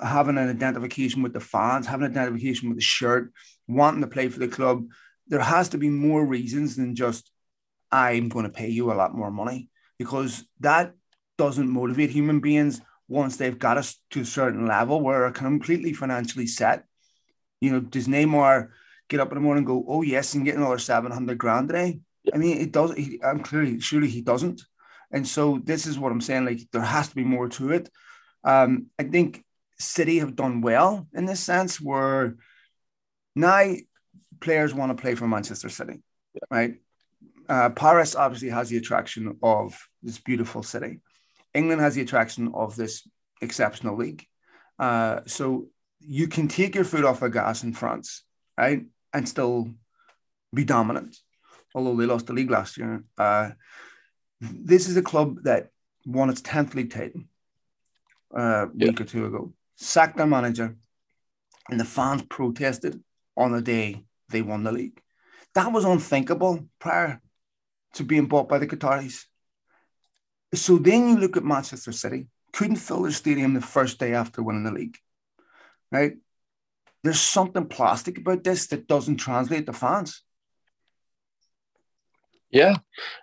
having 0.02 0.36
an 0.36 0.50
identification 0.50 1.22
with 1.22 1.32
the 1.32 1.40
fans, 1.40 1.86
having 1.86 2.06
an 2.06 2.12
identification 2.12 2.68
with 2.68 2.78
the 2.78 2.82
shirt, 2.82 3.32
wanting 3.68 4.00
to 4.00 4.06
play 4.06 4.28
for 4.28 4.40
the 4.40 4.48
club, 4.48 4.86
there 5.28 5.40
has 5.40 5.70
to 5.70 5.78
be 5.78 5.88
more 5.88 6.24
reasons 6.24 6.76
than 6.76 6.94
just 6.94 7.30
I'm 7.90 8.28
going 8.28 8.44
to 8.44 8.52
pay 8.52 8.68
you 8.68 8.92
a 8.92 8.94
lot 8.94 9.14
more 9.14 9.30
money 9.30 9.70
because 9.98 10.44
that 10.60 10.94
doesn't 11.38 11.68
motivate 11.68 12.10
human 12.10 12.40
beings 12.40 12.80
once 13.08 13.36
they've 13.36 13.58
got 13.58 13.78
us 13.78 13.98
to 14.10 14.22
a 14.22 14.24
certain 14.24 14.66
level 14.66 15.00
where 15.00 15.20
we're 15.20 15.30
completely 15.30 15.92
financially 15.92 16.46
set. 16.46 16.84
You 17.60 17.72
know, 17.72 17.80
does 17.80 18.08
Neymar 18.08 18.70
get 19.08 19.20
up 19.20 19.30
in 19.30 19.36
the 19.36 19.40
morning 19.40 19.60
and 19.60 19.66
go, 19.66 19.84
"Oh 19.86 20.02
yes, 20.02 20.34
and 20.34 20.44
get 20.44 20.56
another 20.56 20.78
seven 20.78 21.12
hundred 21.12 21.38
grand 21.38 21.68
today"? 21.68 22.00
I 22.34 22.38
mean, 22.38 22.58
it 22.58 22.72
does. 22.72 22.94
He, 22.94 23.20
I'm 23.22 23.40
clearly, 23.40 23.80
surely 23.80 24.08
he 24.08 24.20
doesn't. 24.20 24.62
And 25.12 25.26
so 25.26 25.60
this 25.62 25.86
is 25.86 25.98
what 25.98 26.12
I'm 26.12 26.20
saying. 26.20 26.44
Like 26.44 26.60
there 26.72 26.82
has 26.82 27.08
to 27.08 27.14
be 27.14 27.24
more 27.24 27.48
to 27.50 27.72
it. 27.72 27.88
Um, 28.44 28.86
I 28.98 29.04
think 29.04 29.44
City 29.78 30.18
have 30.18 30.36
done 30.36 30.60
well 30.60 31.06
in 31.14 31.26
this 31.26 31.40
sense, 31.40 31.80
where 31.80 32.36
now 33.34 33.74
players 34.40 34.74
want 34.74 34.96
to 34.96 35.00
play 35.00 35.14
for 35.14 35.26
Manchester 35.26 35.68
City, 35.68 36.02
right? 36.50 36.74
Uh, 37.48 37.70
Paris 37.70 38.14
obviously 38.14 38.48
has 38.48 38.68
the 38.68 38.76
attraction 38.76 39.38
of 39.42 39.78
this 40.02 40.18
beautiful 40.18 40.62
city. 40.62 41.00
England 41.54 41.80
has 41.80 41.94
the 41.94 42.02
attraction 42.02 42.52
of 42.54 42.76
this 42.76 43.08
exceptional 43.40 43.96
league. 43.96 44.26
Uh, 44.78 45.20
so 45.26 45.68
you 46.00 46.28
can 46.28 46.48
take 46.48 46.74
your 46.74 46.84
foot 46.84 47.04
off 47.04 47.20
the 47.20 47.28
gas 47.28 47.62
in 47.62 47.72
France, 47.72 48.22
right, 48.58 48.84
and 49.12 49.28
still 49.28 49.68
be 50.52 50.64
dominant. 50.64 51.16
Although 51.74 51.96
they 51.96 52.06
lost 52.06 52.26
the 52.26 52.32
league 52.32 52.50
last 52.50 52.76
year, 52.76 53.04
uh, 53.18 53.50
this 54.40 54.88
is 54.88 54.96
a 54.96 55.02
club 55.02 55.42
that 55.44 55.70
won 56.04 56.30
its 56.30 56.40
tenth 56.40 56.74
league 56.74 56.90
title 56.90 57.22
uh, 58.36 58.66
a 58.66 58.70
yeah. 58.74 58.88
week 58.88 59.00
or 59.00 59.04
two 59.04 59.26
ago. 59.26 59.52
Sacked 59.76 60.16
their 60.16 60.26
manager, 60.26 60.76
and 61.68 61.78
the 61.78 61.84
fans 61.84 62.22
protested 62.22 63.02
on 63.36 63.52
the 63.52 63.60
day 63.60 64.04
they 64.28 64.42
won 64.42 64.64
the 64.64 64.72
league. 64.72 65.00
That 65.54 65.72
was 65.72 65.84
unthinkable 65.84 66.68
prior 66.78 67.20
to 67.94 68.04
being 68.04 68.26
bought 68.26 68.48
by 68.48 68.58
the 68.58 68.66
Qataris. 68.66 69.24
So 70.54 70.78
then 70.78 71.08
you 71.08 71.18
look 71.18 71.36
at 71.36 71.44
Manchester 71.44 71.92
City, 71.92 72.28
couldn't 72.52 72.76
fill 72.76 73.02
their 73.02 73.12
stadium 73.12 73.54
the 73.54 73.60
first 73.60 73.98
day 73.98 74.14
after 74.14 74.42
winning 74.42 74.64
the 74.64 74.72
league. 74.72 74.98
Right? 75.90 76.14
There's 77.02 77.20
something 77.20 77.68
plastic 77.68 78.18
about 78.18 78.44
this 78.44 78.66
that 78.68 78.88
doesn't 78.88 79.16
translate 79.16 79.66
to 79.66 79.72
fans. 79.72 80.22
Yeah, 82.50 82.76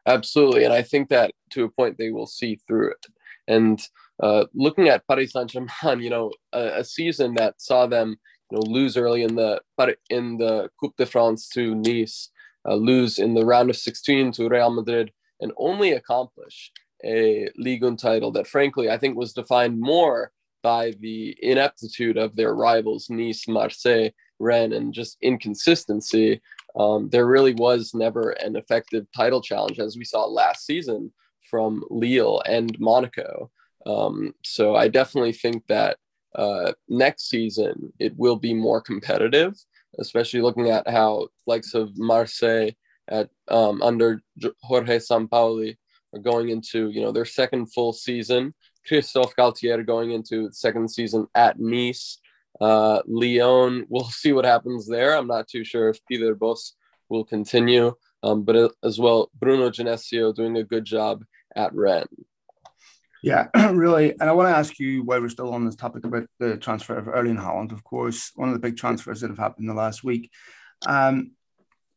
absolutely. 0.06 0.64
And 0.64 0.74
I 0.74 0.82
think 0.84 1.10
that 1.10 1.34
to 1.52 1.64
a 1.64 1.70
point 1.70 1.98
they 1.98 2.12
will 2.12 2.28
see 2.28 2.60
through 2.68 2.92
it. 2.92 3.06
And 3.48 3.82
uh, 4.22 4.46
looking 4.54 4.88
at 4.90 5.08
Paris 5.08 5.34
Saint 5.34 5.50
Germain, 5.50 6.00
you 6.00 6.10
know, 6.10 6.32
a, 6.52 6.80
a, 6.80 6.84
season 6.84 7.36
that 7.36 7.62
saw 7.62 7.88
them, 7.88 8.18
know, 8.54 8.62
lose 8.62 8.98
early 8.98 9.24
in 9.24 9.36
the 9.36 9.62
in 10.10 10.38
the 10.38 10.70
Coupe 10.80 10.96
de 10.98 11.06
France 11.06 11.50
to 11.50 11.76
Nice, 11.76 12.30
uh, 12.68 12.76
lose 12.76 13.20
in 13.20 13.34
the 13.34 13.46
round 13.46 13.70
of 13.70 13.78
16 13.78 14.32
to 14.34 14.50
Real 14.50 14.70
Madrid, 14.70 15.12
and 15.42 15.52
only 15.58 15.92
accomplish 15.92 16.72
a 17.04 17.50
Ligue 17.58 17.84
1 17.84 17.98
title 17.98 18.32
that, 18.32 18.48
frankly, 18.48 18.90
I 18.90 18.98
think 18.98 19.18
was 19.18 19.34
defined 19.34 19.80
more 19.80 20.32
by 20.62 20.94
the 21.02 21.38
ineptitude 21.42 22.18
of 22.18 22.36
their 22.36 22.56
rivals, 22.56 23.10
Nice, 23.10 23.48
Marseille, 23.48 24.10
Rennes, 24.40 24.74
and 24.74 24.94
just 24.94 25.18
inconsistency. 25.22 26.42
Um, 26.76 27.10
there 27.10 27.28
really 27.28 27.54
was 27.54 27.94
never 27.94 28.32
an 28.32 28.56
effective 28.56 29.06
title 29.16 29.42
challenge, 29.42 29.80
as 29.80 29.98
we 29.98 30.06
saw 30.06 30.26
last 30.26 30.66
season 30.66 31.12
from 31.50 31.84
Lille 31.90 32.42
and 32.48 32.80
Monaco. 32.80 33.52
Um, 33.86 34.34
so 34.44 34.76
I 34.76 34.88
definitely 34.88 35.34
think 35.34 35.68
that 35.68 35.98
uh, 36.36 36.74
next 36.90 37.30
season 37.30 37.94
it 38.00 38.18
will 38.18 38.36
be 38.36 38.54
more 38.54 38.82
competitive, 38.82 39.54
especially 40.00 40.42
looking 40.42 40.70
at 40.70 40.88
how 40.88 41.28
likes 41.48 41.74
of 41.74 41.98
Marseille 41.98 42.72
at 43.10 43.30
um, 43.50 43.82
under 43.82 44.22
Jorge 44.62 44.98
Sampaoli 44.98 45.78
are 46.14 46.20
going 46.20 46.50
into 46.50 46.90
you 46.90 47.02
know 47.02 47.12
their 47.12 47.26
second 47.26 47.72
full 47.72 47.94
season. 47.94 48.54
Christophe 48.88 49.36
Galtier 49.36 49.86
going 49.86 50.12
into 50.12 50.52
second 50.52 50.90
season 50.90 51.28
at 51.36 51.60
Nice. 51.60 52.20
Uh, 52.60 53.02
Lyon, 53.08 53.86
we'll 53.90 54.06
see 54.06 54.34
what 54.34 54.46
happens 54.46 54.88
there. 54.88 55.18
I'm 55.18 55.28
not 55.28 55.48
too 55.48 55.64
sure 55.64 55.90
if 55.90 56.06
Peter 56.06 56.36
Bosz 56.36 56.74
will 57.10 57.24
continue, 57.24 57.94
um, 58.24 58.44
but 58.44 58.74
as 58.84 59.00
well, 59.00 59.30
Bruno 59.40 59.70
Genesio 59.70 60.34
doing 60.34 60.58
a 60.58 60.64
good 60.64 60.86
job 60.86 61.24
at 61.56 61.74
Rennes. 61.74 62.08
Yeah, 63.24 63.48
really. 63.72 64.12
And 64.12 64.30
I 64.30 64.34
want 64.34 64.50
to 64.50 64.58
ask 64.58 64.78
you 64.80 65.02
why 65.04 65.18
we're 65.18 65.30
still 65.30 65.54
on 65.54 65.66
this 65.66 65.78
topic 65.78 66.04
about 66.04 66.28
the 66.40 66.58
transfer 66.58 66.98
of 66.98 67.08
Erling 67.08 67.38
Haaland, 67.38 67.72
of 67.72 67.84
course, 67.84 68.32
one 68.36 68.50
of 68.50 68.54
the 68.54 68.60
big 68.60 68.76
transfers 68.76 69.22
that 69.22 69.30
have 69.30 69.40
happened 69.40 69.64
in 69.64 69.74
the 69.74 69.82
last 69.82 70.04
week. 70.04 70.30
Um, 70.86 71.32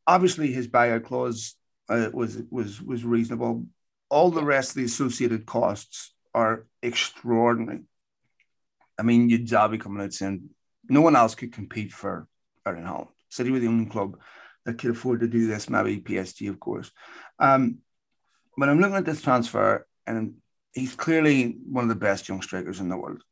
obviously, 0.07 0.53
his 0.53 0.69
buyout 0.69 1.05
clause 1.05 1.57
uh, 1.89 2.11
was 2.15 2.39
was 2.49 2.81
was 2.81 3.05
reasonable. 3.05 3.67
All 4.09 4.31
the 4.31 4.45
rest 4.45 4.71
of 4.71 4.77
the 4.77 4.85
associated 4.85 5.47
costs 5.47 6.15
are 6.33 6.65
extraordinary. 6.81 7.81
I 8.97 9.03
mean, 9.03 9.29
Xavi 9.29 9.81
coming 9.81 10.05
out 10.05 10.13
saying 10.13 10.49
no 10.89 11.01
one 11.01 11.17
else 11.17 11.35
could 11.35 11.53
compete 11.53 11.93
for 11.93 12.29
Erling 12.65 12.85
Haaland. 12.85 13.09
City 13.31 13.51
were 13.51 13.59
the 13.59 13.67
only 13.67 13.87
club 13.87 14.17
that 14.65 14.79
could 14.79 14.93
afford 14.93 15.21
to 15.21 15.27
do 15.27 15.49
this. 15.49 15.69
Maybe 15.69 16.01
PSG, 16.01 16.49
of 16.49 16.61
course. 16.61 16.93
Um, 17.41 17.79
when 18.55 18.69
I'm 18.69 18.79
looking 18.79 18.97
at 18.97 19.05
this 19.05 19.23
transfer, 19.23 19.89
and 20.07 20.37
he's 20.77 20.95
clearly 20.95 21.57
one 21.71 21.85
of 21.85 21.89
the 21.89 21.95
best 21.95 22.29
young 22.29 22.43
strikers 22.43 22.81
in 22.81 22.89
the 22.89 22.97
world. 22.97 23.23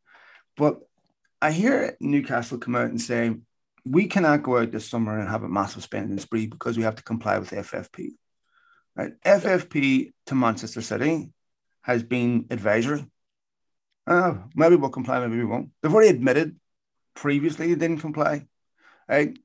But 0.57 0.80
I 1.42 1.52
hear 1.52 1.96
Newcastle 2.00 2.59
come 2.59 2.74
out 2.74 2.88
and 2.88 3.00
say, 3.00 3.35
we 3.85 4.07
cannot 4.07 4.42
go 4.42 4.59
out 4.59 4.72
this 4.72 4.88
summer 4.88 5.18
and 5.18 5.28
have 5.28 5.42
a 5.42 5.48
massive 5.48 5.83
spending 5.83 6.18
spree 6.18 6.46
because 6.46 6.78
we 6.78 6.85
have 6.85 6.96
to 6.96 7.02
comply 7.02 7.38
with 7.38 7.50
FFP. 7.50 8.12
Right? 8.96 9.12
FFP 9.20 10.12
to 10.26 10.35
Manchester 10.35 10.80
City 10.80 11.30
has 11.83 12.02
been 12.02 12.46
advisory. 12.50 13.04
Uh, 14.07 14.37
maybe 14.54 14.76
we'll 14.76 14.88
comply, 14.88 15.20
maybe 15.20 15.37
we 15.37 15.44
won't. 15.44 15.70
They've 15.83 15.92
already 15.92 16.11
admitted 16.11 16.57
previously 17.14 17.68
they 17.68 17.78
didn't 17.78 18.00
comply. 18.00 18.46
Right? 19.07 19.38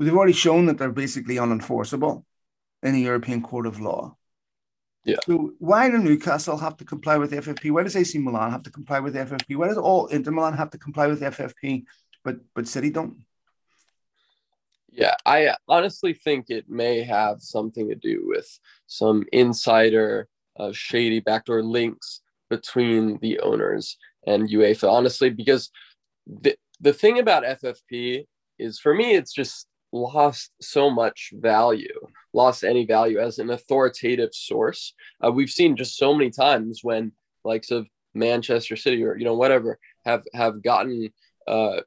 They've 0.00 0.16
already 0.16 0.32
shown 0.32 0.66
that 0.66 0.78
they're 0.78 0.90
basically 0.90 1.36
unenforceable 1.36 2.24
in 2.82 2.94
the 2.94 3.02
European 3.02 3.42
Court 3.42 3.66
of 3.66 3.80
Law. 3.80 4.16
Yeah. 5.04 5.16
So 5.24 5.52
why 5.58 5.90
do 5.90 5.98
Newcastle 5.98 6.58
have 6.58 6.76
to 6.76 6.84
comply 6.84 7.16
with 7.16 7.32
FFP? 7.32 7.70
Why 7.70 7.82
does 7.82 7.96
AC 7.96 8.18
Milan 8.18 8.50
have 8.50 8.62
to 8.64 8.70
comply 8.70 9.00
with 9.00 9.14
FFP? 9.14 9.56
Why 9.56 9.68
does 9.68 9.78
all 9.78 10.06
Inter 10.08 10.30
Milan 10.30 10.54
have 10.54 10.70
to 10.70 10.78
comply 10.78 11.06
with 11.06 11.22
FFP, 11.22 11.84
but 12.22 12.36
but 12.54 12.68
City 12.68 12.90
don't? 12.90 13.24
Yeah, 14.92 15.14
I 15.24 15.54
honestly 15.68 16.12
think 16.12 16.46
it 16.50 16.68
may 16.68 17.02
have 17.04 17.40
something 17.40 17.88
to 17.88 17.94
do 17.94 18.24
with 18.26 18.58
some 18.86 19.24
insider 19.32 20.28
uh, 20.58 20.72
shady 20.72 21.20
backdoor 21.20 21.62
links 21.62 22.20
between 22.50 23.18
the 23.20 23.38
owners 23.40 23.96
and 24.26 24.48
UEFA. 24.48 24.90
Honestly, 24.90 25.30
because 25.30 25.70
the 26.26 26.56
the 26.80 26.92
thing 26.92 27.18
about 27.18 27.44
FFP 27.44 28.26
is 28.58 28.78
for 28.78 28.94
me, 28.94 29.14
it's 29.14 29.32
just 29.32 29.66
lost 29.92 30.52
so 30.60 30.90
much 30.90 31.32
value, 31.34 32.00
lost 32.32 32.64
any 32.64 32.86
value 32.86 33.18
as 33.18 33.38
an 33.38 33.50
authoritative 33.50 34.34
source. 34.34 34.94
Uh, 35.24 35.30
we've 35.30 35.50
seen 35.50 35.76
just 35.76 35.96
so 35.96 36.14
many 36.14 36.30
times 36.30 36.80
when 36.82 37.12
likes 37.44 37.70
of 37.70 37.86
Manchester 38.14 38.76
City 38.76 39.02
or 39.04 39.16
you 39.16 39.24
know 39.24 39.34
whatever 39.34 39.78
have 40.04 40.24
have 40.34 40.62
gotten 40.62 41.10
uh, 41.46 41.80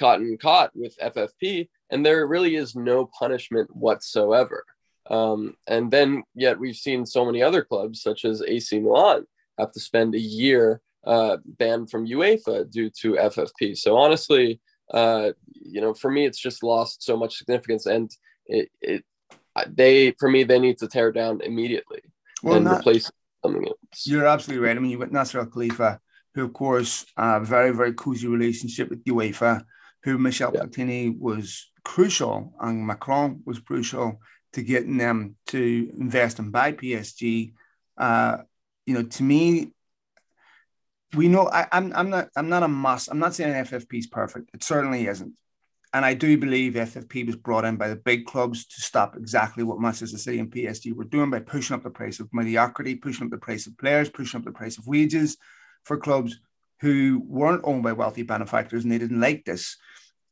gotten 0.00 0.36
caught 0.38 0.70
with 0.74 0.96
FFP, 0.98 1.68
and 1.90 2.04
there 2.04 2.26
really 2.26 2.56
is 2.56 2.74
no 2.74 3.06
punishment 3.18 3.74
whatsoever. 3.74 4.64
Um, 5.08 5.54
and 5.68 5.90
then 5.90 6.24
yet 6.34 6.58
we've 6.58 6.76
seen 6.76 7.06
so 7.06 7.24
many 7.24 7.42
other 7.42 7.62
clubs 7.62 8.02
such 8.02 8.24
as 8.24 8.42
AC 8.42 8.80
Milan 8.80 9.24
have 9.58 9.72
to 9.72 9.80
spend 9.80 10.14
a 10.14 10.20
year 10.20 10.80
uh, 11.06 11.36
banned 11.44 11.90
from 11.90 12.08
UEFA 12.08 12.68
due 12.70 12.90
to 12.90 13.12
FFP. 13.12 13.76
So 13.76 13.96
honestly, 13.96 14.60
uh, 14.92 15.30
you 15.48 15.80
know, 15.80 15.94
for 15.94 16.10
me, 16.10 16.26
it's 16.26 16.38
just 16.38 16.62
lost 16.62 17.02
so 17.02 17.16
much 17.16 17.36
significance, 17.36 17.86
and 17.86 18.10
it, 18.46 18.70
it 18.80 19.04
they 19.68 20.12
for 20.18 20.30
me 20.30 20.44
they 20.44 20.58
need 20.58 20.78
to 20.78 20.88
tear 20.88 21.12
down 21.12 21.40
immediately 21.40 22.00
well, 22.42 22.56
and 22.56 22.64
not, 22.64 22.80
replace 22.80 23.10
something 23.42 23.66
else. 23.66 24.06
You're 24.06 24.26
absolutely 24.26 24.66
right. 24.66 24.76
I 24.76 24.80
mean, 24.80 24.90
you've 24.90 25.00
got 25.00 25.12
Nasser 25.12 25.40
Al 25.40 25.46
Khelaifi, 25.46 25.98
who 26.34 26.44
of 26.44 26.52
course 26.52 27.06
a 27.16 27.40
very 27.40 27.74
very 27.74 27.92
cozy 27.94 28.28
relationship 28.28 28.90
with 28.90 29.04
UEFA, 29.04 29.64
who 30.02 30.18
Michel 30.18 30.52
yeah. 30.54 30.62
Platini 30.62 31.18
was 31.18 31.70
crucial, 31.84 32.54
and 32.60 32.86
Macron 32.86 33.42
was 33.44 33.58
crucial 33.58 34.20
to 34.52 34.62
getting 34.62 34.96
them 34.96 35.36
to 35.48 35.90
invest 35.98 36.38
and 36.38 36.52
buy 36.52 36.72
PSG. 36.72 37.52
Uh, 37.98 38.38
you 38.86 38.94
know, 38.94 39.02
to 39.02 39.22
me, 39.22 39.72
we 41.14 41.28
know 41.28 41.46
I, 41.46 41.62
am 41.72 41.86
I'm, 41.86 41.92
I'm 41.94 42.10
not 42.10 42.28
I'm 42.36 42.48
not 42.48 42.62
a 42.62 42.68
must. 42.68 43.10
I'm 43.10 43.18
not 43.18 43.34
saying 43.34 43.52
FFP 43.52 43.98
is 43.98 44.06
perfect. 44.06 44.50
It 44.54 44.62
certainly 44.62 45.06
isn't. 45.06 45.34
And 45.92 46.04
I 46.04 46.14
do 46.14 46.36
believe 46.36 46.74
FFP 46.74 47.26
was 47.26 47.36
brought 47.36 47.64
in 47.64 47.76
by 47.76 47.88
the 47.88 47.96
big 47.96 48.26
clubs 48.26 48.66
to 48.66 48.80
stop 48.82 49.16
exactly 49.16 49.62
what 49.62 49.80
Manchester 49.80 50.18
City 50.18 50.40
and 50.40 50.50
PSG 50.50 50.94
were 50.94 51.04
doing 51.04 51.30
by 51.30 51.40
pushing 51.40 51.74
up 51.74 51.82
the 51.82 51.90
price 51.90 52.20
of 52.20 52.28
mediocrity, 52.32 52.96
pushing 52.96 53.24
up 53.24 53.30
the 53.30 53.38
price 53.38 53.66
of 53.66 53.78
players, 53.78 54.10
pushing 54.10 54.38
up 54.38 54.44
the 54.44 54.52
price 54.52 54.78
of 54.78 54.86
wages 54.86 55.38
for 55.84 55.96
clubs 55.96 56.38
who 56.80 57.22
weren't 57.24 57.62
owned 57.64 57.82
by 57.82 57.92
wealthy 57.92 58.22
benefactors 58.22 58.82
and 58.82 58.92
they 58.92 58.98
didn't 58.98 59.20
like 59.20 59.44
this. 59.44 59.78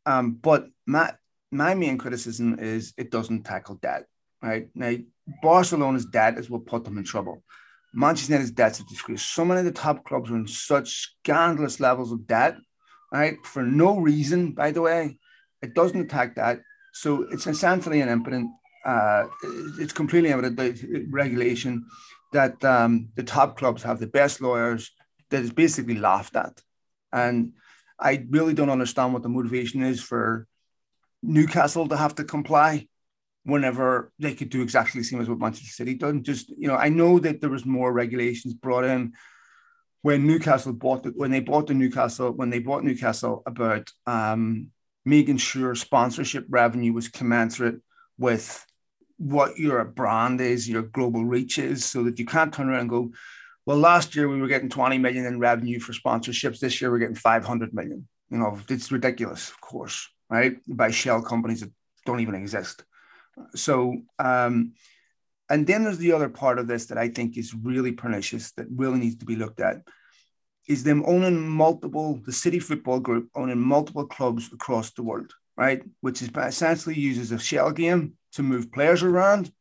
Um, 0.04 0.32
but 0.32 0.66
my, 0.86 1.14
my 1.50 1.74
main 1.74 1.96
criticism 1.96 2.58
is 2.58 2.92
it 2.98 3.10
doesn't 3.10 3.44
tackle 3.44 3.76
debt, 3.76 4.04
right? 4.42 4.68
Now, 4.74 4.96
Barcelona's 5.42 6.04
debt 6.04 6.36
is 6.36 6.50
what 6.50 6.66
put 6.66 6.84
them 6.84 6.98
in 6.98 7.04
trouble. 7.04 7.42
Manchester 7.94 8.32
United's 8.32 8.50
debt's 8.50 8.80
a 8.80 8.84
disgrace. 8.84 9.22
So 9.22 9.44
many 9.44 9.60
of 9.60 9.66
the 9.66 9.72
top 9.72 10.04
clubs 10.04 10.30
are 10.30 10.36
in 10.36 10.48
such 10.48 11.16
scandalous 11.20 11.78
levels 11.80 12.12
of 12.12 12.26
debt, 12.26 12.56
right? 13.12 13.36
For 13.44 13.62
no 13.62 13.98
reason, 13.98 14.52
by 14.52 14.72
the 14.72 14.82
way. 14.82 15.18
It 15.62 15.74
doesn't 15.74 16.00
attack 16.00 16.34
that. 16.34 16.60
So 16.92 17.22
it's 17.30 17.46
essentially 17.46 18.00
an 18.00 18.08
impotent, 18.08 18.50
uh, 18.84 19.24
it's 19.78 19.92
completely 19.92 20.30
impotent 20.30 20.80
regulation 21.10 21.86
that 22.32 22.62
um, 22.64 23.08
the 23.14 23.22
top 23.22 23.56
clubs 23.56 23.82
have 23.84 24.00
the 24.00 24.06
best 24.06 24.40
lawyers 24.40 24.90
that 25.30 25.42
is 25.42 25.52
basically 25.52 25.96
laughed 25.96 26.36
at. 26.36 26.60
And 27.12 27.52
I 27.98 28.26
really 28.28 28.54
don't 28.54 28.70
understand 28.70 29.12
what 29.12 29.22
the 29.22 29.28
motivation 29.28 29.82
is 29.82 30.00
for 30.00 30.46
Newcastle 31.22 31.88
to 31.88 31.96
have 31.96 32.16
to 32.16 32.24
comply 32.24 32.88
whenever 33.44 34.12
they 34.18 34.34
could 34.34 34.50
do 34.50 34.62
exactly 34.62 35.00
the 35.00 35.04
same 35.04 35.20
as 35.20 35.28
what 35.28 35.38
Manchester 35.38 35.72
City 35.72 35.94
done. 35.94 36.22
Just 36.22 36.48
you 36.50 36.68
know, 36.68 36.76
I 36.76 36.88
know 36.88 37.18
that 37.18 37.40
there 37.40 37.50
was 37.50 37.66
more 37.66 37.92
regulations 37.92 38.54
brought 38.54 38.84
in 38.84 39.12
when 40.02 40.26
Newcastle 40.26 40.72
bought 40.72 41.02
the, 41.02 41.10
when 41.10 41.30
they 41.30 41.40
bought 41.40 41.66
the 41.66 41.74
Newcastle 41.74 42.32
when 42.32 42.50
they 42.50 42.58
bought 42.58 42.84
Newcastle 42.84 43.42
about 43.46 43.90
um, 44.06 44.68
making 45.04 45.36
sure 45.36 45.74
sponsorship 45.74 46.46
revenue 46.48 46.92
was 46.92 47.08
commensurate 47.08 47.80
with 48.18 48.64
what 49.16 49.58
your 49.58 49.84
brand 49.84 50.40
is, 50.40 50.68
your 50.68 50.82
global 50.82 51.24
reach 51.24 51.58
is, 51.58 51.84
so 51.84 52.02
that 52.04 52.18
you 52.18 52.26
can't 52.26 52.52
turn 52.52 52.68
around 52.68 52.80
and 52.80 52.90
go, 52.90 53.12
well, 53.66 53.78
last 53.78 54.14
year 54.14 54.28
we 54.28 54.40
were 54.40 54.48
getting 54.48 54.68
20 54.68 54.98
million 54.98 55.24
in 55.24 55.38
revenue 55.38 55.80
for 55.80 55.92
sponsorships. 55.92 56.58
This 56.58 56.80
year 56.80 56.90
we're 56.90 56.98
getting 56.98 57.14
500 57.14 57.72
million. 57.72 58.06
You 58.30 58.38
know, 58.38 58.58
it's 58.68 58.92
ridiculous, 58.92 59.48
of 59.50 59.60
course, 59.60 60.08
right? 60.28 60.56
By 60.66 60.90
shell 60.90 61.22
companies 61.22 61.60
that 61.60 61.70
don't 62.04 62.20
even 62.20 62.34
exist. 62.34 62.84
So, 63.54 64.02
um, 64.18 64.72
and 65.50 65.66
then 65.66 65.84
there's 65.84 65.98
the 65.98 66.12
other 66.12 66.28
part 66.28 66.58
of 66.58 66.66
this 66.66 66.86
that 66.86 66.98
I 66.98 67.08
think 67.08 67.36
is 67.36 67.54
really 67.54 67.92
pernicious 67.92 68.52
that 68.52 68.66
really 68.74 68.98
needs 68.98 69.16
to 69.16 69.26
be 69.26 69.36
looked 69.36 69.60
at. 69.60 69.82
is 70.66 70.82
them 70.82 71.04
owning 71.06 71.46
multiple, 71.46 72.20
the 72.24 72.32
City 72.32 72.58
Football 72.58 73.00
Group 73.00 73.28
owning 73.34 73.60
multiple 73.60 74.06
clubs 74.06 74.50
across 74.52 74.92
the 74.92 75.02
world, 75.02 75.30
right? 75.56 75.82
Which 76.00 76.22
is 76.22 76.30
essentially 76.30 76.94
uses 76.98 77.32
a 77.32 77.38
shell 77.38 77.70
game 77.70 78.14
to 78.32 78.42
move 78.42 78.72
players 78.72 79.02
around. 79.02 79.52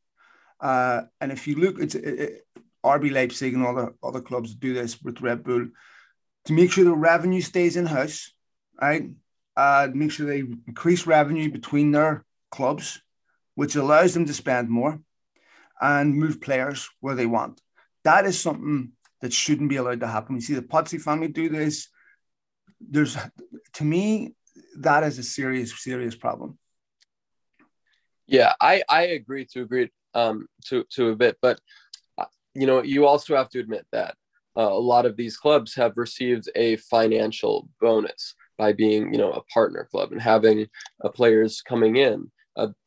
Uh, 0.61 1.01
and 1.19 1.31
if 1.31 1.45
you 1.45 1.55
look, 1.55 1.79
it's 1.79 1.95
it, 1.95 2.19
it, 2.19 2.47
RB 2.85 3.11
Leipzig 3.11 3.53
and 3.53 3.65
other 3.65 3.93
other 4.01 4.21
clubs 4.21 4.55
do 4.55 4.73
this 4.73 5.01
with 5.01 5.21
Red 5.21 5.43
Bull 5.43 5.67
to 6.45 6.53
make 6.53 6.71
sure 6.71 6.83
the 6.83 6.95
revenue 6.95 7.41
stays 7.41 7.75
in 7.75 7.85
house, 7.85 8.33
right? 8.81 9.09
Uh, 9.55 9.89
make 9.93 10.11
sure 10.11 10.25
they 10.25 10.39
increase 10.67 11.05
revenue 11.05 11.51
between 11.51 11.91
their 11.91 12.25
clubs, 12.51 13.01
which 13.55 13.75
allows 13.75 14.13
them 14.13 14.25
to 14.25 14.33
spend 14.33 14.69
more 14.69 14.99
and 15.81 16.15
move 16.15 16.41
players 16.41 16.89
where 16.99 17.15
they 17.15 17.25
want. 17.25 17.61
That 18.03 18.25
is 18.25 18.39
something 18.39 18.91
that 19.21 19.33
shouldn't 19.33 19.69
be 19.69 19.77
allowed 19.77 20.01
to 20.01 20.07
happen. 20.07 20.35
We 20.35 20.41
see 20.41 20.53
the 20.53 20.61
Pozzo 20.61 21.01
family 21.01 21.27
do 21.27 21.49
this. 21.49 21.89
There's, 22.81 23.17
to 23.73 23.83
me, 23.83 24.35
that 24.77 25.03
is 25.03 25.17
a 25.19 25.23
serious, 25.23 25.81
serious 25.81 26.15
problem. 26.15 26.57
Yeah, 28.27 28.53
I 28.59 28.83
I 28.89 29.03
agree 29.07 29.45
to 29.51 29.61
agree 29.61 29.91
um 30.13 30.47
to 30.65 30.85
to 30.91 31.09
a 31.09 31.15
bit, 31.15 31.37
but 31.41 31.59
uh, 32.17 32.25
you 32.53 32.67
know 32.67 32.81
you 32.81 33.05
also 33.05 33.35
have 33.35 33.49
to 33.49 33.59
admit 33.59 33.85
that 33.91 34.15
uh, 34.57 34.61
a 34.61 34.79
lot 34.79 35.05
of 35.05 35.17
these 35.17 35.37
clubs 35.37 35.75
have 35.75 35.93
received 35.97 36.49
a 36.55 36.77
financial 36.77 37.69
bonus 37.81 38.35
by 38.57 38.71
being 38.71 39.13
you 39.13 39.19
know 39.19 39.31
a 39.31 39.43
partner 39.43 39.87
club 39.91 40.11
and 40.11 40.21
having 40.21 40.67
uh, 41.03 41.09
players 41.09 41.61
coming 41.61 41.97
in. 41.97 42.31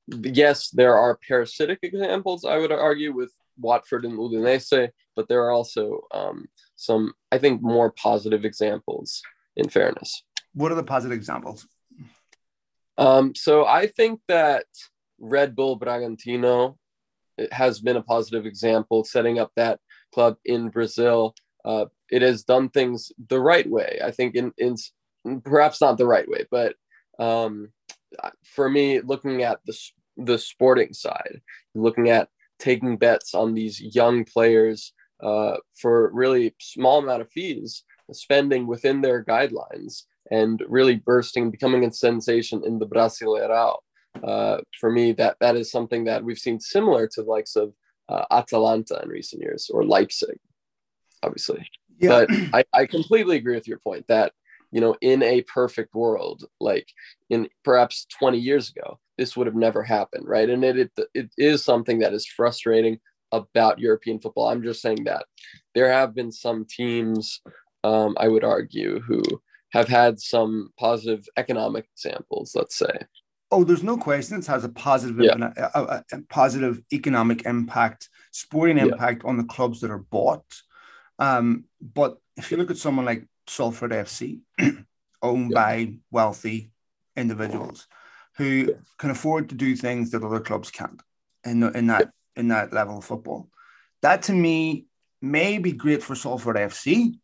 Yes, 0.08 0.70
there 0.70 0.96
are 0.96 1.18
parasitic 1.26 1.80
examples 1.82 2.44
I 2.44 2.58
would 2.58 2.72
argue 2.72 3.12
with 3.12 3.32
Watford 3.58 4.04
and 4.04 4.18
Udinese, 4.18 4.90
but 5.14 5.28
there 5.28 5.42
are 5.44 5.50
also 5.50 6.02
um, 6.12 6.46
some 6.76 7.12
I 7.32 7.38
think 7.38 7.62
more 7.62 7.90
positive 7.92 8.44
examples. 8.44 9.22
In 9.56 9.70
fairness, 9.70 10.22
what 10.52 10.70
are 10.70 10.74
the 10.74 10.82
positive 10.84 11.16
examples? 11.16 11.66
Um, 12.98 13.34
so 13.34 13.64
I 13.64 13.86
think 13.86 14.20
that 14.28 14.66
Red 15.18 15.56
Bull 15.56 15.78
Bragantino 15.78 16.76
has 17.50 17.80
been 17.80 17.96
a 17.96 18.02
positive 18.02 18.44
example, 18.44 19.04
setting 19.04 19.38
up 19.38 19.50
that 19.56 19.80
club 20.12 20.36
in 20.44 20.68
Brazil 20.68 21.34
uh, 21.66 21.86
it 22.10 22.22
has 22.22 22.44
done 22.44 22.70
things 22.70 23.12
the 23.28 23.40
right 23.40 23.68
way. 23.68 23.98
I 24.02 24.12
think 24.12 24.36
in, 24.36 24.52
in 24.56 24.76
perhaps 25.44 25.80
not 25.80 25.98
the 25.98 26.06
right 26.06 26.28
way, 26.28 26.46
but 26.50 26.76
um, 27.18 27.72
for 28.44 28.68
me, 28.68 29.00
looking 29.00 29.42
at 29.42 29.60
the 29.66 29.76
the 30.16 30.38
sporting 30.38 30.92
side, 30.94 31.40
looking 31.74 32.08
at 32.08 32.28
taking 32.58 32.96
bets 32.96 33.34
on 33.34 33.54
these 33.54 33.80
young 33.80 34.24
players 34.24 34.92
uh, 35.22 35.56
for 35.78 36.10
really 36.12 36.54
small 36.58 36.98
amount 36.98 37.20
of 37.20 37.30
fees, 37.30 37.84
spending 38.12 38.66
within 38.66 39.02
their 39.02 39.22
guidelines, 39.24 40.04
and 40.30 40.62
really 40.68 40.96
bursting, 40.96 41.50
becoming 41.50 41.84
a 41.84 41.92
sensation 41.92 42.62
in 42.64 42.78
the 42.78 42.86
Brasileirão. 42.86 43.76
Uh, 44.24 44.58
for 44.80 44.90
me, 44.90 45.12
that 45.12 45.36
that 45.40 45.56
is 45.56 45.70
something 45.70 46.04
that 46.04 46.24
we've 46.24 46.38
seen 46.38 46.58
similar 46.58 47.06
to 47.06 47.22
the 47.22 47.28
likes 47.28 47.56
of 47.56 47.74
uh, 48.08 48.24
Atalanta 48.30 49.00
in 49.02 49.08
recent 49.08 49.42
years 49.42 49.70
or 49.72 49.84
Leipzig 49.84 50.38
obviously. 51.22 51.68
Yeah. 51.98 52.08
But 52.08 52.30
I, 52.54 52.64
I 52.72 52.86
completely 52.86 53.36
agree 53.36 53.54
with 53.54 53.68
your 53.68 53.78
point 53.78 54.06
that, 54.08 54.32
you 54.76 54.82
know, 54.82 54.94
in 55.00 55.22
a 55.22 55.40
perfect 55.40 55.94
world, 55.94 56.44
like 56.60 56.86
in 57.30 57.48
perhaps 57.64 58.04
20 58.18 58.36
years 58.36 58.68
ago, 58.68 58.98
this 59.16 59.34
would 59.34 59.46
have 59.46 59.56
never 59.56 59.82
happened, 59.82 60.28
right? 60.28 60.50
And 60.50 60.62
it, 60.62 60.76
it, 60.76 60.90
it 61.14 61.30
is 61.38 61.64
something 61.64 62.00
that 62.00 62.12
is 62.12 62.26
frustrating 62.26 62.98
about 63.32 63.78
European 63.78 64.20
football. 64.20 64.50
I'm 64.50 64.62
just 64.62 64.82
saying 64.82 65.04
that 65.04 65.24
there 65.74 65.90
have 65.90 66.14
been 66.14 66.30
some 66.30 66.66
teams, 66.68 67.40
um, 67.84 68.16
I 68.20 68.28
would 68.28 68.44
argue, 68.44 69.00
who 69.00 69.22
have 69.70 69.88
had 69.88 70.20
some 70.20 70.68
positive 70.78 71.26
economic 71.38 71.88
examples, 71.94 72.52
let's 72.54 72.76
say. 72.76 72.98
Oh, 73.50 73.64
there's 73.64 73.82
no 73.82 73.96
question. 73.96 74.40
It 74.40 74.46
has 74.46 74.64
a 74.64 74.68
positive, 74.68 75.18
yeah. 75.18 75.52
a, 75.56 75.80
a, 75.80 76.04
a, 76.12 76.20
positive 76.28 76.82
economic 76.92 77.46
impact, 77.46 78.10
sporting 78.30 78.76
impact 78.76 79.22
yeah. 79.24 79.30
on 79.30 79.38
the 79.38 79.44
clubs 79.44 79.80
that 79.80 79.90
are 79.90 80.04
bought. 80.10 80.44
Um, 81.18 81.64
but 81.80 82.18
if 82.36 82.50
you 82.50 82.58
look 82.58 82.70
at 82.70 82.76
someone 82.76 83.06
like 83.06 83.26
Salford 83.46 83.92
FC, 83.92 84.40
owned 85.22 85.52
yeah. 85.52 85.54
by 85.54 85.94
wealthy 86.10 86.70
individuals 87.16 87.86
who 88.36 88.74
can 88.98 89.10
afford 89.10 89.48
to 89.48 89.54
do 89.54 89.74
things 89.74 90.10
that 90.10 90.22
other 90.22 90.40
clubs 90.40 90.70
can't 90.70 91.00
in, 91.44 91.62
in 91.74 91.86
that 91.86 92.10
in 92.34 92.48
that 92.48 92.72
level 92.72 92.98
of 92.98 93.04
football, 93.04 93.48
that 94.02 94.22
to 94.24 94.32
me 94.32 94.86
may 95.22 95.56
be 95.58 95.72
great 95.72 96.02
for 96.02 96.14
Salford 96.14 96.56
FC, 96.56 97.18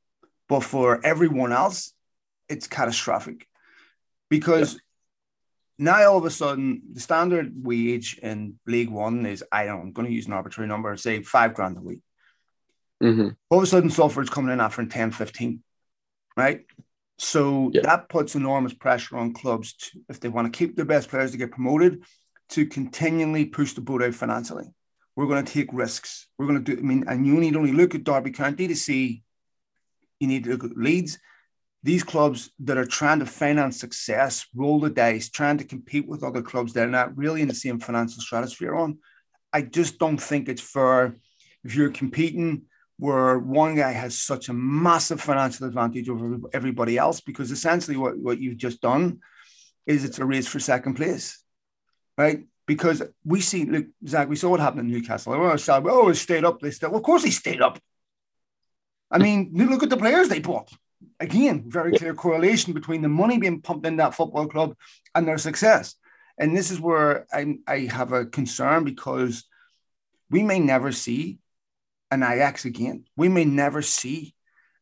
but 0.49 0.61
for 0.65 1.05
everyone 1.05 1.53
else, 1.53 1.93
it's 2.49 2.67
catastrophic 2.67 3.47
because. 4.29 4.75
Yeah. 4.75 4.79
Now 5.79 6.13
all 6.13 6.19
of 6.19 6.27
a 6.27 6.31
sudden, 6.31 6.83
the 6.93 7.01
standard 7.01 7.53
wage 7.57 8.17
in 8.23 8.61
League 8.67 8.91
One 8.91 9.27
is 9.27 9.43
I 9.51 9.65
don't. 9.65 9.81
I'm 9.81 9.93
going 9.93 10.07
to 10.07 10.15
use 10.15 10.27
an 10.27 10.33
arbitrary 10.35 10.69
number. 10.69 10.97
Say 10.97 11.23
five 11.23 11.55
grand 11.55 11.77
a 11.77 11.81
week. 11.81 12.03
Mm-hmm. 13.03 13.31
All 13.51 13.59
of 13.59 13.65
a 13.65 13.67
sudden, 13.67 13.91
Salford's 13.91 14.31
coming 14.31 14.53
in 14.53 14.61
offering 14.61 14.89
10, 14.89 15.11
15, 15.11 15.61
right? 16.37 16.65
So 17.19 17.71
yeah. 17.73 17.83
that 17.83 18.09
puts 18.09 18.35
enormous 18.35 18.75
pressure 18.75 19.17
on 19.17 19.33
clubs 19.33 19.75
to, 19.75 20.01
if 20.09 20.21
they 20.21 20.29
want 20.29 20.53
to 20.53 20.57
keep 20.57 20.77
their 20.77 20.85
best 20.85 21.09
players 21.09 21.33
to 21.33 21.37
get 21.37 21.53
promoted, 21.53 22.03
to 22.51 22.67
continually 22.67 23.45
push 23.45 23.75
the 23.75 23.81
boat 23.81 24.03
out 24.03 24.15
financially. 24.15 24.67
We're 25.15 25.27
going 25.27 25.45
to 25.45 25.53
take 25.53 25.73
risks. 25.73 26.27
We're 26.39 26.47
going 26.47 26.65
to 26.65 26.75
do, 26.75 26.81
I 26.81 26.85
mean, 26.85 27.05
and 27.07 27.27
you 27.27 27.35
need 27.35 27.57
only 27.57 27.73
look 27.73 27.95
at 27.95 28.05
Derby 28.05 28.31
County 28.31 28.67
to 28.69 28.77
see, 28.77 29.23
you 30.21 30.27
need 30.27 30.45
to 30.45 30.51
look 30.51 30.65
at 30.65 30.77
Leeds. 30.77 31.19
These 31.85 32.05
clubs 32.05 32.51
that 32.61 32.79
are 32.79 32.87
trying 32.87 33.19
to 33.19 33.27
finance 33.27 33.81
success, 33.81 34.47
roll 34.55 34.81
the 34.81 34.91
dice, 34.91 35.29
trying 35.31 35.59
to 35.59 35.65
compete 35.65 36.07
with 36.07 36.23
other 36.23 36.43
clubs 36.43 36.73
that 36.73 36.87
are 36.87 36.91
not 36.91 37.17
really 37.17 37.43
in 37.43 37.49
the 37.49 37.55
same 37.55 37.81
financial 37.81 38.23
stratosphere 38.23 38.75
on. 38.75 38.99
I 39.53 39.63
just 39.63 39.99
don't 39.99 40.21
think 40.21 40.49
it's 40.49 40.63
fair 40.63 41.17
if 41.65 41.75
you're 41.75 41.91
competing 41.91 42.63
where 43.03 43.37
one 43.37 43.75
guy 43.75 43.91
has 43.91 44.17
such 44.17 44.49
a 44.49 44.53
massive 44.53 45.21
financial 45.21 45.67
advantage 45.67 46.09
over 46.09 46.39
everybody 46.53 46.97
else 46.97 47.21
because 47.21 47.51
essentially 47.51 47.97
what, 47.97 48.17
what 48.17 48.39
you've 48.39 48.57
just 48.57 48.81
done 48.81 49.19
is 49.87 50.05
it's 50.05 50.21
a 50.21 50.25
race 50.25 50.47
for 50.47 50.61
second 50.61 50.95
place, 50.95 51.43
right? 52.17 52.45
Because 52.65 53.03
we 53.25 53.41
see, 53.41 53.65
look, 53.65 53.87
Zach, 54.07 54.29
we 54.29 54.37
saw 54.37 54.51
what 54.51 54.61
happened 54.61 54.83
in 54.83 54.93
Newcastle. 54.93 55.33
Oh, 55.33 55.57
sad, 55.57 55.85
oh, 55.85 56.11
it 56.11 56.15
stayed 56.15 56.45
up. 56.45 56.61
They 56.61 56.71
stayed. 56.71 56.91
Well, 56.91 56.99
of 56.99 57.03
course, 57.03 57.25
he 57.25 57.33
stayed 57.33 57.61
up. 57.61 57.81
I 59.11 59.19
mean, 59.19 59.51
look 59.53 59.83
at 59.83 59.91
the 59.91 59.97
players 59.97 60.29
they 60.29 60.39
bought. 60.39 60.71
Again, 61.19 61.65
very 61.67 61.99
clear 61.99 62.15
correlation 62.15 62.73
between 62.73 63.03
the 63.03 63.09
money 63.09 63.37
being 63.37 63.63
pumped 63.63 63.85
in 63.85 63.97
that 63.97 64.15
football 64.15 64.47
club 64.47 64.77
and 65.13 65.27
their 65.27 65.39
success. 65.39 65.97
And 66.39 66.57
this 66.57 66.71
is 66.71 66.81
where 66.81 67.27
I, 67.33 67.57
I 67.67 67.79
have 67.91 68.13
a 68.13 68.27
concern 68.27 68.85
because 68.85 69.43
we 70.31 70.45
may 70.45 70.61
never 70.61 70.93
see 70.93 71.41
an 72.13 72.23
Ajax 72.23 72.65
again. 72.65 73.05
We 73.17 73.29
may 73.29 73.45
never 73.45 73.83
see, 73.83 74.35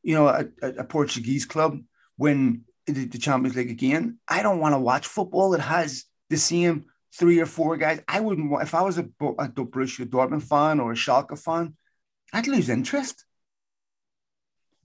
you 0.02 0.14
know, 0.14 0.26
a, 0.28 0.46
a 0.62 0.84
Portuguese 0.84 1.46
club 1.46 1.78
win 2.18 2.64
the, 2.86 3.06
the 3.06 3.18
Champions 3.18 3.56
League 3.56 3.70
again. 3.70 4.18
I 4.28 4.42
don't 4.42 4.60
want 4.60 4.74
to 4.74 4.80
watch 4.80 5.06
football 5.06 5.50
that 5.50 5.60
has 5.60 6.04
the 6.28 6.36
same 6.36 6.86
three 7.18 7.40
or 7.40 7.46
four 7.46 7.76
guys. 7.76 8.00
I 8.08 8.20
wouldn't 8.20 8.50
want, 8.50 8.64
if 8.64 8.74
I 8.74 8.82
was 8.82 8.98
a, 8.98 9.04
a 9.20 9.48
Borussia 9.48 10.06
Dortmund 10.06 10.42
fan 10.42 10.80
or 10.80 10.92
a 10.92 10.96
Schalke 10.96 11.38
fan, 11.38 11.76
I'd 12.32 12.46
lose 12.46 12.68
interest. 12.68 13.24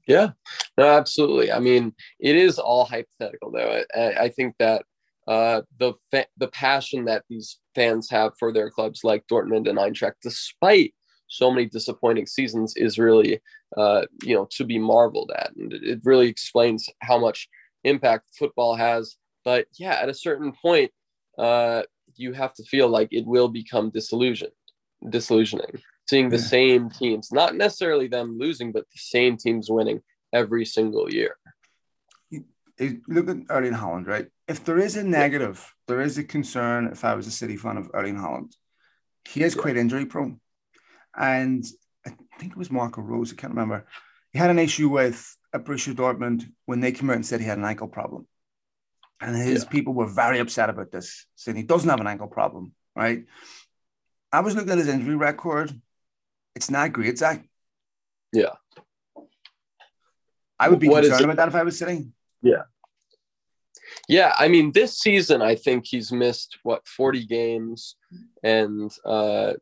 Yeah, 0.08 0.32
no, 0.78 0.86
absolutely. 0.86 1.52
I 1.52 1.60
mean, 1.60 1.94
it 2.20 2.36
is 2.36 2.60
all 2.60 2.86
hypothetical, 2.86 3.52
though. 3.52 3.82
I, 3.96 4.26
I 4.26 4.30
think 4.30 4.56
that 4.60 4.84
uh, 5.28 5.62
the 5.80 5.94
fa- 6.12 6.28
the 6.38 6.48
passion 6.50 7.06
that 7.06 7.24
these 7.28 7.60
fans 7.74 8.10
have 8.12 8.34
for 8.38 8.54
their 8.54 8.70
clubs, 8.70 9.04
like 9.04 9.26
Dortmund 9.26 9.68
and 9.68 9.80
Eintracht, 9.80 10.22
despite 10.22 10.94
so 11.28 11.52
many 11.52 11.66
disappointing 11.66 12.26
seasons 12.26 12.76
is 12.76 13.00
really 13.00 13.42
uh, 13.78 14.04
you 14.24 14.36
know 14.36 14.48
to 14.52 14.64
be 14.64 14.78
marveled 14.78 15.32
at 15.36 15.56
and 15.56 15.74
it 15.74 16.00
really 16.04 16.28
explains 16.28 16.90
how 17.02 17.18
much 17.18 17.48
impact 17.84 18.26
football 18.38 18.76
has 18.76 19.16
but 19.44 19.68
yeah 19.78 19.96
at 20.02 20.10
a 20.10 20.14
certain 20.14 20.52
point 20.62 20.92
uh, 21.38 21.84
you 22.16 22.34
have 22.34 22.54
to 22.54 22.64
feel 22.64 22.88
like 22.88 23.10
it 23.12 23.26
will 23.26 23.48
become 23.48 23.90
disillusioned 23.90 24.52
disillusioning 25.10 25.80
seeing 26.08 26.30
the 26.30 26.38
yeah. 26.38 26.44
same 26.44 26.90
teams 26.90 27.32
not 27.32 27.56
necessarily 27.56 28.08
them 28.08 28.38
losing 28.38 28.72
but 28.72 28.86
the 28.92 29.00
same 29.00 29.38
teams 29.38 29.70
winning 29.70 30.02
every 30.34 30.66
single 30.66 31.12
year 31.12 31.36
look 33.08 33.30
at 33.30 33.38
Erling 33.50 33.72
Haaland, 33.72 34.06
right? 34.06 34.28
If 34.50 34.66
there 34.66 34.78
is 34.78 34.98
a 34.98 35.04
negative, 35.04 35.74
there 35.88 36.02
is 36.02 36.18
a 36.18 36.26
concern. 36.26 36.88
If 36.88 37.06
I 37.06 37.16
was 37.16 37.26
a 37.26 37.32
City 37.32 37.56
fan 37.56 37.78
of 37.78 37.90
Erling 37.94 38.18
Haaland, 38.18 38.52
he 39.24 39.44
is 39.44 39.56
quite 39.56 39.78
injury 39.78 40.06
prone 40.06 40.42
and 41.18 41.66
I 42.06 42.12
think 42.40 42.52
it 42.52 42.58
was 42.58 42.72
Marco 42.72 43.02
Rose, 43.02 43.32
I 43.32 43.36
can't 43.36 43.54
remember. 43.54 43.86
He 44.32 44.40
had 44.40 44.50
an 44.50 44.60
issue 44.60 44.90
with 44.90 45.36
a 45.54 45.60
Borussia 45.60 45.94
Dortmund 45.94 46.52
when 46.66 46.82
they 46.82 46.92
came 46.92 47.10
out 47.10 47.16
and 47.16 47.26
said 47.26 47.40
he 47.40 47.46
had 47.46 47.58
an 47.58 47.66
ankle 47.66 47.88
problem. 47.88 48.28
And 49.22 49.36
his 49.36 49.64
yeah. 49.64 49.70
people 49.70 49.94
were 49.94 50.08
very 50.08 50.40
upset 50.40 50.70
about 50.70 50.92
this, 50.92 51.26
saying 51.36 51.56
he 51.56 51.64
doesn't 51.64 51.90
have 51.90 52.02
an 52.02 52.08
ankle 52.08 52.28
problem, 52.28 52.74
right? 52.96 53.26
I 54.32 54.42
was 54.42 54.56
looking 54.56 54.72
at 54.72 54.78
his 54.78 54.90
injury 54.90 55.16
record. 55.16 55.72
It's 56.56 56.70
not 56.70 56.92
great, 56.92 57.18
Zach. 57.18 57.48
Yeah. 58.34 58.56
I 60.60 60.70
would 60.70 60.80
be 60.80 60.90
what 60.90 61.04
concerned 61.04 61.26
about 61.26 61.38
that 61.38 61.48
if 61.48 61.56
I 61.56 61.64
was 61.64 61.78
sitting. 61.78 62.14
Yeah. 62.42 62.64
Yeah, 64.08 64.34
I 64.38 64.48
mean, 64.48 64.72
this 64.72 65.00
season, 65.00 65.42
I 65.42 65.56
think 65.56 65.86
he's 65.86 66.12
missed 66.12 66.58
what 66.64 66.88
40 66.88 67.26
games, 67.26 67.96
and 68.44 68.92
uh, 69.06 69.54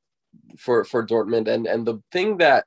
for 0.57 0.83
for 0.83 1.05
Dortmund, 1.05 1.47
and 1.47 1.65
and 1.67 1.85
the 1.85 2.01
thing 2.11 2.37
that 2.37 2.65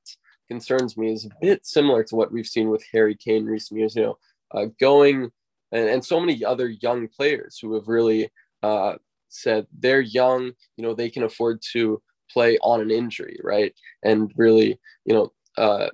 concerns 0.49 0.97
me 0.97 1.12
is 1.12 1.25
a 1.25 1.31
bit 1.41 1.67
similar 1.67 2.05
to 2.05 2.17
what 2.17 2.33
we've 2.33 2.47
seen 2.47 2.69
with 2.69 2.85
Harry 2.93 3.14
Kane 3.14 3.43
in 3.43 3.47
recent 3.47 3.79
years. 3.79 3.97
You 3.97 4.03
know, 4.03 4.19
uh, 4.53 4.67
going 4.81 5.31
and, 5.73 5.89
and 5.89 6.05
so 6.05 6.21
many 6.21 6.45
other 6.45 6.69
young 6.69 7.09
players 7.09 7.59
who 7.61 7.75
have 7.75 7.89
really 7.89 8.31
uh, 8.62 8.95
said 9.29 9.67
they're 9.79 10.01
young. 10.01 10.53
You 10.77 10.83
know, 10.83 10.95
they 10.95 11.11
can 11.11 11.25
afford 11.25 11.62
to 11.73 12.03
play 12.31 12.59
on 12.59 12.81
an 12.81 12.91
injury, 12.91 13.39
right? 13.43 13.75
And 14.03 14.33
really, 14.37 14.79
you 15.05 15.14
know, 15.14 15.33
uh, 15.59 15.89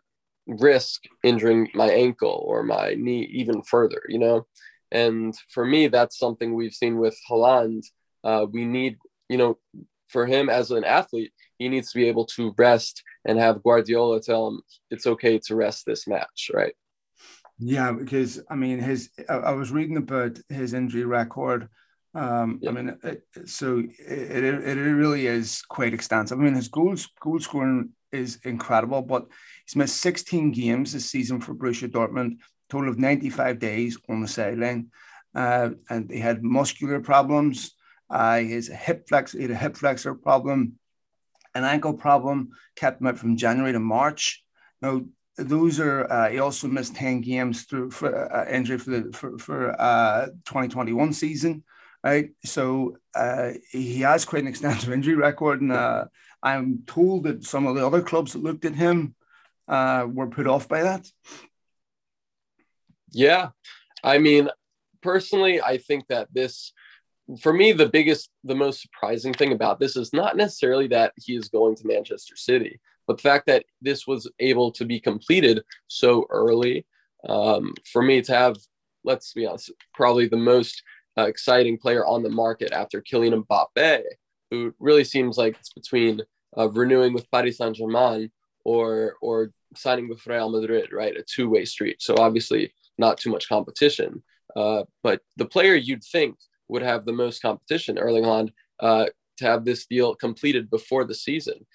risk 0.46 1.02
injuring 1.22 1.68
my 1.74 1.88
ankle 1.88 2.44
or 2.46 2.62
my 2.62 2.94
knee 2.94 3.28
even 3.32 3.62
further. 3.62 4.02
You 4.08 4.18
know, 4.18 4.46
and 4.90 5.34
for 5.48 5.64
me, 5.64 5.88
that's 5.88 6.18
something 6.18 6.54
we've 6.54 6.74
seen 6.74 6.98
with 6.98 7.18
Haaland. 7.30 7.84
Uh, 8.24 8.46
we 8.50 8.64
need, 8.64 8.98
you 9.28 9.38
know, 9.38 9.58
for 10.08 10.26
him 10.26 10.48
as 10.50 10.70
an 10.70 10.84
athlete, 10.84 11.32
he 11.62 11.68
needs 11.68 11.92
to 11.92 11.98
be 11.98 12.08
able 12.08 12.26
to 12.26 12.54
rest 12.58 13.02
and 13.24 13.38
have 13.38 13.62
Guardiola 13.62 14.20
tell 14.20 14.48
him 14.48 14.62
it's 14.90 15.06
okay 15.06 15.38
to 15.38 15.54
rest 15.54 15.86
this 15.86 16.06
match, 16.06 16.50
right? 16.52 16.74
Yeah, 17.58 17.92
because 17.92 18.40
I 18.50 18.56
mean, 18.56 18.80
his 18.80 19.10
I, 19.28 19.52
was 19.52 19.70
reading 19.70 19.96
about 19.96 20.38
his 20.48 20.74
injury 20.74 21.04
record. 21.04 21.68
Um, 22.14 22.58
yeah. 22.60 22.70
I 22.70 22.72
mean, 22.72 22.98
it, 23.04 23.22
so 23.46 23.78
it, 23.78 24.44
it, 24.44 24.78
it 24.78 24.80
really 24.80 25.26
is 25.26 25.62
quite 25.62 25.94
extensive. 25.94 26.38
I 26.38 26.42
mean, 26.42 26.54
his 26.54 26.68
goals 26.68 27.08
goal 27.20 27.38
scoring 27.38 27.90
is 28.10 28.38
incredible, 28.44 29.02
but 29.02 29.26
he's 29.64 29.76
missed 29.76 29.98
16 29.98 30.52
games 30.52 30.92
this 30.92 31.10
season 31.10 31.40
for 31.40 31.54
Borussia 31.54 31.88
Dortmund, 31.88 32.38
total 32.68 32.90
of 32.90 32.98
95 32.98 33.58
days 33.58 33.96
on 34.08 34.20
the 34.20 34.28
sideline, 34.28 34.88
uh, 35.34 35.70
and 35.88 36.10
he 36.10 36.18
had 36.18 36.42
muscular 36.42 37.00
problems. 37.00 37.74
Uh, 38.10 38.40
his 38.40 38.68
hip 38.68 39.08
flex, 39.08 39.32
he 39.32 39.42
had 39.42 39.50
a 39.52 39.56
hip 39.56 39.76
flexor 39.76 40.14
problem, 40.14 40.74
an 41.54 41.64
ankle 41.64 41.94
problem, 41.94 42.50
kept 42.76 43.00
him 43.00 43.06
out 43.06 43.18
from 43.18 43.36
January 43.36 43.72
to 43.72 43.80
March. 43.80 44.44
Now, 44.80 45.02
those 45.36 45.80
are 45.80 46.10
uh, 46.10 46.30
he 46.30 46.38
also 46.38 46.68
missed 46.68 46.94
10 46.94 47.20
games 47.22 47.62
through 47.64 47.90
for 47.90 48.32
uh, 48.34 48.48
injury 48.50 48.78
for 48.78 48.90
the 48.90 49.12
for, 49.12 49.38
for 49.38 49.80
uh 49.80 50.26
2021 50.44 51.12
season 51.12 51.64
right? 52.04 52.30
So 52.44 52.98
uh 53.14 53.52
he 53.70 54.00
has 54.00 54.24
quite 54.24 54.42
an 54.42 54.48
extensive 54.48 54.92
injury 54.92 55.14
record 55.14 55.62
and 55.62 55.72
uh 55.72 56.04
i'm 56.42 56.82
told 56.86 57.24
that 57.24 57.44
some 57.44 57.66
of 57.66 57.76
the 57.76 57.86
other 57.86 58.02
clubs 58.02 58.32
that 58.32 58.42
looked 58.42 58.64
at 58.64 58.74
him 58.74 59.14
uh 59.68 60.06
were 60.12 60.26
put 60.26 60.46
off 60.46 60.68
by 60.68 60.82
that. 60.82 61.06
Yeah. 63.10 63.50
I 64.04 64.18
mean 64.18 64.50
personally 65.02 65.60
i 65.60 65.76
think 65.76 66.06
that 66.08 66.28
this 66.32 66.72
for 67.40 67.52
me, 67.52 67.72
the 67.72 67.88
biggest, 67.88 68.30
the 68.44 68.54
most 68.54 68.82
surprising 68.82 69.32
thing 69.32 69.52
about 69.52 69.78
this 69.78 69.96
is 69.96 70.12
not 70.12 70.36
necessarily 70.36 70.88
that 70.88 71.12
he 71.16 71.36
is 71.36 71.48
going 71.48 71.76
to 71.76 71.86
Manchester 71.86 72.36
City, 72.36 72.80
but 73.06 73.16
the 73.16 73.22
fact 73.22 73.46
that 73.46 73.64
this 73.80 74.06
was 74.06 74.30
able 74.38 74.70
to 74.72 74.84
be 74.84 75.00
completed 75.00 75.62
so 75.86 76.26
early. 76.30 76.86
Um, 77.28 77.74
for 77.90 78.02
me 78.02 78.20
to 78.22 78.34
have, 78.34 78.56
let's 79.04 79.32
be 79.32 79.46
honest, 79.46 79.70
probably 79.94 80.26
the 80.26 80.36
most 80.36 80.82
uh, 81.16 81.22
exciting 81.22 81.78
player 81.78 82.04
on 82.04 82.22
the 82.22 82.30
market 82.30 82.72
after 82.72 83.00
Kylian 83.00 83.44
Mbappe, 83.44 84.02
who 84.50 84.74
really 84.80 85.04
seems 85.04 85.38
like 85.38 85.56
it's 85.58 85.72
between 85.72 86.20
uh, 86.58 86.68
renewing 86.70 87.12
with 87.12 87.30
Paris 87.30 87.58
Saint 87.58 87.76
Germain 87.76 88.30
or 88.64 89.16
or 89.20 89.50
signing 89.74 90.08
with 90.08 90.26
Real 90.26 90.50
Madrid, 90.50 90.92
right? 90.92 91.16
A 91.16 91.22
two 91.22 91.48
way 91.48 91.64
street. 91.64 92.02
So 92.02 92.16
obviously 92.18 92.74
not 92.98 93.18
too 93.18 93.30
much 93.30 93.48
competition. 93.48 94.22
Uh, 94.54 94.84
but 95.02 95.20
the 95.36 95.46
player 95.46 95.74
you'd 95.74 96.04
think 96.04 96.36
would 96.68 96.82
have 96.82 97.04
the 97.04 97.12
most 97.12 97.42
competition, 97.42 97.98
Erling 97.98 98.24
Haaland, 98.24 98.50
uh, 98.80 99.06
to 99.38 99.44
have 99.44 99.64
this 99.64 99.86
deal 99.86 100.14
completed 100.14 100.70
before 100.70 101.04
the 101.04 101.14
season. 101.14 101.66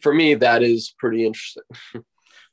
For 0.00 0.12
me, 0.12 0.34
that 0.34 0.62
is 0.62 0.94
pretty 0.98 1.26
interesting. 1.26 1.64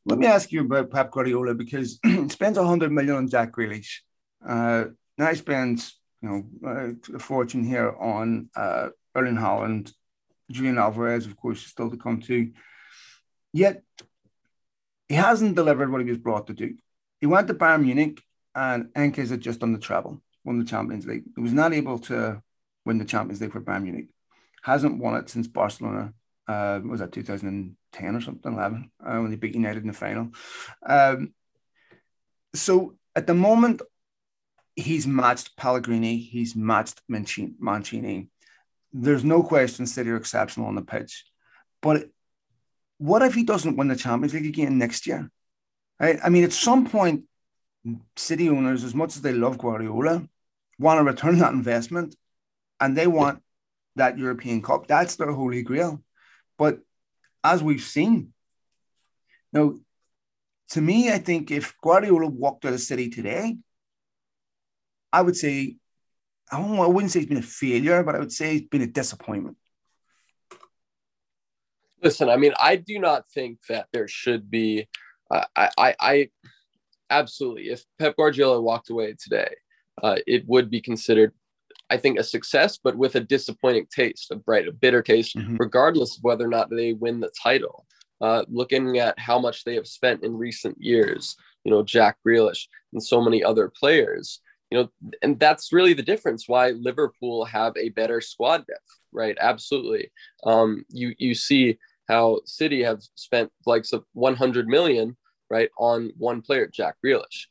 Let 0.05 0.19
me 0.19 0.27
ask 0.27 0.51
you 0.51 0.61
about 0.61 0.91
Pep 0.91 1.11
Guardiola 1.11 1.53
because 1.53 1.99
he 2.05 2.29
spends 2.29 2.57
100 2.57 2.91
million 2.91 3.15
on 3.15 3.29
Jack 3.29 3.53
Grealish. 3.53 3.99
Uh, 4.47 4.85
now 5.17 5.27
he 5.27 5.35
spends 5.35 5.99
you 6.21 6.29
know 6.29 6.69
uh, 6.69 7.15
a 7.15 7.19
fortune 7.19 7.63
here 7.63 7.93
on 7.99 8.49
uh, 8.55 8.89
Erling 9.15 9.35
Haaland, 9.35 9.93
Julian 10.51 10.77
Alvarez, 10.77 11.25
of 11.25 11.35
course, 11.35 11.65
still 11.65 11.89
to 11.91 11.97
come 11.97 12.21
too. 12.21 12.51
Yet 13.53 13.83
he 15.07 15.15
hasn't 15.15 15.55
delivered 15.55 15.91
what 15.91 16.01
he 16.01 16.09
was 16.09 16.17
brought 16.17 16.47
to 16.47 16.53
do. 16.53 16.75
He 17.19 17.27
went 17.27 17.47
to 17.47 17.53
Bayern 17.53 17.83
Munich 17.83 18.21
and 18.55 18.85
Heynckes 18.93 19.29
had 19.29 19.41
just 19.41 19.59
done 19.59 19.73
the 19.73 19.79
treble 19.79 20.21
won 20.49 20.59
the 20.59 20.65
Champions 20.65 21.05
League. 21.05 21.25
He 21.35 21.41
was 21.41 21.53
not 21.53 21.73
able 21.73 21.99
to 21.99 22.41
win 22.83 22.97
the 22.97 23.05
Champions 23.05 23.39
League 23.39 23.51
for 23.51 23.61
Bayern 23.61 23.83
Munich. 23.83 24.07
Hasn't 24.63 24.97
won 24.97 25.15
it 25.15 25.29
since 25.29 25.47
Barcelona. 25.47 26.13
Uh, 26.47 26.79
was 26.83 26.99
that 26.99 27.11
2010 27.11 28.15
or 28.15 28.21
something, 28.21 28.53
11, 28.53 28.91
uh, 29.05 29.17
when 29.19 29.29
they 29.29 29.35
beat 29.35 29.53
United 29.53 29.83
in 29.83 29.87
the 29.87 29.93
final. 29.93 30.31
Um, 30.83 31.35
so 32.55 32.95
at 33.15 33.27
the 33.27 33.35
moment, 33.35 33.83
he's 34.75 35.05
matched 35.05 35.55
Pellegrini, 35.55 36.17
he's 36.17 36.55
matched 36.55 36.99
Mancini. 37.07 38.29
There's 38.91 39.23
no 39.23 39.43
question 39.43 39.85
City 39.85 40.09
are 40.09 40.17
exceptional 40.17 40.65
on 40.65 40.73
the 40.73 40.81
pitch. 40.81 41.25
But 41.83 42.09
what 42.97 43.21
if 43.21 43.35
he 43.35 43.43
doesn't 43.43 43.77
win 43.77 43.89
the 43.89 43.95
Champions 43.95 44.33
League 44.33 44.47
again 44.47 44.79
next 44.79 45.05
year? 45.05 45.29
Right? 45.99 46.17
I 46.23 46.29
mean, 46.29 46.43
at 46.43 46.53
some 46.53 46.89
point, 46.89 47.25
City 48.15 48.49
owners, 48.49 48.83
as 48.83 48.95
much 48.95 49.15
as 49.15 49.21
they 49.21 49.33
love 49.33 49.59
Guardiola, 49.59 50.27
want 50.79 50.99
to 50.99 51.03
return 51.03 51.37
that 51.39 51.53
investment 51.53 52.15
and 52.79 52.97
they 52.97 53.05
want 53.05 53.43
that 53.95 54.17
European 54.17 54.61
Cup. 54.61 54.87
That's 54.87 55.17
their 55.17 55.31
holy 55.31 55.61
grail. 55.61 56.01
But 56.57 56.79
as 57.43 57.61
we've 57.61 57.81
seen, 57.81 58.33
now, 59.51 59.75
to 60.71 60.81
me, 60.81 61.11
I 61.11 61.17
think 61.17 61.51
if 61.51 61.75
Guardiola 61.81 62.27
walked 62.27 62.65
out 62.65 62.73
of 62.73 62.79
City 62.79 63.09
today, 63.09 63.57
I 65.11 65.21
would 65.21 65.35
say, 65.35 65.77
I, 66.51 66.61
I 66.61 66.87
wouldn't 66.87 67.11
say 67.11 67.19
he's 67.19 67.29
been 67.29 67.37
a 67.37 67.41
failure, 67.41 68.03
but 68.03 68.15
I 68.15 68.19
would 68.19 68.31
say 68.31 68.53
he's 68.53 68.67
been 68.67 68.83
a 68.83 68.87
disappointment. 68.87 69.57
Listen, 72.01 72.29
I 72.29 72.37
mean, 72.37 72.53
I 72.59 72.75
do 72.77 72.99
not 72.99 73.29
think 73.29 73.59
that 73.67 73.87
there 73.91 74.07
should 74.07 74.49
be. 74.49 74.87
Uh, 75.29 75.45
I, 75.55 75.69
I, 75.77 75.95
I 75.99 76.29
absolutely. 77.09 77.69
If 77.69 77.83
Pep 77.97 78.15
Guardiola 78.15 78.61
walked 78.61 78.89
away 78.89 79.15
today, 79.19 79.53
uh, 80.03 80.17
it 80.27 80.47
would 80.47 80.69
be 80.69 80.81
considered, 80.81 81.33
I 81.89 81.97
think, 81.97 82.19
a 82.19 82.23
success, 82.23 82.79
but 82.81 82.95
with 82.95 83.15
a 83.15 83.19
disappointing 83.19 83.87
taste, 83.93 84.31
a 84.31 84.35
bright, 84.35 84.67
a 84.67 84.71
bitter 84.71 85.01
taste, 85.01 85.35
mm-hmm. 85.35 85.57
regardless 85.57 86.17
of 86.17 86.23
whether 86.23 86.45
or 86.45 86.49
not 86.49 86.69
they 86.69 86.93
win 86.93 87.19
the 87.19 87.31
title. 87.41 87.85
Uh, 88.21 88.43
looking 88.49 88.97
at 88.97 89.17
how 89.17 89.39
much 89.39 89.63
they 89.63 89.75
have 89.75 89.87
spent 89.87 90.25
in 90.25 90.35
recent 90.35 90.75
years, 90.77 91.37
you 91.63 91.71
know, 91.71 91.81
Jack 91.81 92.17
Grealish 92.27 92.67
and 92.91 93.01
so 93.01 93.21
many 93.21 93.41
other 93.41 93.69
players, 93.69 94.41
you 94.69 94.77
know, 94.77 94.89
and 95.21 95.39
that's 95.39 95.71
really 95.71 95.93
the 95.93 96.03
difference 96.03 96.43
why 96.45 96.71
Liverpool 96.71 97.45
have 97.45 97.71
a 97.77 97.89
better 97.89 98.19
squad 98.19 98.67
depth, 98.67 98.99
right? 99.13 99.37
Absolutely. 99.39 100.11
Um, 100.43 100.83
you 100.89 101.13
you 101.17 101.33
see 101.33 101.77
how 102.09 102.41
City 102.43 102.83
have 102.83 102.99
spent 103.15 103.51
likes 103.65 103.93
of 103.93 104.03
100 104.13 104.67
million, 104.67 105.15
right, 105.49 105.69
on 105.77 106.11
one 106.17 106.41
player, 106.41 106.67
Jack 106.67 106.95
Grealish 107.03 107.45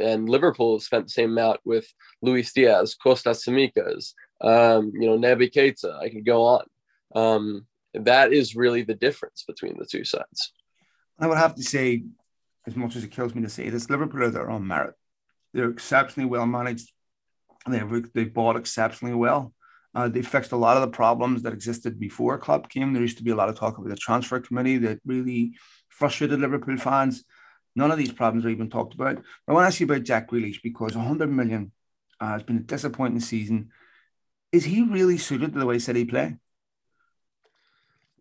and 0.00 0.28
Liverpool 0.28 0.80
spent 0.80 1.06
the 1.06 1.12
same 1.12 1.30
amount 1.30 1.60
with 1.64 1.86
Luis 2.22 2.52
Diaz, 2.52 2.96
Kostas 3.04 3.46
Tsimikas, 3.46 4.14
um, 4.40 4.92
you 4.94 5.06
know, 5.06 5.18
Naby 5.18 5.52
Keita. 5.52 5.98
I 6.00 6.08
could 6.08 6.24
go 6.24 6.42
on. 6.44 6.64
Um, 7.14 7.66
that 7.94 8.32
is 8.32 8.56
really 8.56 8.82
the 8.82 8.94
difference 8.94 9.44
between 9.46 9.76
the 9.78 9.86
two 9.86 10.04
sides. 10.04 10.52
I 11.18 11.26
would 11.26 11.38
have 11.38 11.54
to 11.56 11.62
say, 11.62 12.04
as 12.66 12.76
much 12.76 12.96
as 12.96 13.04
it 13.04 13.10
kills 13.10 13.34
me 13.34 13.42
to 13.42 13.48
say 13.48 13.68
this, 13.68 13.90
Liverpool 13.90 14.22
are 14.22 14.30
their 14.30 14.50
own 14.50 14.66
merit. 14.66 14.94
They're 15.52 15.70
exceptionally 15.70 16.28
well 16.28 16.46
managed. 16.46 16.90
They've, 17.66 18.12
they've 18.12 18.32
bought 18.32 18.56
exceptionally 18.56 19.14
well. 19.14 19.52
Uh, 19.94 20.08
they 20.08 20.22
fixed 20.22 20.52
a 20.52 20.56
lot 20.56 20.76
of 20.76 20.82
the 20.82 20.96
problems 20.96 21.42
that 21.42 21.52
existed 21.52 21.98
before 21.98 22.38
Klopp 22.38 22.68
came. 22.68 22.92
There 22.92 23.02
used 23.02 23.18
to 23.18 23.24
be 23.24 23.32
a 23.32 23.36
lot 23.36 23.48
of 23.48 23.58
talk 23.58 23.76
about 23.76 23.90
the 23.90 23.96
transfer 23.96 24.38
committee 24.38 24.78
that 24.78 25.00
really 25.04 25.54
frustrated 25.88 26.40
Liverpool 26.40 26.76
fans. 26.76 27.24
None 27.76 27.90
of 27.90 27.98
these 27.98 28.12
problems 28.12 28.44
are 28.44 28.50
even 28.50 28.70
talked 28.70 28.94
about. 28.94 29.16
But 29.16 29.24
I 29.48 29.52
want 29.52 29.64
to 29.64 29.66
ask 29.68 29.80
you 29.80 29.86
about 29.86 30.02
Jack 30.02 30.30
Grealish 30.30 30.62
because 30.62 30.96
100 30.96 31.30
million 31.30 31.72
uh, 32.20 32.32
has 32.32 32.42
been 32.42 32.58
a 32.58 32.60
disappointing 32.60 33.20
season. 33.20 33.70
Is 34.52 34.64
he 34.64 34.82
really 34.82 35.18
suited 35.18 35.52
to 35.52 35.58
the 35.58 35.66
way 35.66 35.78
City 35.78 36.04
play? 36.04 36.36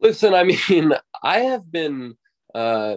Listen, 0.02 0.34
I 0.34 0.44
mean, 0.70 0.94
I 1.24 1.40
have 1.40 1.72
been, 1.72 2.16
uh, 2.54 2.96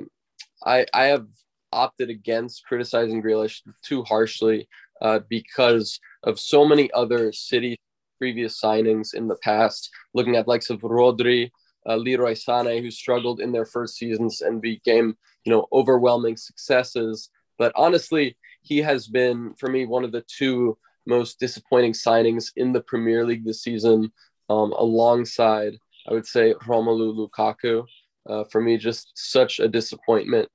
I 0.64 0.86
I 0.92 1.04
have 1.04 1.26
opted 1.72 2.10
against 2.10 2.64
criticizing 2.64 3.22
Grealish 3.22 3.62
too 3.82 4.02
harshly 4.04 4.68
uh, 5.00 5.20
because 5.28 5.98
of 6.22 6.38
so 6.38 6.64
many 6.64 6.90
other 6.92 7.32
City 7.32 7.80
previous 8.18 8.60
signings 8.60 9.14
in 9.14 9.26
the 9.26 9.36
past. 9.42 9.90
Looking 10.14 10.36
at 10.36 10.46
likes 10.46 10.70
of 10.70 10.80
Rodri, 10.80 11.50
uh, 11.88 11.96
Leroy 11.96 12.34
Sané, 12.34 12.80
who 12.80 12.90
struggled 12.90 13.40
in 13.40 13.50
their 13.50 13.66
first 13.66 13.96
seasons 13.96 14.42
and 14.42 14.62
became, 14.62 15.16
you 15.44 15.52
know, 15.52 15.66
overwhelming 15.72 16.36
successes. 16.36 17.30
But 17.58 17.72
honestly, 17.76 18.36
he 18.62 18.78
has 18.78 19.08
been 19.08 19.54
for 19.58 19.68
me 19.68 19.86
one 19.86 20.04
of 20.04 20.12
the 20.12 20.24
two 20.28 20.78
most 21.06 21.40
disappointing 21.40 21.92
signings 21.92 22.52
in 22.56 22.72
the 22.72 22.80
Premier 22.80 23.26
League 23.26 23.44
this 23.44 23.62
season, 23.62 24.12
um, 24.48 24.72
alongside 24.72 25.74
I 26.08 26.12
would 26.12 26.26
say 26.26 26.54
Romelu 26.54 27.14
Lukaku. 27.14 27.84
Uh, 28.28 28.44
for 28.44 28.60
me, 28.60 28.76
just 28.76 29.10
such 29.14 29.58
a 29.58 29.66
disappointment, 29.66 30.50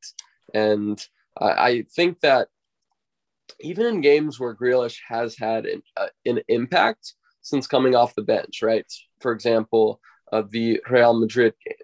and 0.54 1.06
I, 1.38 1.50
I, 1.50 1.84
think 1.94 2.22
that 2.22 2.48
even 3.60 3.86
in 3.86 4.00
games 4.00 4.40
where 4.40 4.56
Grealish 4.56 5.00
has 5.06 5.38
had 5.38 5.66
an, 5.66 5.84
uh, 5.98 6.08
an 6.26 6.40
impact 6.48 7.14
since 7.42 7.68
coming 7.68 7.94
off 7.94 8.16
the 8.16 8.22
bench, 8.22 8.62
right? 8.64 8.86
For 9.20 9.34
example, 9.34 10.00
uh, 10.32 10.44
the 10.50 10.82
Real 10.90 11.14
Madrid 11.14 11.56
game, 11.66 11.76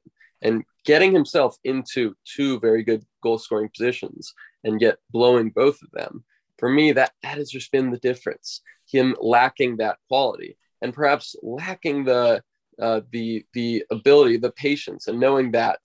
and 0.44 0.64
getting 0.86 1.12
himself 1.12 1.58
into 1.64 2.16
two 2.26 2.60
very 2.60 2.84
good 2.84 3.04
goal 3.22 3.38
scoring 3.38 3.70
positions 3.76 4.34
and 4.64 4.82
yet 4.82 4.98
blowing 5.10 5.50
both 5.50 5.82
of 5.82 5.90
them 5.92 6.24
for 6.58 6.70
me 6.70 6.92
that 6.92 7.12
that 7.24 7.38
has 7.38 7.50
just 7.50 7.72
been 7.72 7.90
the 7.90 7.98
difference. 7.98 8.62
Him 8.88 9.16
lacking 9.20 9.78
that 9.78 9.98
quality 10.08 10.58
and 10.82 10.94
perhaps 10.94 11.36
lacking 11.42 12.04
the 12.04 12.44
uh, 12.82 13.02
the 13.12 13.46
the 13.54 13.84
ability 13.92 14.38
the 14.38 14.52
patience 14.52 15.08
and 15.08 15.20
knowing 15.20 15.52
that 15.52 15.80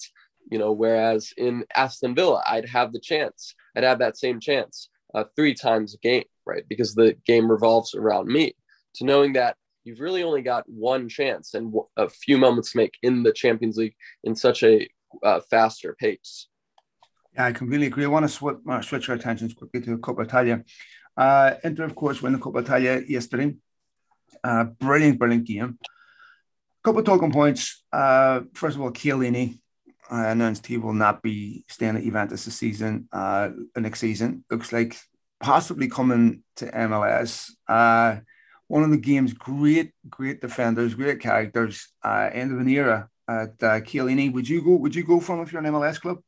you 0.50 0.58
know 0.58 0.72
whereas 0.72 1.34
in 1.36 1.62
aston 1.76 2.14
villa 2.14 2.42
i'd 2.46 2.66
have 2.66 2.94
the 2.94 2.98
chance 2.98 3.54
i'd 3.76 3.84
have 3.84 3.98
that 3.98 4.16
same 4.16 4.40
chance 4.40 4.88
uh, 5.14 5.24
three 5.36 5.52
times 5.52 5.94
a 5.94 5.98
game 5.98 6.24
right? 6.48 6.64
Because 6.66 6.94
the 6.94 7.16
game 7.26 7.48
revolves 7.48 7.94
around 7.94 8.26
me. 8.26 8.56
To 8.96 9.04
knowing 9.04 9.34
that 9.34 9.56
you've 9.88 10.00
really 10.00 10.22
only 10.22 10.42
got 10.42 10.68
one 10.68 11.08
chance 11.08 11.54
and 11.54 11.74
a 11.96 12.08
few 12.08 12.38
moments 12.38 12.72
to 12.72 12.76
make 12.76 12.94
in 13.02 13.22
the 13.22 13.32
champions 13.32 13.76
league 13.76 13.94
in 14.24 14.34
such 14.36 14.62
a 14.62 14.88
uh, 15.22 15.40
faster 15.50 15.96
pace 15.98 16.48
yeah, 17.34 17.46
I 17.46 17.52
completely 17.52 17.86
agree. 17.86 18.04
I 18.04 18.08
want 18.08 18.24
to 18.24 18.28
switch, 18.28 18.56
uh, 18.68 18.80
switch 18.80 19.08
our 19.08 19.14
attentions 19.14 19.54
quickly 19.54 19.80
to 19.82 19.98
Coppa 19.98 20.24
Italia. 20.24 20.64
Uh, 21.16 21.54
Inter, 21.62 21.84
of 21.84 21.94
course, 21.94 22.20
won 22.20 22.32
the 22.32 22.38
Coppa 22.38 22.62
Italia 22.62 23.02
yesterday. 23.06 23.54
Uh, 24.42 24.64
brilliant, 24.64 25.18
brilliant 25.18 25.46
game. 25.46 25.78
Couple 26.82 27.00
of 27.00 27.06
talking 27.06 27.32
points. 27.32 27.84
Uh, 27.92 28.40
first 28.54 28.76
of 28.76 28.82
all, 28.82 28.90
Chiellini 28.90 29.60
uh, 30.10 30.16
announced 30.16 30.66
he 30.66 30.78
will 30.78 30.92
not 30.92 31.22
be 31.22 31.64
staying 31.68 31.96
at 31.96 32.02
Juventus 32.02 32.44
this 32.44 32.56
season, 32.56 33.08
uh, 33.12 33.50
next 33.76 34.00
season. 34.00 34.44
Looks 34.50 34.72
like 34.72 34.96
possibly 35.40 35.88
coming 35.88 36.42
to 36.56 36.66
MLS. 36.66 37.50
Uh, 37.68 38.16
one 38.68 38.82
of 38.82 38.90
the 38.90 38.98
game's 38.98 39.32
great, 39.32 39.92
great 40.08 40.40
defenders, 40.40 40.94
great 40.94 41.20
characters. 41.20 41.88
Uh, 42.04 42.30
end 42.32 42.52
of 42.52 42.58
an 42.58 42.68
era 42.68 43.08
at 43.28 43.62
uh, 43.62 43.80
Chiellini. 43.80 44.32
Would 44.32 44.48
you 44.48 44.62
go? 44.62 44.76
Would 44.76 44.94
you 44.94 45.04
go 45.04 45.20
from 45.20 45.40
if 45.40 45.52
you're 45.52 45.64
an 45.64 45.72
MLS 45.72 46.00
club? 46.00 46.18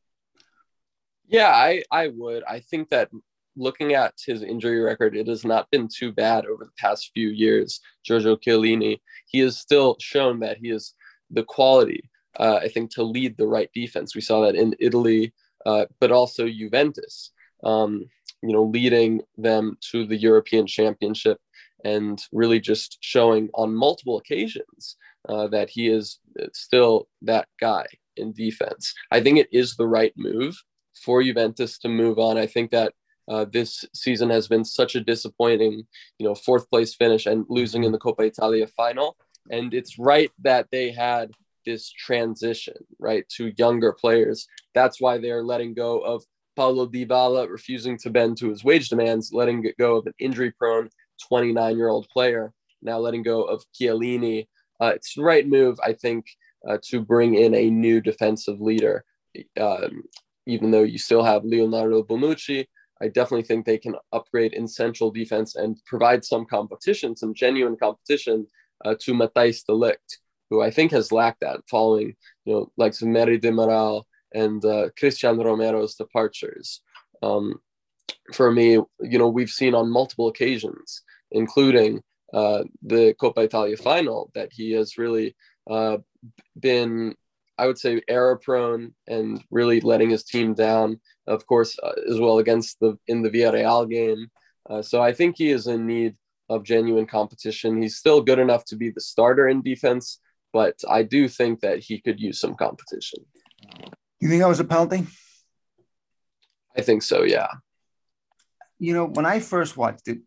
Yeah, 1.29 1.49
I, 1.49 1.85
I 1.93 2.09
would. 2.09 2.43
I 2.45 2.59
think 2.61 2.91
that 2.91 3.11
looking 3.57 3.95
at 3.95 4.15
his 4.27 4.43
injury 4.43 4.81
record, 4.81 5.17
it 5.17 5.29
has 5.29 5.45
not 5.45 5.71
been 5.71 5.87
too 5.87 6.13
bad 6.13 6.47
over 6.47 6.65
the 6.65 6.73
past 6.77 7.11
few 7.15 7.29
years. 7.29 7.81
Giorgio 8.05 8.37
Chiellini, 8.37 9.01
he 9.27 9.39
has 9.41 9.59
still 9.59 9.97
shown 10.01 10.41
that 10.41 10.59
he 10.59 10.71
is 10.71 10.95
the 11.31 11.45
quality, 11.45 12.03
uh, 12.39 12.57
I 12.57 12.69
think, 12.69 12.91
to 12.95 13.03
lead 13.03 13.37
the 13.37 13.47
right 13.47 13.71
defense. 13.73 14.15
We 14.15 14.23
saw 14.23 14.41
that 14.41 14.57
in 14.57 14.75
Italy, 14.81 15.33
uh, 15.67 15.87
but 16.01 16.11
also 16.11 16.49
Juventus, 16.49 17.31
um, 17.63 18.07
you 18.43 18.53
know, 18.53 18.65
leading 18.65 19.21
them 19.37 19.77
to 19.93 20.07
the 20.07 20.17
European 20.17 20.67
Championship 20.67 21.39
and 21.85 22.23
really 22.33 22.61
just 22.61 22.99
showing 23.01 23.49
on 23.55 23.75
multiple 23.75 24.19
occasions 24.19 24.97
uh, 25.29 25.47
that 25.49 25.71
he 25.71 25.89
is 25.89 26.19
still 26.53 27.09
that 27.23 27.47
guy 27.61 27.87
in 28.17 28.33
defense. 28.33 28.95
I 29.11 29.21
think 29.21 29.39
it 29.39 29.49
is 29.53 29.77
the 29.77 29.87
right 29.87 30.13
move 30.17 30.57
for 31.05 31.23
Juventus 31.23 31.79
to 31.79 31.89
move 31.89 32.19
on. 32.19 32.39
I 32.39 32.47
think 32.47 32.71
that 32.71 32.93
uh, 33.29 33.47
this 33.53 33.85
season 33.95 34.29
has 34.31 34.49
been 34.49 34.65
such 34.65 34.95
a 34.97 35.01
disappointing, 35.01 35.87
you 36.19 36.27
know, 36.27 36.35
fourth 36.35 36.69
place 36.69 36.95
finish 36.95 37.27
and 37.27 37.45
losing 37.49 37.85
in 37.85 37.93
the 37.93 37.99
Coppa 37.99 38.27
Italia 38.27 38.67
final. 38.67 39.17
And 39.51 39.73
it's 39.73 39.99
right 39.99 40.31
that 40.41 40.67
they 40.73 40.91
had 40.91 41.31
this 41.65 41.91
transition, 41.93 42.75
right, 42.99 43.25
to 43.37 43.53
younger 43.57 43.93
players. 43.93 44.47
That's 44.75 45.01
why 45.01 45.19
they're 45.19 45.45
letting 45.45 45.75
go 45.75 46.01
of 46.01 46.25
Paulo 46.57 46.87
Dybala, 46.87 47.49
refusing 47.49 47.97
to 47.99 48.11
bend 48.11 48.39
to 48.39 48.51
his 48.51 48.65
wage 48.65 48.89
demands, 48.89 49.33
letting 49.33 49.65
go 49.79 49.97
of 49.97 50.07
an 50.07 50.15
injury-prone 51.31 51.55
29-year-old 51.55 52.09
player, 52.09 52.53
now 52.83 52.99
letting 52.99 53.23
go 53.23 53.43
of 53.43 53.65
Chiellini. 53.75 54.49
Uh, 54.81 54.93
it's 54.95 55.15
the 55.15 55.23
right 55.23 55.47
move, 55.47 55.79
I 55.85 55.93
think, 55.93 56.27
uh, 56.69 56.79
to 56.85 57.01
bring 57.01 57.35
in 57.35 57.55
a 57.55 57.71
new 57.71 58.01
defensive 58.01 58.61
leader. 58.61 59.05
Um, 59.61 60.03
even 60.47 60.71
though 60.71 60.83
you 60.83 60.99
still 60.99 61.23
have 61.23 61.45
Leonardo 61.45 62.03
Bonucci, 62.03 62.67
I 63.03 63.09
definitely 63.09 63.45
think 63.45 63.65
they 63.65 63.79
can 63.79 63.95
upgrade 64.13 64.53
in 64.53 64.69
central 64.69 65.11
defense 65.11 65.57
and 65.57 65.77
provide 65.87 66.25
some 66.25 66.45
competition, 66.45 67.17
some 67.17 67.35
genuine 67.35 67.77
competition 67.77 68.47
uh, 68.85 68.95
to 69.01 69.15
Matthijs 69.15 69.65
de 69.65 69.73
Ligt, 69.73 70.19
who 70.51 70.61
I 70.61 70.71
think 70.71 70.93
has 70.93 71.13
lacked 71.13 71.41
that 71.41 71.61
following, 71.69 72.15
you 72.45 72.53
know, 72.53 72.73
like 72.77 72.93
Merih 72.93 73.41
Demiral 73.41 74.05
and 74.35 74.65
uh, 74.65 74.91
Cristian 75.01 75.43
Romero's 75.43 75.95
departures. 75.95 76.83
Um, 77.23 77.61
for 78.35 78.51
me, 78.51 78.73
you 79.01 79.19
know, 79.19 79.29
we've 79.29 79.51
seen 79.51 79.75
on 79.75 79.91
multiple 79.91 80.29
occasions, 80.29 81.03
including 81.33 82.03
uh, 82.33 82.63
the 82.83 83.15
Coppa 83.21 83.45
Italia 83.45 83.77
final, 83.77 84.31
that 84.35 84.51
he 84.53 84.73
has 84.73 84.99
really 84.99 85.37
uh, 85.69 85.99
been 86.59 87.15
I 87.61 87.67
would 87.67 87.79
say 87.79 88.01
error 88.09 88.39
prone 88.39 88.95
and 89.07 89.45
really 89.51 89.81
letting 89.81 90.09
his 90.09 90.25
team 90.25 90.55
down. 90.55 90.99
Of 91.27 91.47
course, 91.47 91.79
uh, 91.83 91.93
as 92.11 92.19
well 92.19 92.39
against 92.39 92.81
the 92.81 92.99
in 93.07 93.21
the 93.21 93.29
Villarreal 93.29 93.89
game. 93.89 94.31
Uh, 94.69 94.81
so 94.81 95.03
I 95.03 95.13
think 95.13 95.37
he 95.37 95.51
is 95.51 95.67
in 95.67 95.87
need 95.87 96.15
of 96.49 96.65
genuine 96.65 97.07
competition. 97.07 97.81
He's 97.83 97.97
still 97.97 98.23
good 98.23 98.39
enough 98.39 98.65
to 98.67 98.77
be 98.77 98.91
the 98.91 99.03
starter 99.03 99.47
in 99.47 99.61
defense, 99.61 100.21
but 100.55 100.75
I 100.89 101.03
do 101.03 101.29
think 101.29 101.61
that 101.61 101.81
he 101.81 102.01
could 102.01 102.19
use 102.19 102.41
some 102.41 102.55
competition. 102.55 103.21
You 104.21 104.29
think 104.29 104.41
that 104.41 104.49
was 104.49 104.61
a 104.61 104.65
penalty? 104.65 105.07
I 106.77 106.81
think 106.81 107.03
so. 107.03 107.25
Yeah. 107.25 107.49
You 108.79 108.95
know, 108.95 109.05
when 109.05 109.27
I 109.27 109.41
first 109.41 109.77
watched 109.77 110.09
it, 110.09 110.19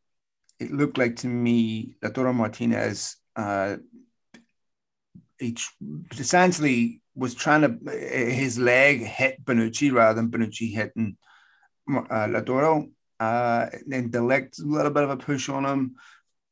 it 0.63 0.71
looked 0.71 0.97
like 0.97 1.17
to 1.17 1.27
me 1.27 1.95
Lautaro 2.01 2.33
Martinez. 2.33 3.17
Uh, 3.35 3.77
essentially 6.19 7.01
was 7.15 7.35
trying 7.35 7.61
to 7.61 7.91
his 7.91 8.57
leg 8.57 9.03
hit 9.03 9.43
Bonucci 9.43 9.91
rather 9.91 10.15
than 10.15 10.31
Bonucci 10.31 10.73
hitting 10.73 11.17
uh, 11.89 12.27
Lautaro. 12.27 12.89
Uh, 13.19 13.67
then 13.85 14.09
de 14.09 14.19
Ligt 14.19 14.59
a 14.59 14.65
little 14.65 14.91
bit 14.91 15.03
of 15.03 15.09
a 15.09 15.17
push 15.17 15.49
on 15.49 15.65
him. 15.65 15.95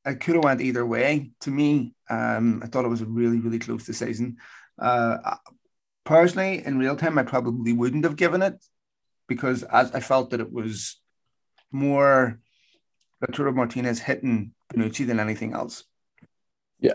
It 0.06 0.20
could 0.20 0.36
have 0.36 0.44
went 0.44 0.62
either 0.62 0.86
way. 0.86 1.32
To 1.42 1.52
me, 1.52 1.94
um, 2.10 2.62
I 2.64 2.68
thought 2.68 2.86
it 2.86 2.90
was 2.90 3.02
a 3.02 3.06
really 3.06 3.40
really 3.40 3.60
close 3.60 3.86
decision. 3.86 4.38
Uh, 4.80 5.38
personally, 6.04 6.66
in 6.66 6.80
real 6.80 6.96
time, 6.96 7.18
I 7.18 7.24
probably 7.24 7.74
wouldn't 7.74 8.04
have 8.04 8.16
given 8.16 8.42
it 8.42 8.56
because 9.28 9.64
as 9.64 9.92
I 9.94 10.00
felt 10.00 10.32
that 10.32 10.42
it 10.42 10.52
was 10.52 11.00
more 11.72 12.40
Lautaro 13.22 13.54
Martinez 13.54 14.00
hitting 14.00 14.54
Bonucci 14.74 15.06
than 15.06 15.20
anything 15.20 15.54
else. 15.54 15.84
Yeah, 16.80 16.94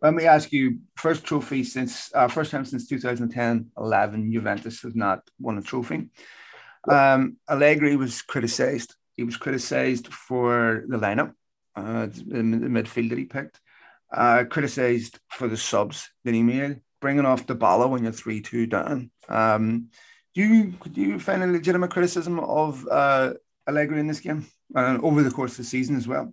let 0.00 0.14
me 0.14 0.26
ask 0.26 0.52
you: 0.52 0.78
first 0.96 1.24
trophy 1.24 1.64
since 1.64 2.10
uh, 2.14 2.28
first 2.28 2.50
time 2.50 2.64
since 2.64 2.86
2010 2.86 3.70
11, 3.76 4.32
Juventus 4.32 4.82
has 4.82 4.94
not 4.94 5.28
won 5.40 5.58
a 5.58 5.62
trophy. 5.62 6.10
Um, 6.88 7.36
Allegri 7.48 7.96
was 7.96 8.22
criticised. 8.22 8.94
He 9.16 9.24
was 9.24 9.36
criticised 9.36 10.12
for 10.12 10.84
the 10.86 10.98
lineup, 10.98 11.34
uh, 11.74 12.06
the, 12.06 12.42
the 12.42 12.68
midfield 12.70 13.10
that 13.10 13.18
he 13.18 13.24
picked. 13.24 13.60
Uh, 14.10 14.44
criticised 14.44 15.18
for 15.28 15.48
the 15.48 15.56
subs 15.56 16.08
that 16.24 16.32
he 16.32 16.42
made, 16.42 16.80
bringing 17.00 17.26
off 17.26 17.46
Dybala 17.46 17.90
when 17.90 18.04
you're 18.04 18.12
three 18.12 18.40
two 18.40 18.66
down. 18.66 19.10
Um, 19.28 19.88
do 20.34 20.42
you 20.42 20.74
do 20.92 21.00
you 21.00 21.18
find 21.18 21.42
a 21.42 21.46
legitimate 21.46 21.90
criticism 21.90 22.38
of 22.38 22.86
uh, 22.88 23.34
Allegri 23.66 23.98
in 23.98 24.06
this 24.06 24.20
game 24.20 24.46
and 24.74 25.02
over 25.02 25.22
the 25.22 25.30
course 25.30 25.52
of 25.52 25.58
the 25.58 25.64
season 25.64 25.96
as 25.96 26.08
well? 26.08 26.32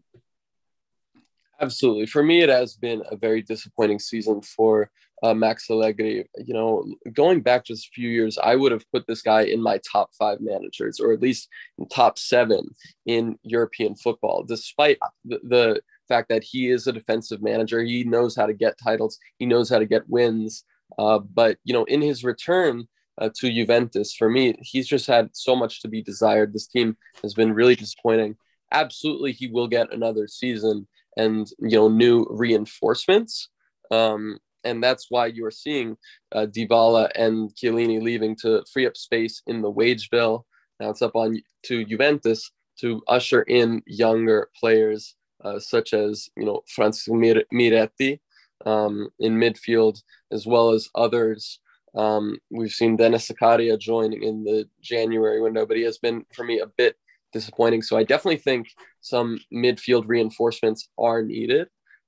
Absolutely. 1.62 2.06
For 2.06 2.22
me, 2.22 2.42
it 2.42 2.50
has 2.50 2.76
been 2.76 3.02
a 3.10 3.16
very 3.16 3.42
disappointing 3.42 4.00
season 4.00 4.42
for 4.42 4.92
uh, 5.24 5.34
Max 5.34 5.70
Allegri. 5.70 6.30
You 6.38 6.54
know, 6.54 6.86
going 7.14 7.42
back 7.42 7.66
just 7.66 7.88
a 7.88 7.92
few 7.92 8.10
years, 8.10 8.38
I 8.38 8.56
would 8.56 8.74
have 8.74 8.84
put 8.92 9.08
this 9.08 9.22
guy 9.22 9.44
in 9.44 9.62
my 9.62 9.80
top 9.90 10.10
five 10.20 10.42
managers, 10.42 11.00
or 11.00 11.14
at 11.14 11.22
least 11.22 11.48
top 11.90 12.20
seven 12.20 12.76
in 13.06 13.40
European 13.44 13.96
football, 13.96 14.44
despite 14.44 14.98
the, 15.24 15.40
the 15.44 15.82
fact 16.10 16.28
that 16.30 16.44
he 16.44 16.70
is 16.70 16.88
a 16.88 16.92
defensive 16.92 17.42
manager. 17.42 17.82
He 17.82 18.04
knows 18.04 18.36
how 18.36 18.48
to 18.48 18.54
get 18.54 18.78
titles, 18.78 19.18
he 19.40 19.46
knows 19.46 19.70
how 19.70 19.80
to 19.80 19.86
get 19.86 20.10
wins. 20.10 20.66
Uh, 21.00 21.20
but, 21.20 21.58
you 21.64 21.74
know, 21.74 21.86
in 21.86 22.02
his 22.02 22.24
return, 22.24 22.88
uh, 23.20 23.30
to 23.36 23.52
Juventus. 23.52 24.14
For 24.14 24.30
me, 24.30 24.56
he's 24.62 24.88
just 24.88 25.08
had 25.08 25.30
so 25.34 25.56
much 25.56 25.82
to 25.82 25.88
be 25.88 26.02
desired. 26.02 26.54
This 26.54 26.68
team 26.68 26.98
has 27.22 27.34
been 27.34 27.54
really 27.54 27.76
disappointing. 27.76 28.38
Absolutely, 28.72 29.32
he 29.32 29.48
will 29.48 29.68
get 29.68 29.94
another 29.94 30.28
season 30.28 30.88
and 31.18 31.50
you 31.60 31.78
know 31.78 31.88
new 31.88 32.26
reinforcements. 32.30 33.50
Um, 33.92 34.40
and 34.64 34.84
that's 34.84 35.08
why 35.10 35.28
you 35.28 35.46
are 35.46 35.52
seeing 35.52 35.96
uh, 36.34 36.48
Dybala 36.48 37.12
and 37.16 37.54
Chiellini 37.56 38.02
leaving 38.02 38.36
to 38.38 38.64
free 38.74 38.88
up 38.88 38.98
space 38.98 39.42
in 39.46 39.62
the 39.62 39.70
wage 39.70 40.10
bill. 40.10 40.46
Now 40.80 40.90
it's 40.90 41.04
up 41.04 41.16
on 41.16 41.40
to 41.68 41.86
Juventus 41.86 42.52
to 42.80 43.02
usher 43.08 43.44
in 43.44 43.84
younger 43.86 44.50
players 44.60 45.16
uh, 45.46 45.60
such 45.60 45.94
as 45.94 46.30
you 46.36 46.46
know 46.46 46.62
Francisco 46.68 47.14
Miretti 47.14 48.20
um, 48.66 49.10
in 49.20 49.38
midfield, 49.38 50.02
as 50.32 50.46
well 50.46 50.72
as 50.72 50.90
others. 50.96 51.60
Um, 51.96 52.38
we've 52.52 52.72
seen 52.72 52.96
Denis 52.96 53.30
Zakaria 53.30 53.80
join 53.80 54.14
in 54.14 54.44
the 54.44 54.68
January 54.82 55.42
window, 55.42 55.66
but 55.66 55.78
he 55.78 55.84
has 55.84 55.98
been 55.98 56.26
for 56.34 56.44
me 56.44 56.60
a 56.60 56.68
bit 56.68 56.98
disappointing. 57.32 57.82
So 57.82 57.98
I 57.98 58.04
definitely 58.04 58.38
think 58.38 58.68
some 59.02 59.40
midfield 59.54 60.04
reinforcements 60.08 60.90
are 60.98 61.22
needed. 61.22 61.68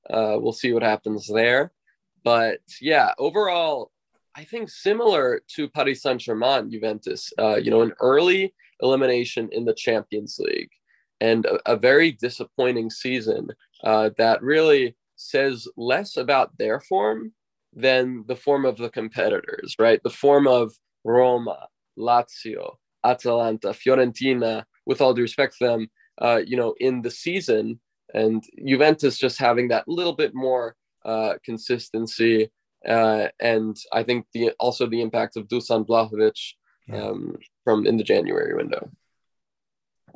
Uh, 0.10 0.38
we'll 0.40 0.54
see 0.54 0.74
what 0.74 0.84
happens 0.84 1.28
there. 1.28 1.72
But 2.24 2.60
yeah, 2.82 3.12
overall, 3.18 3.92
I 4.36 4.44
think 4.44 4.70
similar 4.70 5.42
to 5.56 5.70
Paris 5.70 6.02
Saint 6.04 6.22
Germain, 6.22 6.70
Juventus, 6.70 7.32
uh, 7.40 7.56
you 7.56 7.72
know, 7.72 7.82
an 7.82 7.94
early 8.02 8.54
elimination 8.82 9.50
in 9.52 9.66
the 9.66 9.74
Champions 9.74 10.38
League 10.40 10.70
and 11.20 11.46
a, 11.46 11.74
a 11.74 11.76
very 11.76 12.12
disappointing 12.12 12.90
season 12.90 13.50
uh, 13.84 14.10
that 14.18 14.42
really 14.42 14.96
says 15.16 15.68
less 15.76 16.18
about 16.18 16.58
their 16.58 16.80
form 16.80 17.34
than 17.74 18.24
the 18.28 18.36
form 18.36 18.66
of 18.66 18.78
the 18.78 18.90
competitors, 18.90 19.76
right? 19.80 20.02
The 20.04 20.10
form 20.10 20.48
of 20.48 20.74
Roma, 21.04 21.68
Lazio, 21.98 22.76
Atalanta, 23.04 23.70
Fiorentina, 23.70 24.64
with 24.86 25.02
all 25.02 25.14
due 25.14 25.22
respect 25.22 25.58
to 25.58 25.66
them, 25.66 25.88
uh, 26.22 26.42
you 26.46 26.58
know, 26.58 26.76
in 26.80 27.02
the 27.02 27.12
season, 27.12 27.80
and 28.14 28.44
Juventus 28.66 29.18
just 29.18 29.38
having 29.38 29.68
that 29.70 29.88
little 29.88 30.14
bit 30.14 30.34
more 30.34 30.76
uh, 31.06 31.34
consistency, 31.44 32.50
uh, 32.88 33.28
and 33.40 33.76
I 33.94 34.04
think 34.04 34.26
the 34.34 34.52
also 34.60 34.88
the 34.88 35.02
impact 35.02 35.38
of 35.38 35.48
Dusan 35.48 35.86
Vlahovic 35.86 36.40
um, 36.92 37.36
from 37.64 37.86
in 37.86 37.98
the 37.98 38.04
January 38.04 38.56
window. 38.56 38.90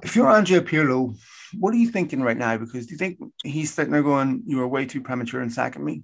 If 0.04 0.16
you're 0.16 0.30
Andrea 0.30 0.62
Pirlo, 0.62 1.16
what 1.60 1.74
are 1.74 1.78
you 1.78 1.90
thinking 1.90 2.22
right 2.22 2.38
now? 2.38 2.58
Because 2.58 2.88
do 2.88 2.94
you 2.94 2.98
think 2.98 3.20
he's 3.44 3.74
sitting 3.74 3.92
there 3.92 4.04
going, 4.04 4.44
"You 4.46 4.58
were 4.58 4.68
way 4.68 4.86
too 4.86 5.02
premature 5.02 5.42
in 5.42 5.50
sacking 5.50 5.86
me"? 5.86 6.04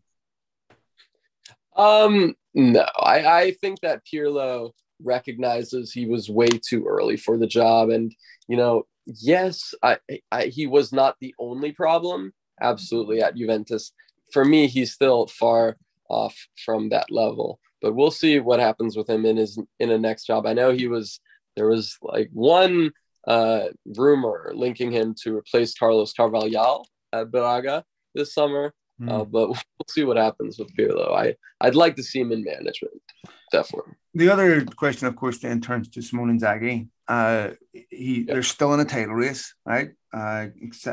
Um, 1.77 2.35
no, 2.53 2.85
I, 2.99 3.25
I 3.25 3.51
think 3.61 3.81
that 3.81 4.01
Pirlo 4.05 4.71
recognizes 5.01 5.93
he 5.93 6.07
was 6.07 6.29
way 6.29 6.47
too 6.47 6.85
early 6.87 7.17
for 7.17 7.37
the 7.37 7.47
job, 7.47 7.89
and 7.89 8.13
you 8.47 8.57
know, 8.57 8.87
yes, 9.05 9.73
I, 9.83 9.97
I 10.31 10.45
he 10.45 10.67
was 10.67 10.91
not 10.91 11.15
the 11.21 11.35
only 11.39 11.71
problem. 11.71 12.33
Absolutely, 12.61 13.21
at 13.21 13.35
Juventus, 13.35 13.91
for 14.33 14.43
me, 14.43 14.67
he's 14.67 14.91
still 14.91 15.27
far 15.27 15.77
off 16.09 16.35
from 16.65 16.89
that 16.89 17.11
level. 17.11 17.59
But 17.81 17.93
we'll 17.93 18.11
see 18.11 18.39
what 18.39 18.59
happens 18.59 18.97
with 18.97 19.07
him 19.07 19.25
in 19.25 19.37
his 19.37 19.59
in 19.79 19.91
a 19.91 19.97
next 19.99 20.25
job. 20.25 20.47
I 20.47 20.53
know 20.53 20.71
he 20.71 20.87
was 20.87 21.19
there 21.55 21.67
was 21.67 21.97
like 22.01 22.29
one 22.33 22.91
uh, 23.27 23.65
rumor 23.97 24.51
linking 24.55 24.91
him 24.91 25.13
to 25.23 25.35
replace 25.35 25.75
Carlos 25.75 26.13
Carvalhal 26.13 26.85
at 27.13 27.29
Braga 27.29 27.83
this 28.15 28.33
summer. 28.33 28.73
Mm. 29.01 29.11
Uh, 29.11 29.25
but 29.25 29.47
we'll 29.49 29.57
see 29.89 30.03
what 30.03 30.17
happens 30.17 30.57
with 30.57 30.75
Pirlo. 30.75 31.13
I 31.13 31.35
I'd 31.61 31.75
like 31.75 31.95
to 31.97 32.03
see 32.03 32.19
him 32.19 32.31
in 32.31 32.43
management, 32.43 33.01
definitely. 33.51 33.93
The 34.13 34.29
other 34.29 34.65
question, 34.65 35.07
of 35.07 35.15
course, 35.15 35.39
then 35.39 35.61
turns 35.61 35.89
to 35.89 36.01
Simone 36.01 36.39
Inzaghi. 36.39 36.89
Uh, 37.07 37.51
he 37.71 38.19
yep. 38.19 38.27
they're 38.27 38.43
still 38.43 38.73
in 38.73 38.79
a 38.79 38.85
title 38.85 39.13
race, 39.13 39.53
right? 39.65 39.91
Uh, 40.13 40.47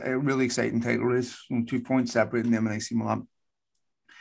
a 0.05 0.19
really 0.19 0.45
exciting 0.45 0.81
title 0.81 1.07
race, 1.07 1.37
two 1.67 1.81
points 1.81 2.13
separating 2.13 2.53
them 2.53 2.67
and 2.67 2.77
AC 2.77 2.95
Milan. 2.95 3.27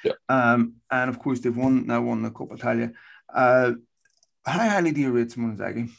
Yeah. 0.04 0.14
Um, 0.30 0.76
and 0.92 1.10
of 1.10 1.20
course, 1.20 1.40
they've 1.40 1.56
won 1.56 1.88
now 1.88 2.02
won 2.02 2.24
the 2.24 2.32
Coppa 2.32 2.56
Italia. 2.56 2.92
Uh, 3.34 3.74
how 4.46 4.70
highly 4.70 4.92
do 4.92 5.02
you 5.02 5.12
rate 5.12 5.32
Simone 5.32 5.58
Inzaghi? 5.58 5.90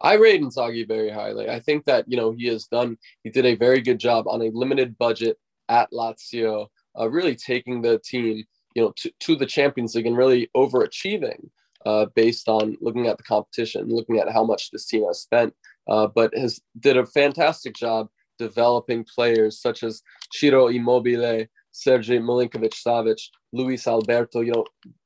I 0.00 0.14
rate 0.14 0.42
Inzaghi 0.42 0.86
very 0.86 1.10
highly. 1.10 1.48
I 1.48 1.60
think 1.60 1.86
that 1.86 2.04
you 2.08 2.16
know 2.16 2.32
he 2.32 2.46
has 2.48 2.66
done. 2.66 2.98
He 3.22 3.30
did 3.30 3.46
a 3.46 3.54
very 3.54 3.80
good 3.80 3.98
job 3.98 4.28
on 4.28 4.42
a 4.42 4.50
limited 4.52 4.98
budget 4.98 5.38
at 5.68 5.90
Lazio, 5.92 6.66
uh, 6.98 7.08
really 7.08 7.34
taking 7.34 7.82
the 7.82 7.98
team 8.04 8.44
you 8.74 8.82
know 8.82 8.92
to, 8.96 9.10
to 9.20 9.36
the 9.36 9.46
Champions 9.46 9.94
League 9.94 10.06
and 10.06 10.16
really 10.16 10.50
overachieving 10.56 11.48
uh, 11.86 12.06
based 12.14 12.48
on 12.48 12.76
looking 12.80 13.06
at 13.06 13.18
the 13.18 13.24
competition, 13.24 13.88
looking 13.88 14.18
at 14.18 14.32
how 14.32 14.44
much 14.44 14.70
this 14.70 14.86
team 14.86 15.04
has 15.06 15.20
spent. 15.20 15.54
Uh, 15.88 16.06
but 16.06 16.36
has 16.36 16.60
did 16.80 16.96
a 16.96 17.06
fantastic 17.06 17.74
job 17.74 18.08
developing 18.38 19.04
players 19.14 19.60
such 19.60 19.82
as 19.82 20.02
Ciro 20.32 20.68
Immobile, 20.68 21.44
Sergei 21.72 22.18
Milinkovic 22.18 22.72
Savic, 22.72 23.20
Luis 23.52 23.86
Alberto. 23.86 24.40
You 24.40 24.52
know, 24.52 24.64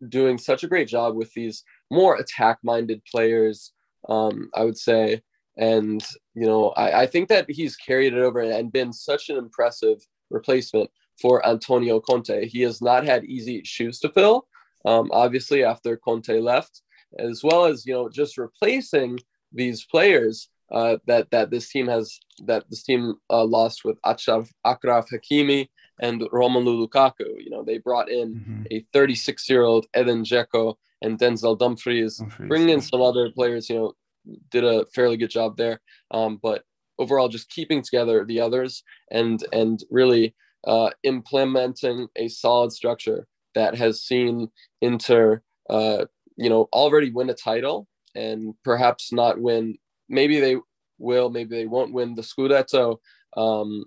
doing 0.09 0.39
such 0.39 0.63
a 0.63 0.69
great 0.69 0.89
job 0.89 1.17
with 1.17 1.33
these 1.35 1.65
more 1.91 2.17
attack-minded 2.17 3.03
players 3.11 3.73
um, 4.09 4.51
I 4.55 4.65
would 4.65 4.79
say. 4.79 5.23
And, 5.57 6.05
you 6.35 6.47
know, 6.47 6.71
I, 6.71 7.03
I 7.03 7.07
think 7.07 7.29
that 7.29 7.47
he's 7.49 7.77
carried 7.77 8.13
it 8.13 8.21
over 8.21 8.41
and 8.41 8.73
been 8.73 8.93
such 8.93 9.29
an 9.29 9.37
impressive 9.37 9.99
replacement 10.31 10.91
for 11.21 11.47
Antonio 11.47 12.01
Conte. 12.01 12.47
He 12.47 12.63
has 12.63 12.81
not 12.81 13.05
had 13.05 13.25
easy 13.25 13.63
shoes 13.65 13.99
to 14.01 14.09
fill, 14.09 14.47
um, 14.85 15.11
obviously, 15.13 15.65
after 15.65 15.97
Conte 15.97 16.41
left, 16.41 16.83
as 17.19 17.43
well 17.43 17.65
as, 17.65 17.87
you 17.87 17.93
know, 17.93 18.09
just 18.09 18.39
replacing 18.39 19.19
these 19.53 19.85
players 19.85 20.49
uh, 20.71 20.99
that 21.07 21.31
that 21.31 21.51
this 21.51 21.69
team 21.71 21.87
has 21.89 22.21
that 22.45 22.69
this 22.69 22.83
team 22.83 23.15
uh, 23.31 23.45
lost 23.45 23.85
with 23.85 24.01
Achraf, 24.03 24.51
Achraf 24.67 25.07
Hakimi 25.11 25.69
and 26.01 26.21
Romelu 26.21 26.87
Lukaku. 26.87 27.43
You 27.43 27.51
know, 27.51 27.65
they 27.65 27.79
brought 27.79 28.11
in 28.11 28.35
mm-hmm. 28.35 28.63
a 28.71 28.85
36 28.93 29.49
year 29.49 29.63
old 29.63 29.87
Edin 29.95 30.23
Dzeko 30.23 30.75
and 31.03 31.19
Denzel 31.19 31.59
Dumfries, 31.59 32.19
Dumfries, 32.19 32.49
bringing 32.49 32.71
in 32.71 32.81
some 32.81 33.01
other 33.01 33.31
players, 33.31 33.71
you 33.71 33.77
know, 33.77 33.93
did 34.51 34.65
a 34.65 34.85
fairly 34.87 35.17
good 35.17 35.31
job 35.31 35.57
there. 35.57 35.81
Um, 36.11 36.39
but 36.43 36.65
overall, 36.99 37.29
just 37.29 37.51
keeping 37.51 37.83
together 37.83 38.25
the 38.25 38.41
others 38.41 38.83
and 39.11 39.45
and 39.53 39.85
really 39.91 40.35
uh, 40.67 40.91
implementing 41.03 42.09
a 42.17 42.29
solid 42.29 42.73
structure 42.73 43.27
that 43.55 43.75
has 43.75 44.03
seen 44.03 44.51
Inter, 44.81 45.43
uh, 45.71 46.05
you 46.37 46.49
know, 46.49 46.69
already 46.73 47.11
win 47.11 47.31
a 47.31 47.35
title 47.35 47.89
and 48.15 48.55
perhaps 48.65 49.13
not 49.13 49.41
win. 49.41 49.77
Maybe 50.09 50.41
they 50.41 50.57
will, 50.99 51.31
maybe 51.31 51.57
they 51.57 51.67
won't 51.67 51.93
win 51.93 52.15
the 52.15 52.23
Scudetto. 52.23 52.99
Um, 53.37 53.85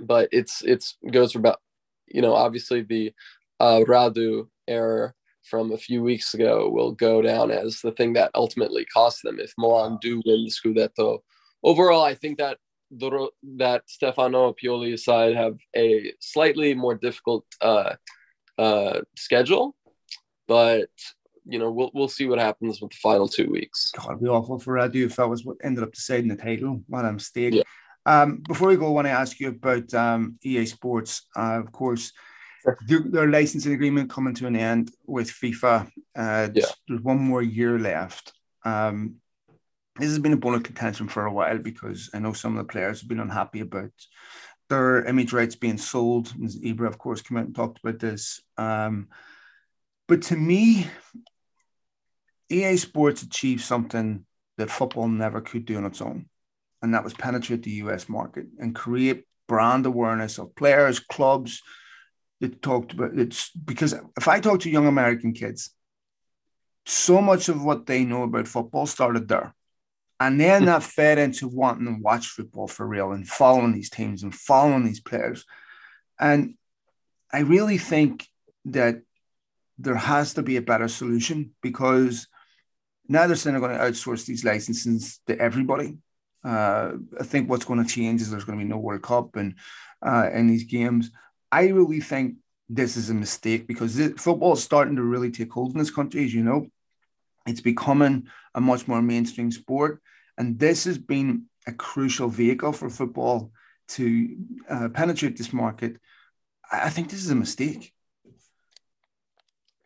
but 0.00 0.28
it's 0.32 0.62
it's 0.62 0.96
goes 1.10 1.32
for 1.32 1.38
about, 1.38 1.60
you 2.06 2.22
know, 2.22 2.34
obviously 2.34 2.82
the 2.82 3.12
uh, 3.60 3.80
Radu 3.86 4.48
error 4.66 5.14
from 5.42 5.72
a 5.72 5.78
few 5.78 6.02
weeks 6.02 6.34
ago 6.34 6.68
will 6.68 6.92
go 6.92 7.22
down 7.22 7.50
as 7.50 7.80
the 7.80 7.92
thing 7.92 8.12
that 8.12 8.30
ultimately 8.34 8.84
cost 8.84 9.22
them 9.22 9.40
if 9.40 9.52
Milan 9.56 9.98
do 10.00 10.22
win 10.26 10.44
the 10.44 10.50
Scudetto. 10.50 11.20
Overall, 11.62 12.02
I 12.02 12.14
think 12.14 12.38
that 12.38 12.58
the, 12.90 13.28
that 13.56 13.82
Stefano 13.86 14.54
Pioli's 14.54 15.04
side 15.04 15.36
have 15.36 15.56
a 15.76 16.12
slightly 16.20 16.74
more 16.74 16.94
difficult 16.94 17.44
uh, 17.60 17.94
uh, 18.56 19.00
schedule, 19.16 19.74
but 20.46 20.88
you 21.44 21.58
know 21.58 21.70
we'll 21.70 21.90
we'll 21.94 22.08
see 22.08 22.26
what 22.26 22.38
happens 22.38 22.80
with 22.80 22.90
the 22.92 22.96
final 22.96 23.28
two 23.28 23.50
weeks. 23.50 23.90
God, 23.92 24.10
it'd 24.10 24.22
be 24.22 24.28
awful 24.28 24.58
for 24.58 24.74
Radu 24.74 25.06
if 25.06 25.16
that 25.16 25.28
was 25.28 25.44
what 25.44 25.56
ended 25.62 25.84
up 25.84 25.92
deciding 25.92 26.28
the 26.28 26.36
title. 26.36 26.82
What 26.86 27.04
a 27.04 27.12
mistake. 27.12 27.54
Yeah. 27.54 27.62
Um, 28.06 28.42
before 28.48 28.68
we 28.68 28.76
go, 28.76 28.86
I 28.86 28.90
want 28.90 29.06
to 29.06 29.12
ask 29.12 29.38
you 29.38 29.48
about 29.48 29.92
um, 29.92 30.38
EA 30.42 30.64
Sports. 30.64 31.26
Uh, 31.36 31.60
of 31.60 31.72
course, 31.72 32.12
their 32.86 33.28
licensing 33.28 33.72
agreement 33.72 34.10
coming 34.10 34.34
to 34.34 34.46
an 34.46 34.56
end 34.56 34.90
with 35.06 35.28
FIFA. 35.28 35.90
Uh, 36.16 36.48
yeah. 36.54 36.64
There's 36.86 37.02
one 37.02 37.18
more 37.18 37.42
year 37.42 37.78
left. 37.78 38.32
Um, 38.64 39.16
this 39.98 40.08
has 40.08 40.18
been 40.18 40.32
a 40.32 40.36
bone 40.36 40.54
of 40.54 40.62
contention 40.62 41.08
for 41.08 41.26
a 41.26 41.32
while 41.32 41.58
because 41.58 42.10
I 42.14 42.18
know 42.18 42.32
some 42.32 42.56
of 42.56 42.66
the 42.66 42.72
players 42.72 43.00
have 43.00 43.08
been 43.08 43.20
unhappy 43.20 43.60
about 43.60 43.90
their 44.68 45.04
image 45.04 45.32
rights 45.32 45.56
being 45.56 45.78
sold. 45.78 46.28
Ibra, 46.28 46.86
of 46.86 46.98
course, 46.98 47.22
came 47.22 47.38
out 47.38 47.46
and 47.46 47.54
talked 47.54 47.80
about 47.82 47.98
this. 47.98 48.40
Um, 48.56 49.08
but 50.06 50.22
to 50.22 50.36
me, 50.36 50.86
EA 52.50 52.76
Sports 52.76 53.22
achieved 53.22 53.62
something 53.62 54.24
that 54.56 54.70
football 54.70 55.08
never 55.08 55.40
could 55.40 55.64
do 55.64 55.76
on 55.76 55.84
its 55.84 56.00
own, 56.00 56.28
and 56.82 56.94
that 56.94 57.04
was 57.04 57.14
penetrate 57.14 57.62
the 57.62 57.70
US 57.82 58.08
market 58.08 58.46
and 58.58 58.74
create 58.74 59.24
brand 59.46 59.86
awareness 59.86 60.38
of 60.38 60.54
players, 60.54 60.98
clubs, 60.98 61.62
that 62.40 62.62
talked 62.62 62.92
about 62.92 63.18
it's 63.18 63.50
because 63.50 63.94
if 64.16 64.28
I 64.28 64.40
talk 64.40 64.60
to 64.60 64.70
young 64.70 64.86
American 64.86 65.32
kids, 65.32 65.70
so 66.86 67.20
much 67.20 67.48
of 67.48 67.64
what 67.64 67.86
they 67.86 68.04
know 68.04 68.22
about 68.22 68.48
football 68.48 68.86
started 68.86 69.28
there. 69.28 69.54
And 70.20 70.40
then 70.40 70.64
that 70.64 70.82
fed 70.82 71.18
into 71.18 71.46
wanting 71.46 71.86
to 71.86 72.02
watch 72.02 72.26
football 72.26 72.66
for 72.66 72.86
real 72.86 73.12
and 73.12 73.26
following 73.26 73.72
these 73.72 73.90
teams 73.90 74.24
and 74.24 74.34
following 74.34 74.84
these 74.84 75.00
players. 75.00 75.44
And 76.18 76.54
I 77.32 77.40
really 77.40 77.78
think 77.78 78.26
that 78.64 79.02
there 79.78 79.94
has 79.94 80.34
to 80.34 80.42
be 80.42 80.56
a 80.56 80.62
better 80.62 80.88
solution 80.88 81.52
because 81.62 82.26
now 83.08 83.26
they're 83.26 83.36
saying 83.36 83.54
they're 83.54 83.66
going 83.66 83.78
to 83.78 83.84
outsource 83.84 84.26
these 84.26 84.44
licenses 84.44 85.20
to 85.28 85.38
everybody. 85.38 85.98
Uh, 86.44 86.92
I 87.18 87.24
think 87.24 87.48
what's 87.48 87.64
going 87.64 87.82
to 87.82 87.88
change 87.88 88.20
is 88.20 88.30
there's 88.30 88.44
going 88.44 88.58
to 88.58 88.64
be 88.64 88.68
no 88.68 88.78
World 88.78 89.02
Cup 89.02 89.36
and 89.36 89.54
uh, 90.04 90.30
in 90.32 90.48
these 90.48 90.64
games. 90.64 91.10
I 91.50 91.68
really 91.68 92.00
think 92.00 92.36
this 92.68 92.96
is 92.96 93.08
a 93.10 93.14
mistake 93.14 93.66
because 93.66 93.98
football 94.16 94.52
is 94.52 94.62
starting 94.62 94.96
to 94.96 95.02
really 95.02 95.30
take 95.30 95.52
hold 95.52 95.72
in 95.72 95.78
this 95.78 95.90
country, 95.90 96.24
as 96.24 96.34
you 96.34 96.42
know. 96.42 96.66
It's 97.48 97.60
becoming 97.60 98.28
a 98.54 98.60
much 98.60 98.86
more 98.86 99.02
mainstream 99.02 99.50
sport. 99.50 100.00
And 100.36 100.58
this 100.58 100.84
has 100.84 100.98
been 100.98 101.46
a 101.66 101.72
crucial 101.72 102.28
vehicle 102.28 102.72
for 102.72 102.88
football 102.88 103.52
to 103.88 104.36
uh, 104.68 104.88
penetrate 104.90 105.36
this 105.36 105.52
market. 105.52 105.96
I 106.70 106.90
think 106.90 107.10
this 107.10 107.24
is 107.24 107.30
a 107.30 107.34
mistake. 107.34 107.92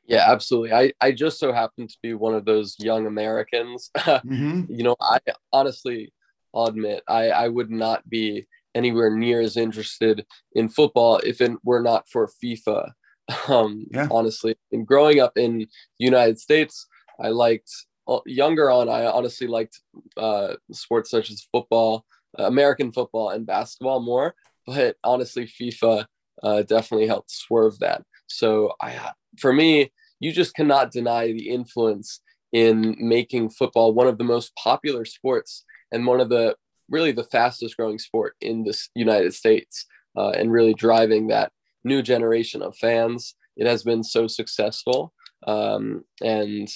Yeah, 0.05 0.31
absolutely. 0.31 0.73
I, 0.73 0.93
I 1.01 1.13
just 1.13 1.39
so 1.39 1.53
happen 1.53 1.87
to 1.87 1.97
be 2.03 2.13
one 2.13 2.35
of 2.35 2.45
those 2.45 2.77
young 2.79 3.07
Americans. 3.07 3.91
mm-hmm. 3.97 4.65
You 4.69 4.83
know, 4.83 4.97
I 5.01 5.21
honestly, 5.53 6.13
I'll 6.55 6.67
admit, 6.67 7.03
I, 7.09 7.29
I 7.31 7.49
would 7.49 7.71
not 7.71 8.09
be 8.09 8.47
anywhere 8.75 9.17
near 9.17 9.41
as 9.41 9.57
interested 9.57 10.27
in 10.55 10.69
football 10.69 11.19
if 11.19 11.41
it 11.41 11.53
were 11.65 11.83
not 11.83 12.09
for 12.09 12.31
FIFA. 12.43 12.91
Um, 13.49 13.87
yeah. 13.91 14.09
Honestly, 14.11 14.57
and 14.73 14.87
growing 14.87 15.21
up 15.21 15.39
in 15.39 15.59
the 15.59 15.69
United 15.99 16.39
States, 16.39 16.87
I 17.23 17.29
liked 17.29 17.71
uh, 18.09 18.21
younger 18.27 18.71
on. 18.71 18.89
I 18.89 19.07
honestly 19.07 19.47
liked 19.47 19.81
uh, 20.17 20.55
sports 20.73 21.11
such 21.11 21.31
as 21.31 21.47
football, 21.53 22.05
uh, 22.39 22.45
American 22.45 22.93
football, 22.93 23.31
and 23.31 23.47
basketball 23.47 24.01
more. 24.01 24.35
But 24.67 24.97
honestly, 25.03 25.47
FIFA 25.47 26.07
uh, 26.43 26.63
definitely 26.63 27.07
helped 27.07 27.31
swerve 27.31 27.79
that. 27.81 28.03
So 28.27 28.73
I, 28.81 29.13
for 29.39 29.53
me, 29.53 29.93
you 30.21 30.33
just 30.33 30.55
cannot 30.55 30.93
deny 30.93 31.27
the 31.27 31.49
influence 31.49 32.21
in 32.53 32.97
making 32.99 33.51
football 33.51 33.93
one 33.93 34.07
of 34.07 34.19
the 34.19 34.25
most 34.25 34.55
popular 34.57 35.05
sports 35.05 35.65
and 35.91 36.07
one 36.07 36.21
of 36.21 36.29
the 36.29 36.55
really 36.89 37.13
the 37.13 37.25
fastest 37.25 37.77
growing 37.77 37.99
sport 37.99 38.35
in 38.41 38.65
the 38.65 38.77
United 38.95 39.33
States 39.33 39.87
uh, 40.17 40.31
and 40.31 40.53
really 40.53 40.75
driving 40.75 41.29
that 41.29 41.51
new 41.85 42.03
generation 42.03 42.63
of 42.63 42.77
fans. 42.77 43.35
It 43.57 43.67
has 43.67 43.83
been 43.83 44.05
so 44.05 44.27
successful. 44.27 45.13
Um, 45.47 46.05
and 46.23 46.69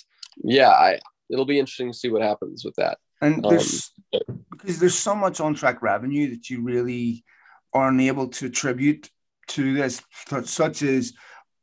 yeah, 0.43 0.70
I, 0.70 1.01
it'll 1.30 1.45
be 1.45 1.59
interesting 1.59 1.93
to 1.93 1.99
see 1.99 2.09
what 2.09 2.22
happens 2.22 2.64
with 2.64 2.74
that. 2.76 2.99
And 3.20 3.43
there's 3.43 3.93
um, 4.14 4.45
because 4.51 4.78
there's 4.78 4.95
so 4.95 5.14
much 5.14 5.41
on 5.41 5.55
track 5.55 5.82
revenue 5.82 6.30
that 6.30 6.51
you 6.51 6.62
really 6.62 7.24
are 7.72 7.89
unable 7.89 8.28
to 8.28 8.47
attribute 8.47 9.11
to 9.49 9.74
this, 9.74 10.03
such 10.45 10.82
as 10.82 11.12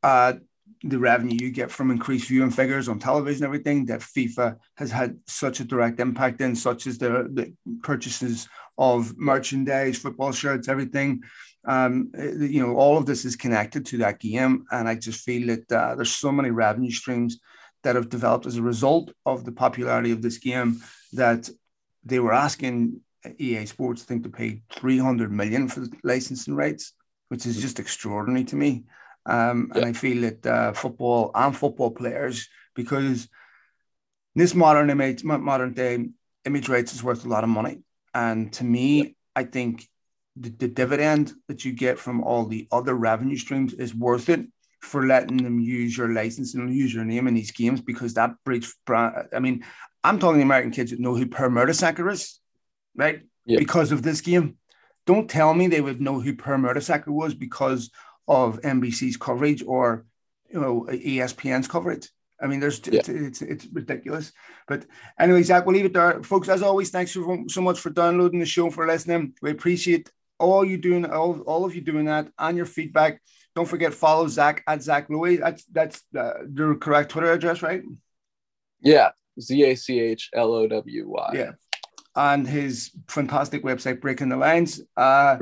uh, 0.02 0.34
the 0.82 0.98
revenue 0.98 1.36
you 1.40 1.50
get 1.50 1.70
from 1.70 1.90
increased 1.90 2.28
viewing 2.28 2.50
figures 2.50 2.88
on 2.88 2.98
television, 2.98 3.44
everything 3.44 3.86
that 3.86 4.00
FIFA 4.00 4.56
has 4.76 4.90
had 4.90 5.18
such 5.26 5.60
a 5.60 5.64
direct 5.64 6.00
impact 6.00 6.40
in, 6.40 6.54
such 6.54 6.86
as 6.86 6.98
the, 6.98 7.28
the 7.32 7.52
purchases 7.82 8.48
of 8.76 9.16
merchandise, 9.16 9.98
football 9.98 10.32
shirts, 10.32 10.68
everything. 10.68 11.22
Um, 11.66 12.10
you 12.16 12.64
know, 12.64 12.76
all 12.76 12.98
of 12.98 13.06
this 13.06 13.24
is 13.24 13.36
connected 13.36 13.86
to 13.86 13.98
that 13.98 14.20
game, 14.20 14.66
and 14.70 14.88
I 14.88 14.96
just 14.96 15.24
feel 15.24 15.46
that 15.48 15.72
uh, 15.72 15.94
there's 15.94 16.14
so 16.14 16.30
many 16.30 16.50
revenue 16.50 16.90
streams 16.90 17.40
that 17.84 17.94
have 17.94 18.08
developed 18.08 18.46
as 18.46 18.56
a 18.56 18.62
result 18.62 19.12
of 19.24 19.44
the 19.44 19.52
popularity 19.52 20.10
of 20.10 20.22
this 20.22 20.38
game 20.38 20.82
that 21.12 21.48
they 22.04 22.18
were 22.18 22.32
asking 22.32 23.00
EA 23.38 23.66
Sports, 23.66 24.02
I 24.02 24.06
think, 24.06 24.24
to 24.24 24.28
pay 24.28 24.62
300 24.72 25.30
million 25.30 25.68
for 25.68 25.80
the 25.80 25.96
licensing 26.02 26.54
rights, 26.54 26.92
which 27.28 27.46
is 27.46 27.60
just 27.60 27.78
extraordinary 27.78 28.44
to 28.44 28.56
me. 28.56 28.84
Um, 29.26 29.70
and 29.74 29.84
I 29.84 29.92
feel 29.92 30.22
that 30.22 30.46
uh, 30.46 30.72
football 30.72 31.30
and 31.34 31.56
football 31.56 31.90
players, 31.90 32.48
because 32.74 33.28
this 34.34 34.54
modern 34.54 34.90
image, 34.90 35.24
modern 35.24 35.72
day 35.72 36.08
image 36.44 36.68
rights 36.68 36.92
is 36.92 37.02
worth 37.02 37.24
a 37.24 37.28
lot 37.28 37.44
of 37.44 37.50
money. 37.50 37.80
And 38.12 38.52
to 38.54 38.64
me, 38.64 39.16
I 39.34 39.44
think 39.44 39.88
the, 40.36 40.50
the 40.50 40.68
dividend 40.68 41.32
that 41.48 41.64
you 41.64 41.72
get 41.72 41.98
from 41.98 42.22
all 42.22 42.46
the 42.46 42.66
other 42.72 42.94
revenue 42.94 43.36
streams 43.36 43.72
is 43.72 43.94
worth 43.94 44.28
it 44.28 44.46
for 44.84 45.06
letting 45.06 45.38
them 45.38 45.58
use 45.58 45.96
your 45.96 46.12
license 46.12 46.54
and 46.54 46.74
use 46.74 46.94
your 46.94 47.04
name 47.04 47.26
in 47.26 47.34
these 47.34 47.50
games 47.50 47.80
because 47.80 48.14
that 48.14 48.32
breeds 48.44 48.74
brand. 48.84 49.28
I 49.34 49.38
mean, 49.38 49.64
I'm 50.02 50.18
talking 50.18 50.38
to 50.38 50.44
American 50.44 50.70
kids 50.70 50.90
that 50.90 51.00
know 51.00 51.16
who 51.16 51.26
Per 51.26 51.48
Mertesacker 51.48 52.12
is, 52.12 52.38
right? 52.94 53.22
Yeah. 53.46 53.58
Because 53.58 53.92
of 53.92 54.02
this 54.02 54.20
game. 54.20 54.56
Don't 55.06 55.28
tell 55.28 55.52
me 55.52 55.66
they 55.66 55.80
would 55.80 56.00
know 56.00 56.20
who 56.20 56.34
Per 56.34 56.56
Mertesacker 56.56 57.08
was 57.08 57.34
because 57.34 57.90
of 58.26 58.60
NBC's 58.60 59.16
coverage 59.16 59.62
or 59.66 60.06
you 60.50 60.60
know 60.60 60.86
ESPN's 60.90 61.68
coverage. 61.68 62.08
I 62.40 62.46
mean, 62.46 62.60
there's 62.60 62.80
yeah. 62.86 63.00
it's, 63.00 63.08
it's, 63.08 63.42
it's 63.42 63.66
ridiculous. 63.72 64.32
But 64.66 64.86
anyway, 65.18 65.42
Zach, 65.42 65.64
we'll 65.64 65.76
leave 65.76 65.86
it 65.86 65.94
there, 65.94 66.22
folks. 66.22 66.48
As 66.48 66.62
always, 66.62 66.90
thanks 66.90 67.12
so, 67.12 67.44
so 67.48 67.60
much 67.60 67.80
for 67.80 67.90
downloading 67.90 68.40
the 68.40 68.46
show 68.46 68.70
for 68.70 68.86
listening. 68.86 69.34
We 69.40 69.50
appreciate 69.50 70.10
all 70.38 70.64
you 70.64 70.76
doing, 70.76 71.06
all, 71.06 71.40
all 71.42 71.64
of 71.64 71.74
you 71.74 71.80
doing 71.80 72.06
that, 72.06 72.28
and 72.38 72.56
your 72.56 72.66
feedback. 72.66 73.20
Don't 73.54 73.68
forget 73.68 73.94
follow 73.94 74.26
Zach 74.28 74.62
at 74.66 74.82
Zach 74.82 75.08
Lowy. 75.08 75.38
That's 75.38 75.64
that's 75.66 76.02
uh, 76.16 76.32
the 76.46 76.76
correct 76.80 77.10
Twitter 77.10 77.32
address, 77.32 77.62
right? 77.62 77.82
Yeah, 78.80 79.10
Z 79.40 79.62
A 79.62 79.74
C 79.76 80.00
H 80.00 80.30
L 80.34 80.52
O 80.52 80.66
W 80.66 81.08
Y. 81.08 81.30
Yeah, 81.34 81.52
and 82.16 82.46
his 82.46 82.90
fantastic 83.08 83.62
website, 83.62 84.00
Breaking 84.00 84.28
the 84.28 84.36
Lines. 84.36 84.80
Uh, 84.96 85.38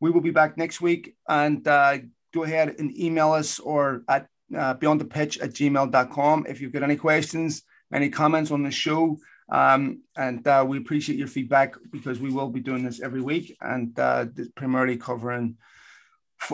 we 0.00 0.10
will 0.10 0.20
be 0.20 0.30
back 0.30 0.58
next 0.58 0.80
week, 0.80 1.16
and 1.28 1.66
uh, 1.66 1.98
go 2.34 2.42
ahead 2.42 2.76
and 2.78 2.96
email 2.98 3.32
us 3.32 3.58
or 3.58 4.02
at 4.08 4.26
uh, 4.56 4.74
beyond 4.74 5.00
the 5.00 5.04
pitch 5.04 5.38
at 5.38 5.50
gmail.com 5.50 6.46
if 6.48 6.60
you've 6.60 6.72
got 6.72 6.82
any 6.82 6.96
questions, 6.96 7.62
any 7.92 8.10
comments 8.10 8.50
on 8.50 8.62
the 8.62 8.70
show. 8.70 9.16
Um, 9.50 10.02
and 10.16 10.46
uh, 10.46 10.64
we 10.66 10.78
appreciate 10.78 11.18
your 11.18 11.28
feedback 11.28 11.74
because 11.90 12.18
we 12.18 12.30
will 12.30 12.48
be 12.48 12.60
doing 12.60 12.84
this 12.84 13.00
every 13.00 13.20
week 13.20 13.56
and 13.60 13.98
uh, 13.98 14.26
primarily 14.54 14.96
covering. 14.96 15.56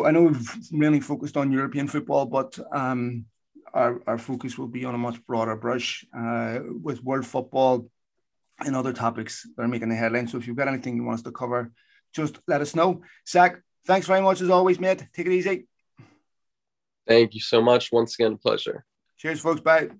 I 0.04 0.10
know 0.10 0.22
we've 0.22 0.72
mainly 0.72 1.00
focused 1.00 1.36
on 1.36 1.52
European 1.52 1.88
football, 1.88 2.26
but 2.26 2.58
um, 2.72 3.26
our, 3.74 4.00
our 4.06 4.18
focus 4.18 4.56
will 4.58 4.68
be 4.68 4.84
on 4.84 4.94
a 4.94 4.98
much 4.98 5.24
broader 5.26 5.56
brush 5.56 6.04
uh, 6.16 6.60
with 6.82 7.02
world 7.02 7.26
football 7.26 7.88
and 8.60 8.76
other 8.76 8.92
topics 8.92 9.46
that 9.56 9.62
are 9.62 9.68
making 9.68 9.88
the 9.88 9.94
headlines. 9.94 10.32
So 10.32 10.38
if 10.38 10.46
you've 10.46 10.56
got 10.56 10.68
anything 10.68 10.96
you 10.96 11.04
want 11.04 11.18
us 11.18 11.22
to 11.24 11.32
cover, 11.32 11.72
just 12.14 12.38
let 12.46 12.60
us 12.60 12.74
know. 12.74 13.02
Zach, 13.28 13.60
thanks 13.86 14.06
very 14.06 14.20
much 14.20 14.40
as 14.40 14.50
always, 14.50 14.78
mate. 14.78 15.06
Take 15.14 15.26
it 15.26 15.32
easy. 15.32 15.66
Thank 17.06 17.34
you 17.34 17.40
so 17.40 17.60
much. 17.62 17.90
Once 17.90 18.14
again, 18.14 18.32
a 18.32 18.36
pleasure. 18.36 18.84
Cheers, 19.18 19.40
folks. 19.40 19.60
Bye. 19.60 19.90